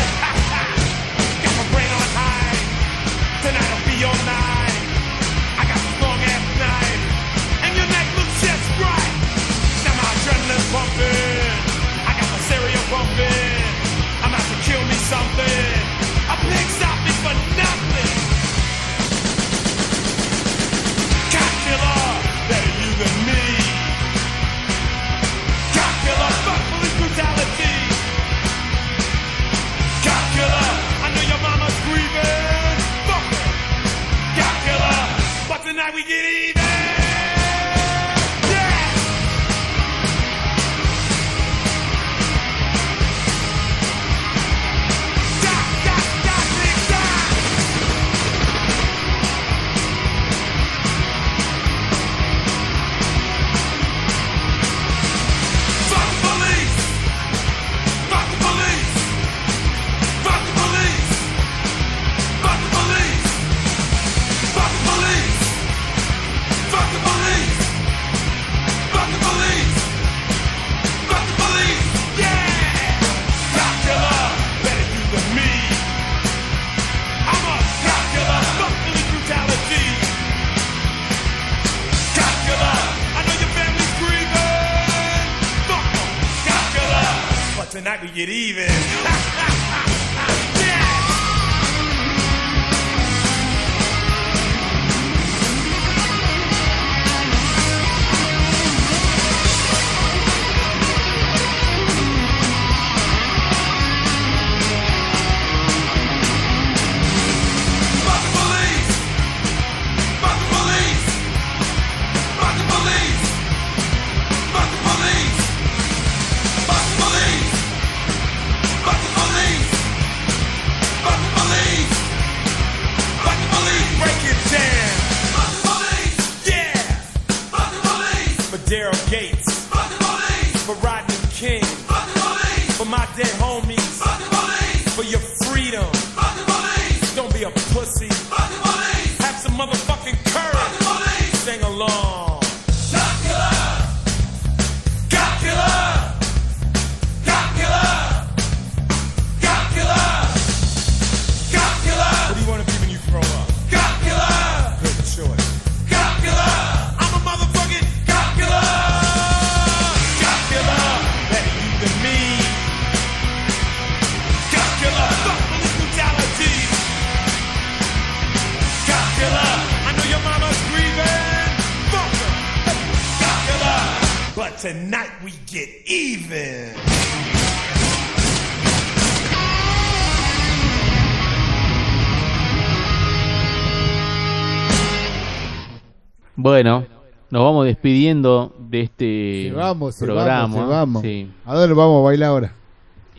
Bueno, 186.58 186.86
nos 187.30 187.44
vamos 187.44 187.66
despidiendo 187.68 188.52
de 188.58 188.82
este 188.82 189.50
Se 189.50 189.52
vamos, 189.56 189.94
se 189.94 190.06
programa. 190.06 190.42
vamos, 190.42 190.58
se 190.58 190.66
vamos. 190.66 191.02
Sí. 191.04 191.30
¿A 191.46 191.54
dónde 191.54 191.76
vamos 191.76 192.00
a 192.00 192.04
bailar 192.06 192.30
ahora? 192.30 192.52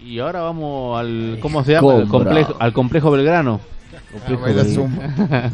Y 0.04 0.18
ahora 0.18 0.40
vamos 0.40 0.98
al 0.98 1.38
¿cómo 1.40 1.62
se 1.62 1.70
llama? 1.70 1.94
Al 1.98 2.08
complejo, 2.08 2.56
al 2.58 2.72
complejo 2.72 3.10
Belgrano. 3.12 3.60
Complejo, 4.10 4.42
A 4.42 4.44
bailar 4.46 4.64
del- 4.64 4.74
zumba. 4.74 5.50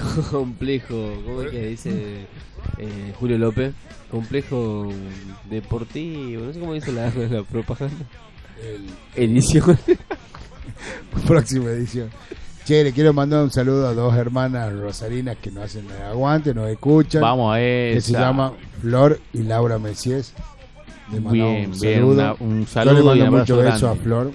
complejo, 0.30 1.12
¿cómo 1.26 1.42
es 1.42 1.50
que 1.50 1.66
dice 1.66 2.26
eh, 2.78 3.12
Julio 3.20 3.36
López? 3.36 3.74
Complejo 4.10 4.88
deportivo, 5.50 6.46
no 6.46 6.52
sé 6.54 6.60
cómo 6.60 6.72
dice 6.72 6.92
la, 6.92 7.10
la 7.10 7.42
propaganda. 7.42 8.06
Edición. 9.16 9.78
Próxima 11.26 11.68
edición. 11.72 12.08
Che, 12.64 12.84
le 12.84 12.92
quiero 12.92 13.12
mandar 13.12 13.42
un 13.42 13.50
saludo 13.50 13.88
a 13.88 13.94
dos 13.94 14.14
hermanas 14.14 14.72
rosarinas 14.72 15.36
que 15.42 15.50
nos 15.50 15.64
hacen 15.64 15.84
el 15.90 16.02
aguante, 16.06 16.54
nos 16.54 16.68
escuchan. 16.68 17.20
Vamos 17.20 17.54
a 17.54 17.58
que 17.58 17.98
se 18.00 18.12
esa. 18.12 18.20
llama 18.20 18.52
Flor 18.80 19.18
y 19.32 19.42
Laura 19.42 19.78
Messies. 19.80 20.32
Le 21.10 21.20
mandamos 21.20 21.32
Bien, 21.32 21.70
un 21.72 21.80
bien, 21.80 21.94
saludo. 21.94 22.12
una- 22.12 22.34
un 22.38 22.60
Yo 22.60 22.66
saludo 22.70 23.14
le 23.14 23.18
y 23.18 23.22
un 23.22 23.30
mando 23.30 23.38
mucho 23.40 23.56
beso 23.56 23.86
a 23.86 23.90
grande. 23.90 24.02
Flor. 24.04 24.30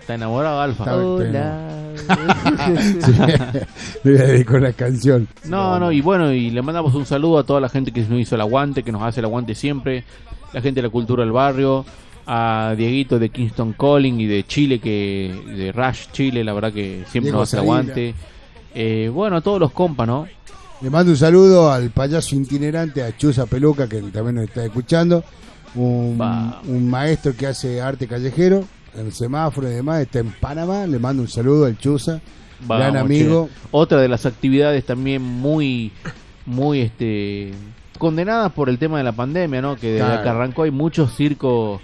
Está 0.00 0.14
enamorado 0.14 0.60
Alfa. 0.60 0.84
Está- 0.84 0.96
Hola. 0.96 1.72
Sí, 3.00 3.12
le 4.04 4.12
voy 4.12 4.20
a 4.20 4.24
dedicar 4.26 4.56
una 4.56 4.72
canción. 4.72 5.28
No, 5.44 5.78
no, 5.78 5.90
y 5.92 6.00
bueno, 6.00 6.32
y 6.32 6.50
le 6.50 6.62
mandamos 6.62 6.94
un 6.94 7.04
saludo 7.06 7.38
a 7.38 7.44
toda 7.44 7.60
la 7.60 7.68
gente 7.68 7.90
que 7.92 8.00
nos 8.02 8.18
hizo 8.20 8.34
el 8.34 8.40
aguante, 8.42 8.82
que 8.82 8.92
nos 8.92 9.02
hace 9.02 9.20
el 9.20 9.26
aguante 9.26 9.54
siempre, 9.54 10.04
la 10.52 10.60
gente 10.60 10.80
de 10.80 10.86
la 10.86 10.90
cultura 10.92 11.22
del 11.24 11.32
barrio, 11.32 11.84
a 12.26 12.74
Dieguito 12.76 13.18
de 13.18 13.28
Kingston 13.28 13.72
Calling 13.74 14.20
y 14.20 14.26
de 14.26 14.44
Chile, 14.46 14.78
que 14.80 15.34
de 15.46 15.72
Rush 15.72 16.06
Chile, 16.12 16.42
la 16.44 16.52
verdad 16.52 16.72
que 16.72 17.04
siempre 17.10 17.30
Diego 17.30 17.38
nos 17.40 17.48
hace 17.48 17.56
el 17.56 17.62
aguante. 17.62 18.14
Eh, 18.74 19.10
bueno, 19.12 19.36
a 19.36 19.40
todos 19.40 19.60
los 19.60 19.72
compas, 19.72 20.06
¿no? 20.06 20.26
Le 20.82 20.90
mando 20.90 21.10
un 21.12 21.16
saludo 21.16 21.72
al 21.72 21.90
payaso 21.90 22.36
itinerante, 22.36 23.02
a 23.02 23.16
Chuza 23.16 23.46
Peluca, 23.46 23.88
que 23.88 24.02
también 24.02 24.34
nos 24.36 24.44
está 24.44 24.64
escuchando. 24.64 25.24
Un, 25.74 26.18
un 26.66 26.90
maestro 26.90 27.34
que 27.36 27.46
hace 27.46 27.80
arte 27.80 28.06
callejero, 28.06 28.64
en 28.96 29.12
semáforo 29.12 29.70
y 29.70 29.74
demás, 29.74 30.00
está 30.02 30.18
en 30.18 30.30
Panamá. 30.32 30.86
Le 30.86 30.98
mando 30.98 31.22
un 31.22 31.28
saludo 31.28 31.66
al 31.66 31.78
Chuza, 31.78 32.20
gran 32.68 32.96
amigo. 32.96 33.48
che. 33.48 33.68
Otra 33.70 33.98
de 34.00 34.08
las 34.08 34.26
actividades 34.26 34.84
también 34.84 35.22
muy, 35.22 35.92
muy, 36.44 36.80
este, 36.80 37.52
condenadas 37.98 38.52
por 38.52 38.68
el 38.68 38.78
tema 38.78 38.98
de 38.98 39.04
la 39.04 39.12
pandemia, 39.12 39.62
¿no? 39.62 39.76
Que 39.76 39.92
desde 39.92 40.06
Claro. 40.06 40.22
que 40.22 40.28
arrancó 40.28 40.62
hay 40.64 40.70
muchos 40.70 41.14
circos, 41.16 41.80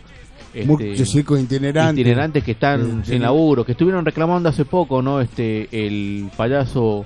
este, 0.54 0.66
Muchos 0.66 1.10
circos 1.10 1.40
itinerantes. 1.40 1.98
itinerantes 2.00 2.44
que 2.44 2.52
están 2.52 2.80
Sí, 2.84 2.90
sin 2.90 3.04
sí. 3.04 3.18
laburo, 3.18 3.64
que 3.64 3.72
estuvieron 3.72 4.04
reclamando 4.04 4.48
hace 4.48 4.64
poco, 4.64 5.00
¿no? 5.02 5.20
Este, 5.20 5.68
el 5.72 6.28
payaso, 6.36 7.04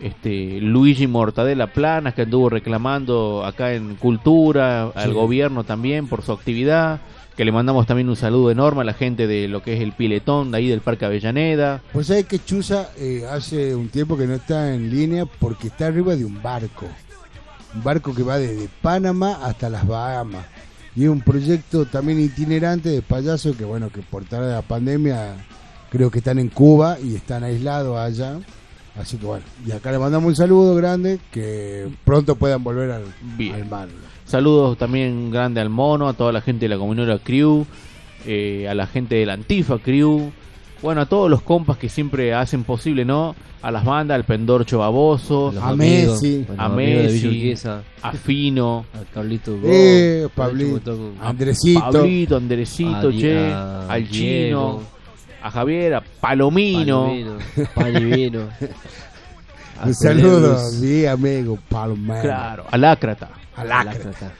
este, 0.00 0.60
Luigi 0.60 1.06
Mortadela 1.06 1.66
Planas, 1.68 2.14
que 2.14 2.22
anduvo 2.22 2.48
reclamando 2.50 3.44
acá 3.44 3.72
en 3.74 3.96
Cultura, 3.96 4.88
al 4.94 5.12
gobierno 5.14 5.64
también 5.64 6.06
por 6.08 6.22
su 6.22 6.32
actividad, 6.32 7.00
que 7.36 7.44
le 7.44 7.52
mandamos 7.52 7.86
también 7.86 8.08
un 8.08 8.16
saludo 8.16 8.50
enorme 8.50 8.80
a 8.80 8.84
la 8.84 8.94
gente 8.94 9.26
de 9.26 9.46
lo 9.46 9.62
que 9.62 9.74
es 9.74 9.82
el 9.82 9.92
Piletón, 9.92 10.50
de 10.50 10.56
ahí 10.58 10.68
del 10.68 10.80
Parque 10.80 11.04
Avellaneda. 11.04 11.82
Pues 11.92 12.06
sabes 12.06 12.24
que 12.24 12.38
Chuza 12.42 12.90
eh, 12.98 13.24
hace 13.30 13.74
un 13.74 13.88
tiempo 13.90 14.16
que 14.16 14.26
no 14.26 14.34
está 14.34 14.72
en 14.74 14.90
línea 14.90 15.26
porque 15.26 15.68
está 15.68 15.88
arriba 15.88 16.16
de 16.16 16.24
un 16.24 16.42
barco. 16.42 16.86
Un 17.74 17.82
barco 17.84 18.14
que 18.14 18.22
va 18.22 18.38
desde 18.38 18.68
Panamá 18.80 19.38
hasta 19.42 19.68
las 19.68 19.86
Bahamas. 19.86 20.46
Y 20.96 21.06
un 21.06 21.20
proyecto 21.20 21.84
también 21.84 22.18
itinerante 22.18 22.88
de 22.88 23.02
payasos 23.02 23.54
que, 23.54 23.64
bueno, 23.64 23.90
que 23.90 24.00
por 24.00 24.24
tal 24.24 24.46
de 24.46 24.52
la 24.52 24.62
pandemia 24.62 25.34
creo 25.90 26.10
que 26.10 26.18
están 26.18 26.38
en 26.38 26.48
Cuba 26.48 26.98
y 27.02 27.14
están 27.14 27.44
aislados 27.44 27.98
allá. 27.98 28.38
Así 28.98 29.18
que 29.18 29.26
bueno, 29.26 29.44
y 29.66 29.72
acá 29.72 29.92
le 29.92 29.98
mandamos 29.98 30.28
un 30.28 30.36
saludo 30.36 30.74
grande, 30.74 31.20
que 31.30 31.86
pronto 32.04 32.36
puedan 32.36 32.64
volver 32.64 32.90
al, 32.92 33.04
Bien. 33.36 33.54
al 33.54 33.66
mar. 33.66 33.88
Saludos 34.24 34.78
también 34.78 35.30
grande 35.30 35.60
al 35.60 35.68
mono, 35.68 36.08
a 36.08 36.14
toda 36.14 36.32
la 36.32 36.40
gente 36.40 36.64
de 36.64 36.70
la 36.70 36.78
comunidad 36.78 37.20
Crew, 37.22 37.66
eh, 38.24 38.66
a 38.68 38.74
la 38.74 38.86
gente 38.86 39.16
de 39.16 39.26
la 39.26 39.34
Antifa 39.34 39.78
Crew, 39.78 40.32
bueno, 40.82 41.00
a 41.02 41.06
todos 41.06 41.30
los 41.30 41.42
compas 41.42 41.76
que 41.78 41.88
siempre 41.88 42.34
hacen 42.34 42.64
posible, 42.64 43.04
¿no? 43.04 43.34
A 43.62 43.70
las 43.70 43.84
bandas, 43.84 44.14
al 44.14 44.24
Pendorcho 44.24 44.78
Baboso, 44.78 45.52
A 45.60 45.70
amigos, 45.70 46.22
Messi. 46.22 46.46
A 46.56 46.68
Messi. 46.68 47.54
A 48.02 48.12
Fino, 48.12 48.84
a 48.94 49.12
Carlito 49.12 49.58
Eh, 49.64 50.28
Pablito, 50.34 50.72
Botón, 50.96 51.14
Andresito. 51.20 51.80
Pablito, 51.80 52.36
Anderecito, 52.36 53.08
A 53.08 53.12
Che, 53.12 53.52
a 53.52 53.86
al 53.88 54.08
Diego. 54.08 54.12
Chino, 54.12 54.82
a 55.42 55.50
Javier, 55.50 55.94
a 55.94 56.00
Palomino. 56.20 57.06
Palomino, 57.06 57.38
Palivino. 57.74 58.40
a 59.80 59.86
Un 59.86 59.94
saludo, 59.94 60.58
mi 60.80 61.04
amigo 61.06 61.58
Palomero. 61.68 62.22
Claro, 62.22 62.64
al 62.70 62.84
Ácrata. 62.84 63.30
Al 63.56 63.72
a. 63.72 63.84
Lácrata. 63.84 64.32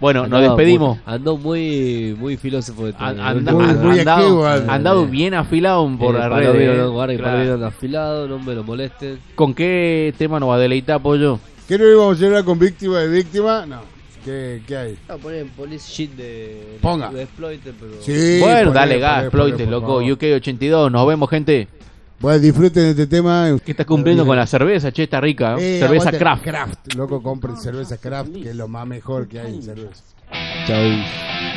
Bueno, 0.00 0.20
nos 0.20 0.26
Andaba 0.38 0.42
despedimos. 0.56 0.96
muy- 0.96 1.14
Andó 1.14 1.36
muy, 1.36 2.16
muy 2.18 2.36
filósofo 2.36 2.86
de 2.86 2.92
todo. 2.92 3.04
An- 3.04 3.14
el 3.16 3.20
anda- 3.20 3.54
último 3.54 3.58
Muy- 3.74 3.88
muy 3.90 3.98
andado, 4.00 4.18
activo, 4.20 4.46
anda. 4.46 4.74
andado 4.74 5.06
bien 5.06 5.34
afilado 5.34 5.90
por 5.98 6.14
Eh, 6.14 6.18
la 6.18 6.28
red. 6.28 6.76
no, 6.78 6.92
guarda 6.92 7.12
que 7.14 7.18
Claro. 7.20 7.66
Afilado, 7.66 8.28
no 8.28 8.38
me 8.38 8.54
lo 8.54 8.64
molesten. 8.64 9.18
¿Con 9.34 9.54
qué 9.54 10.14
tema 10.18 10.38
nos 10.40 10.48
va 10.50 10.54
a 10.56 10.58
deleitar, 10.58 11.00
Pollo? 11.02 11.38
¿Qué 11.66 11.76
no 11.78 11.86
íbamos 11.88 12.22
a 12.22 12.26
hablar 12.26 12.44
con 12.44 12.58
víctima 12.58 12.98
de 13.00 13.08
víctima? 13.08 13.66
No. 13.66 13.80
¿Qué, 14.24 14.60
qué 14.66 14.76
hay? 14.76 14.98
Voy 15.08 15.16
a 15.16 15.18
poner 15.22 15.38
en 15.40 15.48
police 15.50 15.90
shit 15.90 16.10
de, 16.14 16.78
Ponga. 16.82 17.10
de 17.10 17.22
Exploiter, 17.22 17.72
pero... 17.78 17.92
Sí, 18.00 18.40
bueno, 18.40 18.70
poné, 18.70 18.74
dale 18.80 18.94
poné, 18.94 19.00
gas, 19.00 19.14
poné, 19.14 19.24
exploite, 19.26 19.64
por 19.64 19.72
loco. 19.72 19.86
favor. 19.86 20.02
UK82, 20.04 20.90
nos 20.90 21.06
vemos, 21.06 21.30
gente. 21.30 21.68
Bueno, 22.20 22.40
disfruten 22.40 22.82
de 22.82 22.90
este 22.90 23.06
tema. 23.06 23.56
¿Qué 23.64 23.70
estás 23.70 23.86
cumpliendo 23.86 24.26
con 24.26 24.36
la 24.36 24.46
cerveza? 24.46 24.90
Che, 24.90 25.04
está 25.04 25.20
rica. 25.20 25.54
¿eh? 25.56 25.76
Eh, 25.76 25.78
cerveza 25.78 26.10
craft. 26.10 26.42
Craft. 26.42 26.94
Loco, 26.94 27.22
compren 27.22 27.56
cerveza 27.56 27.96
craft, 27.96 28.32
que 28.32 28.50
es 28.50 28.56
lo 28.56 28.66
más 28.66 28.86
mejor 28.86 29.28
que 29.28 29.38
hay 29.38 29.54
en 29.54 29.62
cerveza. 29.62 30.02
Chau. 30.66 31.47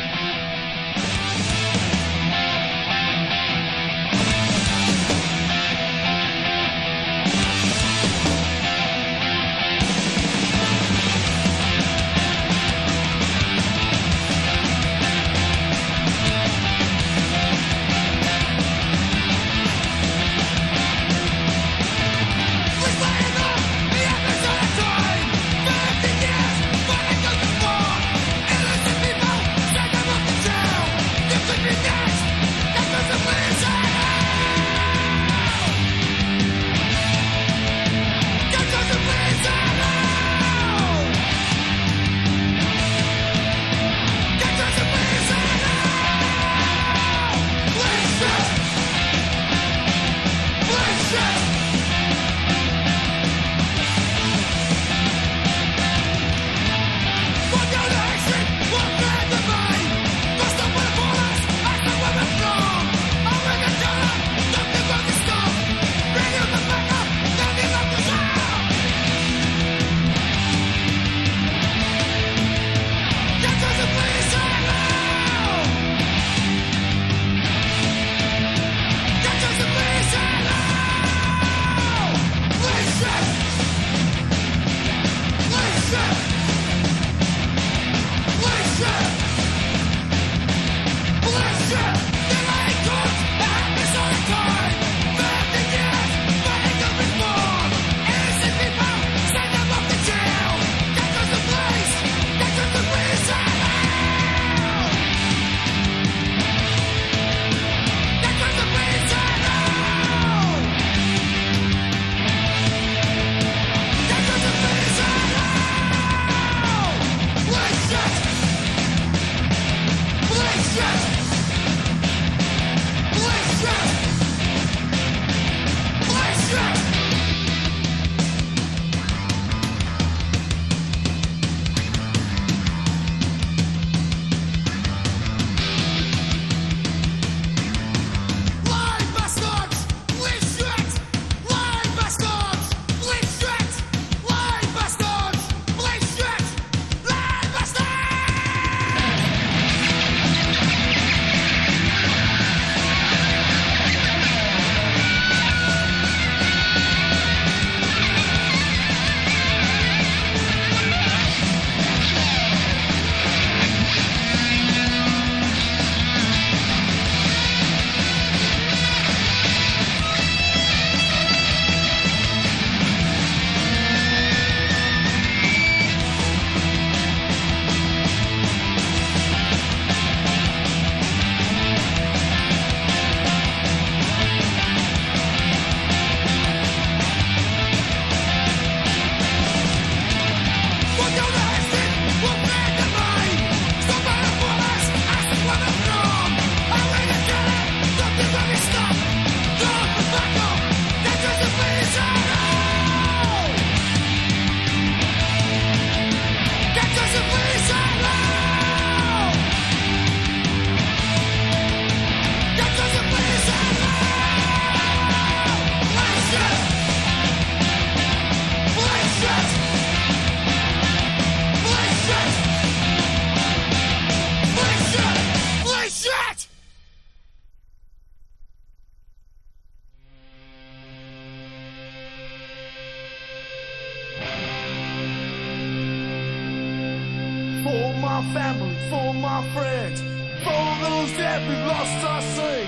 My 238.22 238.34
family, 238.34 238.76
for 238.88 239.14
my 239.14 239.42
friends, 239.52 240.00
for 240.44 240.64
those 240.84 241.16
that 241.16 241.40
we 241.48 241.54
lost 241.66 242.04
I 242.04 242.20
say. 242.20 242.66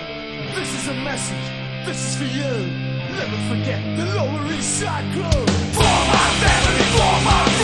This 0.54 0.70
is 0.74 0.88
a 0.88 0.94
message, 0.94 1.46
this 1.86 1.98
is 2.06 2.16
for 2.16 2.24
you. 2.24 2.54
Never 3.14 3.38
forget 3.48 3.80
the 3.96 4.04
Lower 4.16 4.52
East 4.52 4.80
Side 4.80 5.12
Crew. 5.12 5.46
For 5.78 5.98
my 6.14 6.28
family, 6.42 6.84
for 6.96 7.14
my 7.30 7.44
friends, 7.44 7.63